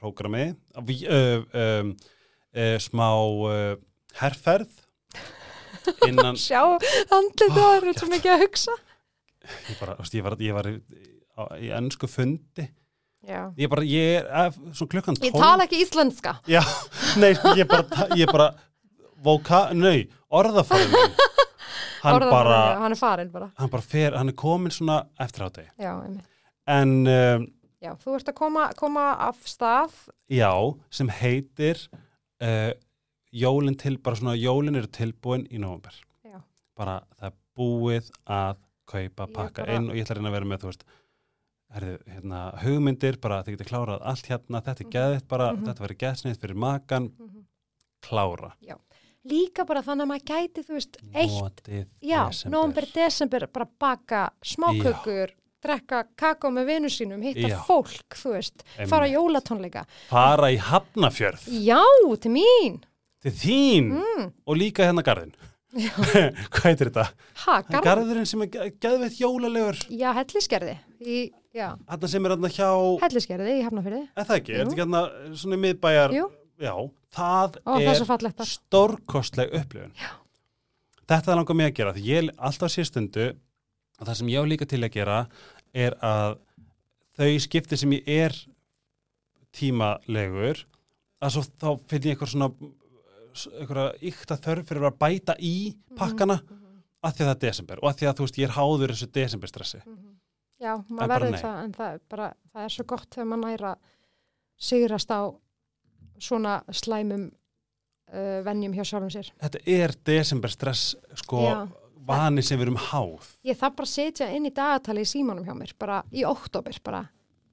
[0.02, 0.48] prógrami
[1.06, 1.94] uh, um,
[2.58, 3.08] uh, smá
[4.22, 4.72] herrferð
[6.10, 6.62] innan Sjá,
[7.14, 8.76] andlið það er svo mikið að hugsa.
[9.70, 10.76] ég, bara, ég var, ég var í,
[11.68, 12.68] í ennsku fundi
[13.22, 13.52] Já.
[13.58, 14.56] ég bara, ég er
[14.90, 16.36] klukkan Ég tólf- tala ekki íslenska.
[16.50, 16.62] Já,
[17.22, 18.48] nei, ég bara, ég bara
[19.22, 20.96] voka, nei, orðafæðin
[22.02, 23.52] hann Orðaforðinn, bara Hann er farinn bara.
[23.62, 26.26] hann bara fer, hann er komin svona eftir á einmitt.
[26.66, 27.46] en um,
[27.82, 29.92] Já, þú ert að koma, koma af stað.
[30.30, 30.52] já,
[30.94, 31.80] sem heitir
[32.42, 32.72] uh,
[33.34, 35.96] jólin til, bara svona jólin eru tilbúin í november
[36.26, 36.42] Já.
[36.78, 38.58] bara það er búið að
[38.92, 40.84] kaupa, pakka bara- inn og ég ætla að reyna að vera með, þú veist
[41.72, 44.94] herðu, hérna, hugmyndir, bara þið getur klárað allt hérna, þetta er Mhm.
[44.98, 45.66] geðið bara, Mhm.
[45.66, 47.12] þetta verður geðsneitt fyrir makan
[48.02, 48.54] klára,
[49.24, 54.22] Líka bara þannig að maður gæti, þú veist, eitt, notið já, nómber, desember, bara baka
[54.44, 55.30] smákökur,
[55.64, 57.60] drekka kakó með vinnu sínum, hitta Já.
[57.68, 59.16] fólk, þú veist, fara á Einmitt.
[59.18, 59.86] jólatónleika.
[60.10, 61.82] fara í Hafnafjörð Já,
[62.20, 62.80] til mín.
[63.22, 64.32] til þín Mm.
[64.48, 65.34] og líka hérna garðin
[65.72, 67.06] hvað heitir þetta?
[67.46, 67.84] Ha, garð?
[67.86, 70.74] Garðurinn sem er ge- geðveitt jólalegur Já, helliskerði.
[71.02, 74.02] Í, já, hann sem er hérna hjá helliskerði í Hafnafyrði.
[74.18, 74.66] er það ekki, er Jú.
[74.66, 76.26] þetta ekki hérna svona í miðbæjar Jú.
[76.60, 76.74] já,
[77.16, 78.52] það Ó, það er er svo fallegt þar.
[78.58, 80.12] stórkostleg upplifun já.
[81.08, 82.84] þetta langar mig að gera því ég alltaf sé
[84.02, 85.18] og það sem ég á líka til að gera
[85.78, 86.40] er að
[87.20, 88.36] þau skipti sem ég er
[89.56, 90.64] tímalegur
[91.22, 92.50] að svo þá finn ég eitthvað svona
[93.62, 95.56] eitthvað ykta þörf fyrir að bæta í
[95.98, 96.40] pakkana
[97.02, 98.94] að því að það er desember og að því að þú veist ég er háður
[98.96, 99.84] þessu desemberstressi
[100.62, 103.30] Já, En maður bara verður það, en það er bara, það er svo gott þegar
[103.32, 103.70] maður næra
[104.62, 105.22] sigrast á
[106.22, 109.32] svona slæmum uh, venjum hjá sjálfum sér.
[109.42, 110.84] þetta er desemberstress
[111.24, 111.56] sko Já.
[112.08, 115.54] Vani sem við erum háð Ég þarf bara setja inn í dagatali í símanum hjá
[115.58, 117.04] mér, bara í oktober, bara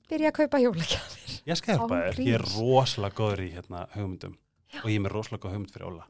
[0.09, 1.41] byrja að kaupa jólagjafir.
[1.47, 4.37] ég skal hjálpa þér, ég er rosalega góður í hérna, hugmyndum
[4.83, 6.07] og ég er með rosalega góð hugmynd fyrir Óla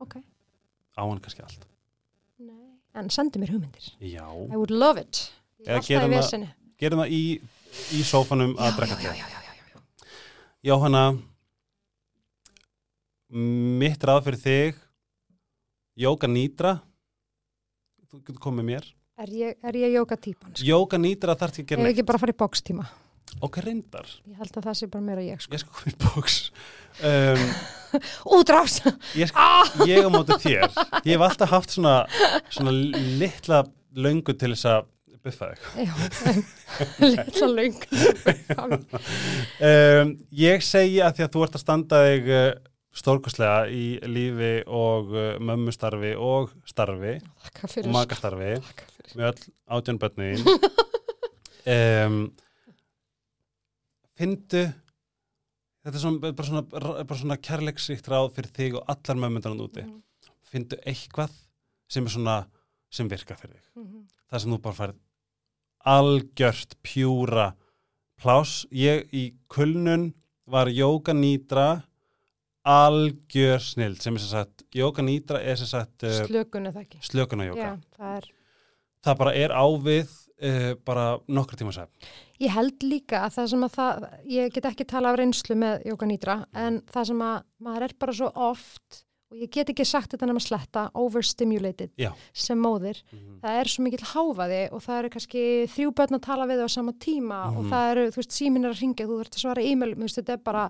[0.00, 0.14] Ok.
[0.96, 1.66] á hann kannski allt
[2.38, 2.78] Nei.
[2.94, 3.88] En sendi mér hugmyndir.
[4.00, 5.32] já, I would love it.
[5.66, 7.40] Eða er gerum það- það í,
[7.98, 9.80] í sófanum að drekka já, já, já, já, já.
[10.62, 11.18] Jóhanna
[13.78, 14.78] mitt ráð fyrir þig
[15.98, 16.80] Jóka Nýtra
[18.08, 20.52] þú getur komið mér Er ég, er ég jóka típan?
[20.54, 20.62] Sko?
[20.68, 22.84] Jóka Nýtra þarf ekki að gera ég neitt ekki bara að fara í bókstíma.
[23.44, 25.54] ok, reyndar, Ég held að það sé bara meira ég, sko.
[25.56, 26.36] ég skal koma í bóks
[27.02, 27.42] um,
[28.38, 28.76] Útrás!
[29.18, 30.68] ég, skal, ég á móti þér
[31.02, 31.96] ég hef alltaf haft svona,
[32.54, 32.72] svona
[33.18, 33.64] litla
[33.98, 34.86] löngu til þess að
[35.26, 35.92] buffa Já,
[37.10, 37.76] litla löng.
[39.68, 42.48] um, ég segi að því að þú ert að standa þig uh,
[42.94, 47.90] stórkostlega í lífi og uh, mömmustarfi og starfi og fyrir.
[49.14, 49.42] með öll
[49.78, 50.44] átján börnin
[51.68, 52.20] um,
[54.18, 54.64] Findu
[55.86, 60.02] þetta er svona, bara svona, svona kærleiksríkt ráð fyrir þig og allar mömmundan úti Mhm.
[60.48, 61.30] Findu eitthvað
[61.92, 62.38] sem er svona
[62.90, 64.06] sem virkar fyrir þig Mhm.
[64.32, 64.98] það sem þú bara færð
[65.86, 67.54] algjört pjúra
[68.20, 70.14] plás ég í kulnun
[70.46, 71.84] var jóka nýdra
[72.68, 76.84] algjör snild sem er sem sagt, jóka nýdra er sem sagt uh, Slökun er það
[76.86, 77.02] ekki.
[77.08, 78.30] slökun og jóka það er,
[79.08, 83.66] það bara er ávið uh, bara nokkra tíma sæf ég held líka að það sem
[83.66, 87.38] að það, ég get ekki tala af reynslu með Jóka Nýdra, en það sem að
[87.66, 89.00] maður er bara svo oft,
[89.32, 92.12] og ég get ekki sagt þetta nema sletta, overstimulated Já.
[92.32, 93.00] sem móðir,
[93.42, 95.42] það er svo mikill háfaði og það eru kannski
[95.74, 97.72] þrjú börn að tala við á sama tíma og Mhm.
[97.74, 100.20] það eru, þú veist, símin er að ringja, þú þurft að svara e-mail, þú veist,
[100.22, 100.64] þetta er bara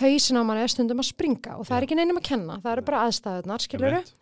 [0.00, 1.78] hausin á manni er stundum að springa og það Já.
[1.80, 4.12] er ekki neinum að kenna, það eru bara aðstæðunar, Einmitt.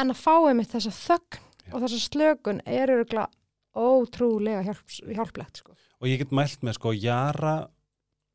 [0.00, 1.72] en að fá einmitt þessa þögn Já.
[1.74, 3.28] og þessa slökun er öruglega
[3.76, 5.76] ótrúlega hjálp, hjálplegt, sko.
[6.00, 7.54] og ég get mælt með sko Jara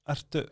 [0.07, 0.45] ertu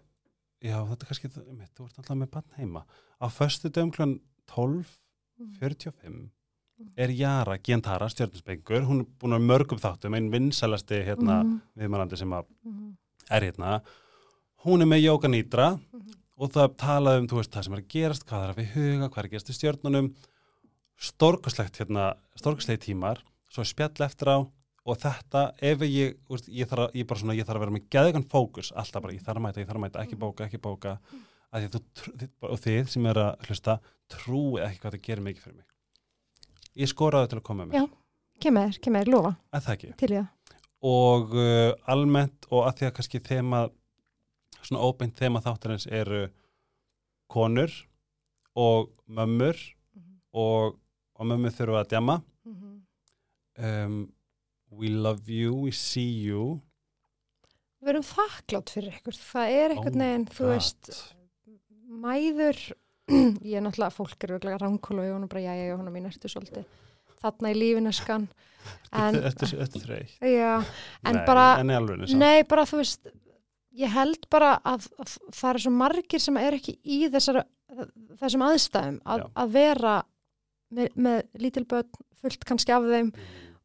[0.63, 2.83] já þetta er kannski mitt, þú ert alltaf með bann heima
[3.23, 4.19] á föstu dögum klun
[4.51, 6.29] 12.45
[6.99, 12.17] er Jara Giantara stjörnusbengur hún er búin að mörgum þáttum einn vinsalasti hérna Mhm, viðmælandi
[12.19, 12.89] sem að mhm,
[13.29, 13.81] er hérna
[14.65, 16.11] hún er með Jóka Nýdra mhm.
[16.39, 18.69] Og það talaði um þú veist það sem er að gerast hvað er að við
[18.73, 20.09] huga, hvað er að gerast í stjörnunum
[21.03, 22.07] stórkoslegt hérna
[22.39, 24.37] stórkoslegi tímar, svo spjall eftir á
[24.83, 27.85] og þetta, ef ég veist, ég, þarf ég, bara svona, ég þarf að vera með
[27.95, 30.61] geðugan fókus alltaf bara, ég þarf að mæta, ég þarf að mæta, ekki bóka ekki
[30.63, 30.95] bóka,
[31.53, 33.77] að því þú og þið sem er að hlusta,
[34.11, 35.69] trúið ekki hvað það gerir mikið fyrir mig.
[36.83, 37.77] Ég skoraði til að koma með.
[37.77, 37.99] Mér, Já.
[38.43, 39.35] Kemur, kemur, lofa,
[40.01, 40.25] til ég
[40.83, 43.61] og uh, almennt og að því að kannski þema
[44.69, 46.27] svona óbeint þema þáttarins eru
[47.31, 47.73] konur
[48.59, 49.57] og mömmur
[50.33, 50.77] og,
[51.17, 52.19] og mömmur þurfa að djama
[53.57, 54.13] um,
[54.71, 56.61] we love you, we see you.
[57.83, 60.91] Við erum þakklátt fyrir ykkur, það er einhvern Oh veginn, þú veist,
[62.03, 62.61] mæður,
[63.51, 66.07] ég er náttúrulega, fólk eru örugglega ránkóla og ég bara, já, já, hún er mín
[66.07, 66.69] ertu svolítið,
[67.19, 68.29] þarna í lífinu skan,
[68.95, 70.15] en, Þetta er þreytt?
[70.23, 70.53] Já,
[71.03, 71.73] en Nei, bara, en
[72.21, 73.11] nei, bara, þú veist,
[73.77, 77.43] ég held bara að, að það eru svo margir sem er ekki í þessar,
[78.21, 79.95] þessum aðstæðum að, að vera
[80.73, 83.13] með, með lítil börn, fullt kannski af þeim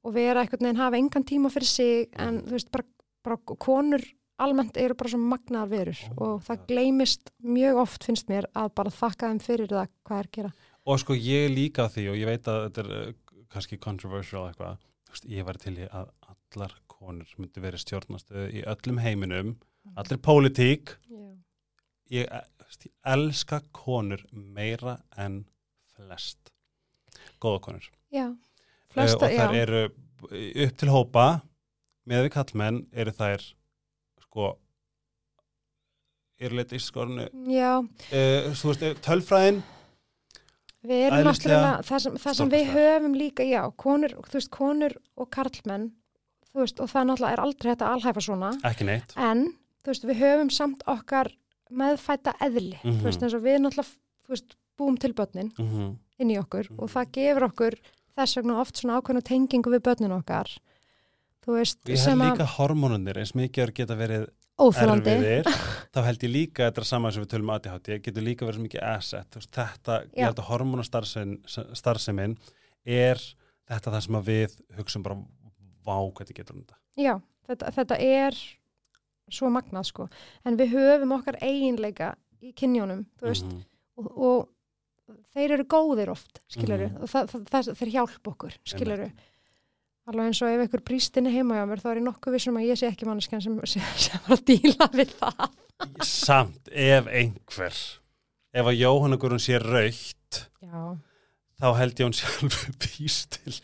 [0.06, 2.86] og vera einhvern veginn hafa engan tíma fyrir sig en þú veist bara,
[3.26, 4.04] bara konur
[4.38, 8.70] almennt eru bara svo magnaðar verur Oh og það gleymist mjög oft finnst mér að
[8.78, 10.52] bara þakka þeim fyrir það hvað er að gera.
[10.84, 14.46] og sko ég er líka því og ég veit að þetta er uh, kannski controversial
[14.48, 19.56] eitthvað ég var til í að allar konur myndi verið stjórnastöðu í öllum heiminum
[19.96, 20.96] allir pólitík.
[22.10, 22.44] Ég, eh,
[22.84, 25.44] ég elska konur meira en
[25.94, 26.52] flest.
[27.40, 27.90] Góða konur.
[28.12, 28.36] Já, uh,
[28.92, 29.62] flesta, og þær já.
[29.62, 29.82] eru
[30.66, 31.26] upp til hópa
[32.08, 33.44] með við kallmenn eru þær
[34.24, 34.48] sko
[36.38, 37.82] eru leita í skorinu uh,
[38.54, 39.60] þú veist, eh, tölfræðin.
[40.88, 44.94] Við erum náttúrulega, það sem, það sem við höfum líka, já, konur, þú veist, konur
[45.18, 45.88] og karlmenn,
[46.52, 49.16] þú veist, og það náttúrulega er aldrei þetta alhæfa svona, ekki neitt.
[49.18, 49.42] En,
[49.84, 51.30] þú veist, við höfum samt okkar
[51.70, 53.00] meðfætta eðli, Mhm.
[53.00, 55.96] þú veist, eins og við náttúrulega, þú veist, búum til börnin, mm -hmm.
[56.18, 56.78] inn í okkur Mhm.
[56.80, 57.74] og það gefur okkur
[58.16, 60.48] þess vegna oft svona ákveðna tengingu við börnin okkar
[61.46, 64.28] þú veist, ég held sem að líka hormónunir eins mikið geta verið
[64.58, 65.44] óþólandi erfiðir
[65.94, 69.26] þá held ég líka þetta saman sem við tölum ADHD getur líka verið mikið asset
[69.30, 70.10] Þú veist, þetta, Já.
[70.16, 72.36] ég held að hormónastarfsemin
[72.86, 73.16] er
[73.68, 75.16] þetta það sem að við hugsaum bara
[75.86, 78.34] vá hvað þetta getur um þetta já, þetta, þetta er
[79.30, 80.08] svo magnað sko.
[80.44, 83.64] En við höfum okkar eiginleika í kynjónum, veist, Mhm.
[83.98, 87.02] og, og þeir eru góðir oft, skilur Mhm.
[87.02, 89.10] og það, það, það, þeir hjálpa okkur, skilur
[90.08, 92.68] alveg eins og ef ykkur prístinni heima hjá mér þá er ég nokkuð vissum að
[92.70, 95.50] ég sé ekki manneskjan sem, sem, sem var að díla við það.
[96.02, 97.76] Samt ef einhver
[98.54, 100.98] ef að Jóhanna Guðrún sé raukt já,
[101.58, 103.54] þá held ég hún sjálf býst til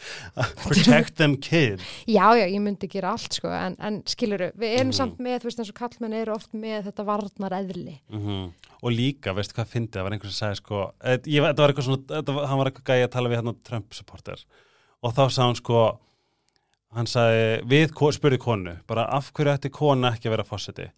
[0.41, 4.77] að protect them kids Já, já, ég myndi gera allt sko, en, en skiluru, við
[4.81, 4.97] erum Mhm.
[4.99, 7.99] samt með, þú veist eins og kallmenn eru oft með þetta varnar eðli.
[8.11, 8.53] mm
[8.85, 11.71] og líka, veistu hvað fyndi það var einhver sem sagði sko, eh, ég, þetta var
[11.73, 14.43] eitthvað svona þetta, hann var eitthvað gæði að tala við hérna Trump supporter.
[15.01, 15.79] Og þá sagði hann sko
[16.99, 20.91] hann sagði, við spurði konu bara af hverju ætti kona ekki að vera fósiti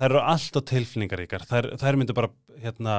[0.00, 1.46] þær eru alltaf tilfinningaríkar.
[1.46, 2.32] Þær, þær myndu bara
[2.64, 2.96] hérna,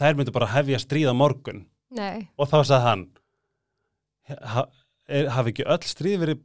[0.00, 3.06] þær myndu bara hefja stríð á morgun Nei, og þá sagði hann
[4.26, 4.66] ha,
[5.06, 6.44] er, hafi ekki öll stríð verið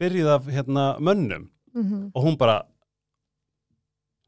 [0.00, 1.48] byrjuð af hérna mönnum?
[1.70, 2.64] Mm og hún bara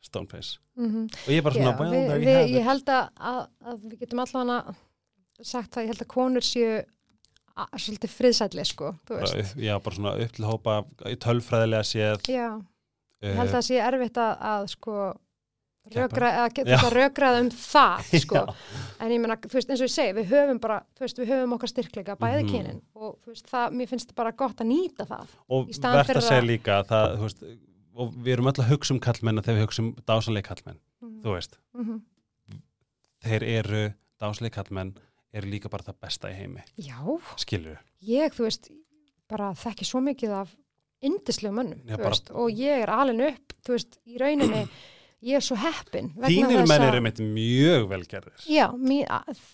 [0.03, 0.59] stoneface.
[0.79, 2.67] Og ég bara svona, Já, við, við, ég it.
[2.67, 4.75] held að, að, að við getum allavega
[5.43, 6.77] sagt það, ég held að konur séu
[7.77, 8.93] svolítið friðsætli sko,
[9.61, 10.77] já, bara svona upp til hópa
[11.21, 12.23] tölfræðilega séð.
[12.31, 12.49] Já,
[13.27, 14.97] ég held að það sé erfitt að, að sko
[15.91, 18.43] Geta rökrað um það sko.
[19.03, 22.15] en ég veist, eins og ég segi við höfum bara, veist, við höfum okkar styrkleika
[22.17, 22.53] bæði Mhm.
[22.53, 22.81] kynin.
[22.95, 26.79] Og veist, það, mér finnst bara gott að nýta það og verðt að segja líka
[26.81, 27.43] að það, veist,
[27.95, 31.19] og við erum öll að hugsa um kallmenn þegar við hugsa um dásanleik kallmenn mm
[31.23, 31.59] þú veist,
[33.23, 33.83] þeir eru
[34.23, 34.95] dásanleik kallmenn
[35.35, 36.63] eru líka bara það besta í heimi.
[36.77, 36.99] Já,
[37.41, 38.71] skilur ég, þú veist,
[39.31, 40.51] bara þekki svo mikið af
[41.03, 44.67] indislega mönnum, þú bara- veist, og ég er alin upp, þú veist, í rauninni,
[45.23, 46.11] ég er svo heppin.
[46.19, 49.03] þínir menn eru mitt mjög velgerðir Já, mý,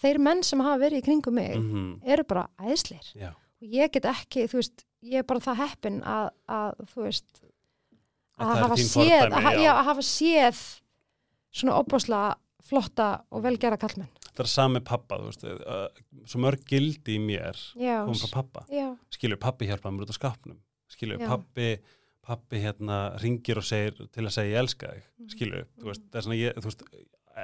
[0.00, 3.04] þeir menn sem hafa verið í kringum mig mm eru bara æðslir.
[3.14, 7.04] já, Og ég get ekki, þú veist, ég er bara það heppin að, að þú
[7.08, 7.40] veist,
[8.38, 9.62] Að að hafa séð, fordæmi, að, já.
[9.64, 10.60] já, að hafa séð
[11.58, 12.36] svona opbáslega
[12.68, 14.10] flotta og velgerða kallmenn.
[14.36, 15.88] það er sami pappa þú veist, uh,
[16.28, 18.62] svo mörg gildi í mér Já, kom frá pappa
[19.10, 20.58] skilur, pappi hjálpaði mér út á skapnum
[20.88, 21.72] skilur, pappi
[22.28, 25.30] pappi hérna ringir og segir til að segja ég elska þig, Mhm.
[25.34, 26.82] skilur þú veist, það er svona ég, þú veist,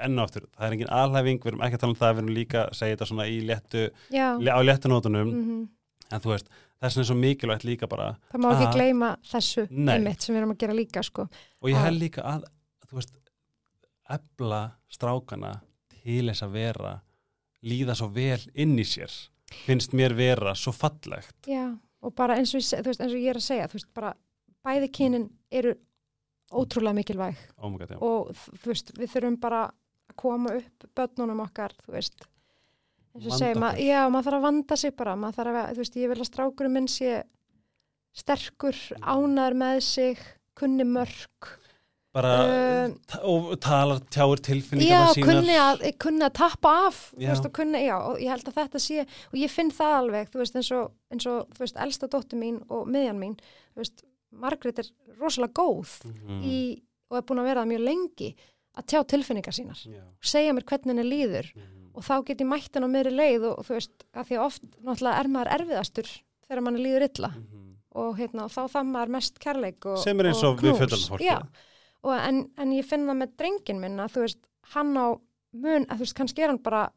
[0.04, 2.22] enn og aftur það er engin alhæfing, við erum ekki að tala um það við
[2.24, 5.68] erum líka að segja þetta svona í léttu já, á léttunótunum, mm
[6.12, 9.62] en þú veist það er svona svo mikilvægt líka bara það má ekki gleyma þessu
[9.72, 11.22] einmitt sem við erum að gera líka, sko.
[11.62, 12.44] og ég held líka að,
[12.86, 13.14] þú veist
[14.10, 14.60] ebla
[14.92, 15.54] strákana
[16.02, 16.92] til þess að vera
[17.64, 19.12] líða svo vel inn í sér
[19.64, 21.36] finnst mér vera svo fallegt.
[21.48, 21.70] Já,
[22.02, 24.12] og bara eins og, veist, eins og ég er að segja, þú veist, bara
[24.64, 25.74] bæði kynin eru
[26.54, 27.40] ótrúlega mikilvæg.
[27.58, 28.30] Ómugað, já, og
[28.64, 32.26] veist, við þurfum bara að koma upp börnunum okkar, þú veist.
[33.14, 33.82] Mað, okkur.
[33.84, 37.20] já, maður þarf að vanda sig bara, að, veist, ég vil að strákurum minn sé
[38.14, 40.24] sterkur, ánæður með sig
[40.58, 41.52] kunni mörg
[42.14, 42.32] bara
[43.24, 45.26] Uh, talar tjáir já, tilfinningar sínar.
[45.26, 47.32] kunni að, kunni að tappa af Já.
[47.32, 50.30] veist, og kunni, já, og ég held að þetta sé og ég finn það alveg,
[50.38, 54.04] veist, eins og, eins og elsta dóttur mín og miðjan mín þú veist,
[54.40, 54.90] Margrét er
[55.20, 56.42] rosalega góð Mhm.
[56.42, 58.34] í, og er búin að vera það mjög lengi
[58.76, 60.02] að tjá tilfinningar sínar Já.
[60.20, 61.90] segja mér hvernig henni líður Mhm.
[61.94, 64.62] og þá get ég mætt henni á meðri leið og þú veist, að því oft
[64.82, 66.08] náttúrulega er maður erfiðastur
[66.48, 67.76] þegar manni líður illa Mhm.
[67.94, 71.08] og hérna, og þá það maður mest kærleik og, sem er eins og, við fullandi
[71.08, 71.38] fólki Já,
[72.04, 74.38] og en, en ég finn það með drengin minn að þú veist,
[74.74, 75.06] hann á
[75.52, 76.90] mun, að þú veist, kannski er hann bara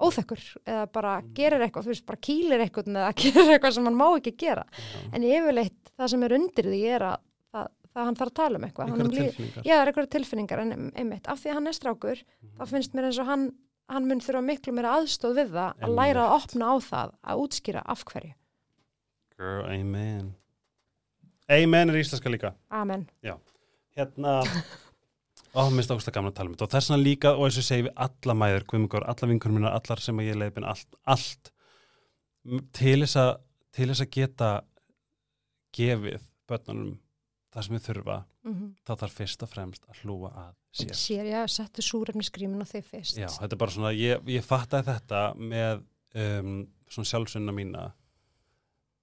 [0.00, 1.32] óþekkur eða bara Mm.
[1.34, 4.64] gerir eitthvað, þú veist, bara kýlir eitthvað eða gerir eitthvað sem hann má ekki gera
[4.72, 5.00] Já.
[5.14, 7.16] en yfirleitt það sem er undir því er að
[7.52, 7.66] það,
[8.00, 11.40] hann þarf að tala um eitthvað tilfinningar Já, það er eitthvað tilfinningar en einmitt, af
[11.42, 12.56] því að hann er strákur Mhm.
[12.58, 13.46] þá finnst mér eins og hann,
[13.90, 17.40] hann mun þurfa miklu meira aðstóð við það að læra að opna á það, að
[17.44, 18.32] útskýra af hverju.
[19.36, 20.34] Girl, amen
[21.50, 23.08] amen er íslenska líka Amen.
[23.96, 24.40] hérna
[25.54, 26.66] ó, mér ákvæmst að gamla að tala um þetta.
[26.66, 29.74] Og þess vegna líka, og og ég segi við alla mæður guðmungur, alla vinkunum minna,
[29.74, 31.52] allar sem að ég leiðbin allt, allt
[32.76, 33.32] til þess að
[33.76, 34.50] til þess að geta
[35.76, 36.98] gefið börnunum
[37.50, 40.94] það sem við þurfa, Mm þá þarf fyrst og fremst að hlúa að sér.
[40.96, 43.18] Sér að settu súrefni skrímin og þið fyrst.
[43.18, 45.82] Já, þetta er bara svona, ég, ég fattaði þetta með
[46.14, 46.54] um,
[46.88, 47.84] svona sjálfsönna mína.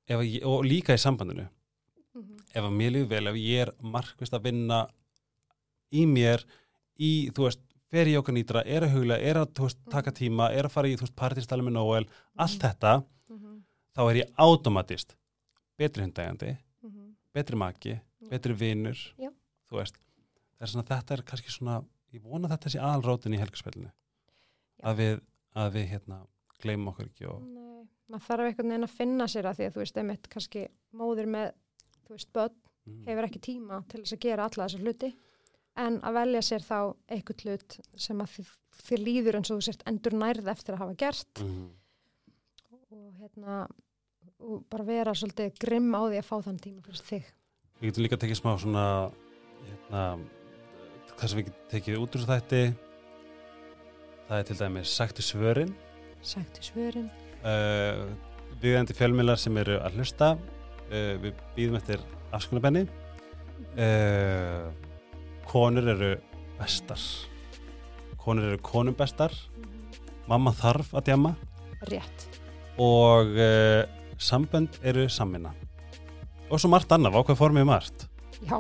[0.10, 1.48] Að ég, og líka í sambandinu.
[2.18, 2.38] Mhm.
[2.50, 4.80] ef að mér líður vel, ef ég er markvist að vinna
[5.94, 6.44] í mér
[7.00, 7.62] í, þú veist,
[7.92, 10.88] fer í okkar nýtra er að hugla, er að veist, taka tíma er að fara
[10.92, 12.06] í, þú veist, partistæli með Noel
[12.38, 13.62] allt þetta, Mhm.
[13.96, 15.16] þá er ég automatist
[15.78, 17.16] betri hundægandi, Mhm.
[17.34, 18.00] betri maki
[18.30, 19.30] betri vinur, Já.
[19.72, 19.96] þú veist.
[20.60, 23.92] Er svona, þetta er kannski svona ég vona þetta sé aðalrótin í helgarspillinu
[24.84, 25.22] að við,
[25.56, 26.28] að við hérna
[26.62, 29.74] gleymum okkur ekki og Nei, maður þarf einhvern veginn að finna sér að því að
[29.76, 31.52] þú veist, einmitt kannski móðir með,
[32.08, 32.56] þú veist, börn
[32.88, 35.14] mm, hefur ekki tíma til þess að gera alla þessa hluti
[35.78, 36.78] en að velja sér þá
[37.14, 38.54] einhvern hlut sem að þið,
[38.88, 41.44] þið líður eins og þú sért endur nærð eftir að hafa gert.
[41.44, 41.68] Mm,
[42.98, 43.60] og hérna
[44.38, 47.32] og bara vera svolítið grimm á því að fá þann tíma fyrir þig.
[47.78, 48.86] Við getum líka tekið smá svona
[49.64, 50.04] hérna,
[51.14, 52.62] það sem við getum tekið út úr þætti.
[54.28, 55.74] Það er til dæmis sagtu svörin.
[56.26, 57.10] Sættu svörin.
[57.46, 58.06] uh,
[58.62, 60.34] viðendi fjölmiðlar sem eru að hlusta.
[60.88, 62.04] Uh, við býðum eftir
[62.36, 62.86] afskunabenni
[63.76, 64.70] uh,
[65.48, 66.14] konur eru
[66.60, 67.02] bestar
[68.22, 69.34] konur eru konum bestar
[70.28, 71.36] mamma þarf að djama
[71.88, 72.26] Rétt.
[72.82, 73.84] og uh,
[74.18, 75.54] sambönd eru samvinna
[76.48, 78.08] og svo margt annað, ákveð formið margt
[78.46, 78.60] Já,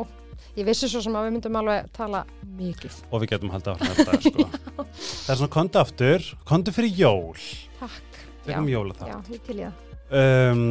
[0.58, 2.24] ég vissi svo sem að við myndum alveg tala
[2.58, 2.96] mikið.
[3.12, 4.48] og við getum haldið áfram þetta sko.
[5.26, 7.42] það er svona kontu aftur kontu fyrir jól
[7.80, 8.22] Takk.
[8.48, 9.82] Já, það já, ég til það.
[10.22, 10.62] um,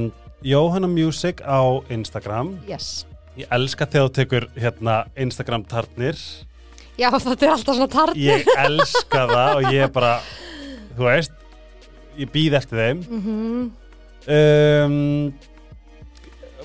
[0.46, 1.60] Jóhanna Music á
[1.92, 3.04] Instagram Yes.
[3.36, 6.20] Ég elska þegar þú tekur hérna Instagram tartnir
[6.96, 8.22] Já, þetta er alltaf svona tarni.
[8.24, 10.14] ég elska það og ég bara
[10.96, 11.34] þú veist
[12.16, 13.02] ég býð eftir þeim.
[13.12, 13.66] Mm
[14.26, 15.32] um,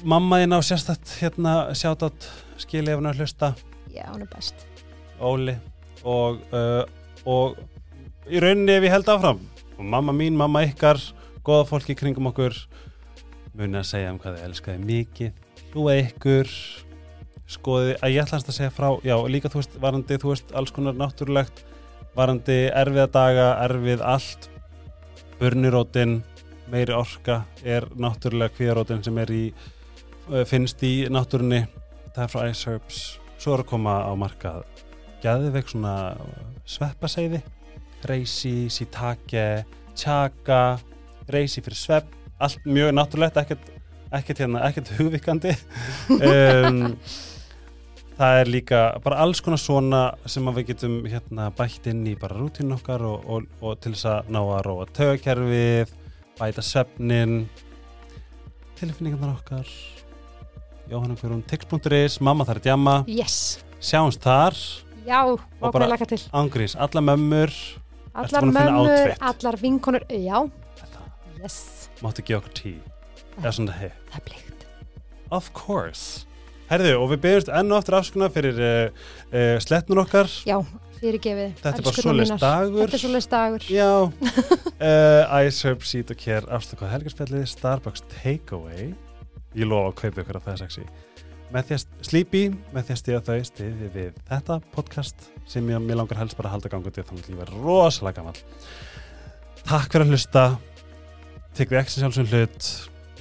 [0.08, 2.30] mamma þín á sérstætt hérna sjátt
[2.62, 3.52] skilja ef hann er að hlusta.
[3.92, 4.66] Já, hún er best.
[5.22, 5.58] Óli
[6.08, 6.86] og, uh,
[7.30, 7.60] og
[8.32, 9.44] í rauninni ef ég held áfram.
[9.78, 11.02] Og mamma mín, mamma ykkar
[11.46, 12.56] goða fólki kringum okkur
[13.58, 16.50] muni að segja um hvað þið elskaði mikið hlúa ykkur
[17.52, 20.56] skoði að ég ætla hans að segja frá já, líka þú veist, varandi, þú veist,
[20.56, 21.64] alls konar náttúrulegt
[22.16, 24.50] varandi erfiða daga erfið allt
[25.40, 26.20] burnirótin,
[26.72, 29.44] meiri orka er náttúrulega kvíðarótin sem er í
[30.30, 31.66] uh, finnst í náttúrunni.
[32.12, 33.02] Það er frá Ice Herbs.
[33.42, 34.66] Svo er að koma á markað
[35.24, 35.96] gæðveik svona
[36.70, 37.42] sveppaseiði.
[38.10, 39.64] Reysi, sítake
[39.98, 40.80] tjaka,
[41.32, 42.16] reysi fyrir svepp.
[42.42, 43.68] Allt mjög náttúrulegt ekkert,
[44.12, 45.56] ekkert, hérna, ekkert hugvikandi.
[46.12, 46.96] Um,
[48.20, 52.38] það er líka bara alls konar svona sem við getum hérna, bætt inn í bara
[52.38, 55.96] rútinu okkar og, og, og til þess að ná að róa tögakerfið
[56.38, 57.36] bæta svefnin.
[58.78, 59.68] Tilfinningarnar okkar.
[60.92, 63.60] Jóhanna Guðrún, tix.is, mamma þarf að djama Yes.
[63.80, 64.58] sjáumst þar,
[65.02, 65.88] Já, Og bara-
[66.34, 67.50] ángrís, alla mömmur.
[68.14, 70.52] Allar mömmur, allar vinkonur, já.
[71.42, 71.90] Yes.
[72.02, 72.91] máttu gefa okkur tí
[73.42, 74.68] eða svona hei, Það er bleikt.
[75.32, 76.26] of course.
[76.72, 79.04] Herðu, og við byrjumst enn og aftur afskuna fyrir uh,
[79.34, 80.30] uh, slettnur okkar.
[80.48, 80.58] Já,
[81.02, 81.54] fyrir gefið.
[81.60, 82.80] þetta er bara svoleiðis dagur.
[82.86, 83.66] Þetta er svoleiðis dagur.
[83.68, 83.90] já.
[84.80, 88.94] Uh, Ice Herb, Seed og Care, afstakvað helgarspjallið Starbucks Takeaway.
[89.52, 90.86] Ég lofa að kaupa ykkur af það sexi
[91.52, 92.42] með því að slípi,
[92.72, 96.48] með því að stíða þau stiði við þetta podcast sem ég, mér langar helst bara
[96.48, 98.38] að halda gangandi þannig að ég verð rosalega gammal
[99.68, 100.46] takk fyrir að hlusta.
[101.58, 102.70] Tek við ekki sjálfsum hlut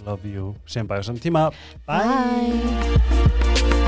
[0.07, 1.51] love you, sem bæjum saman tíma
[1.87, 3.80] Bye.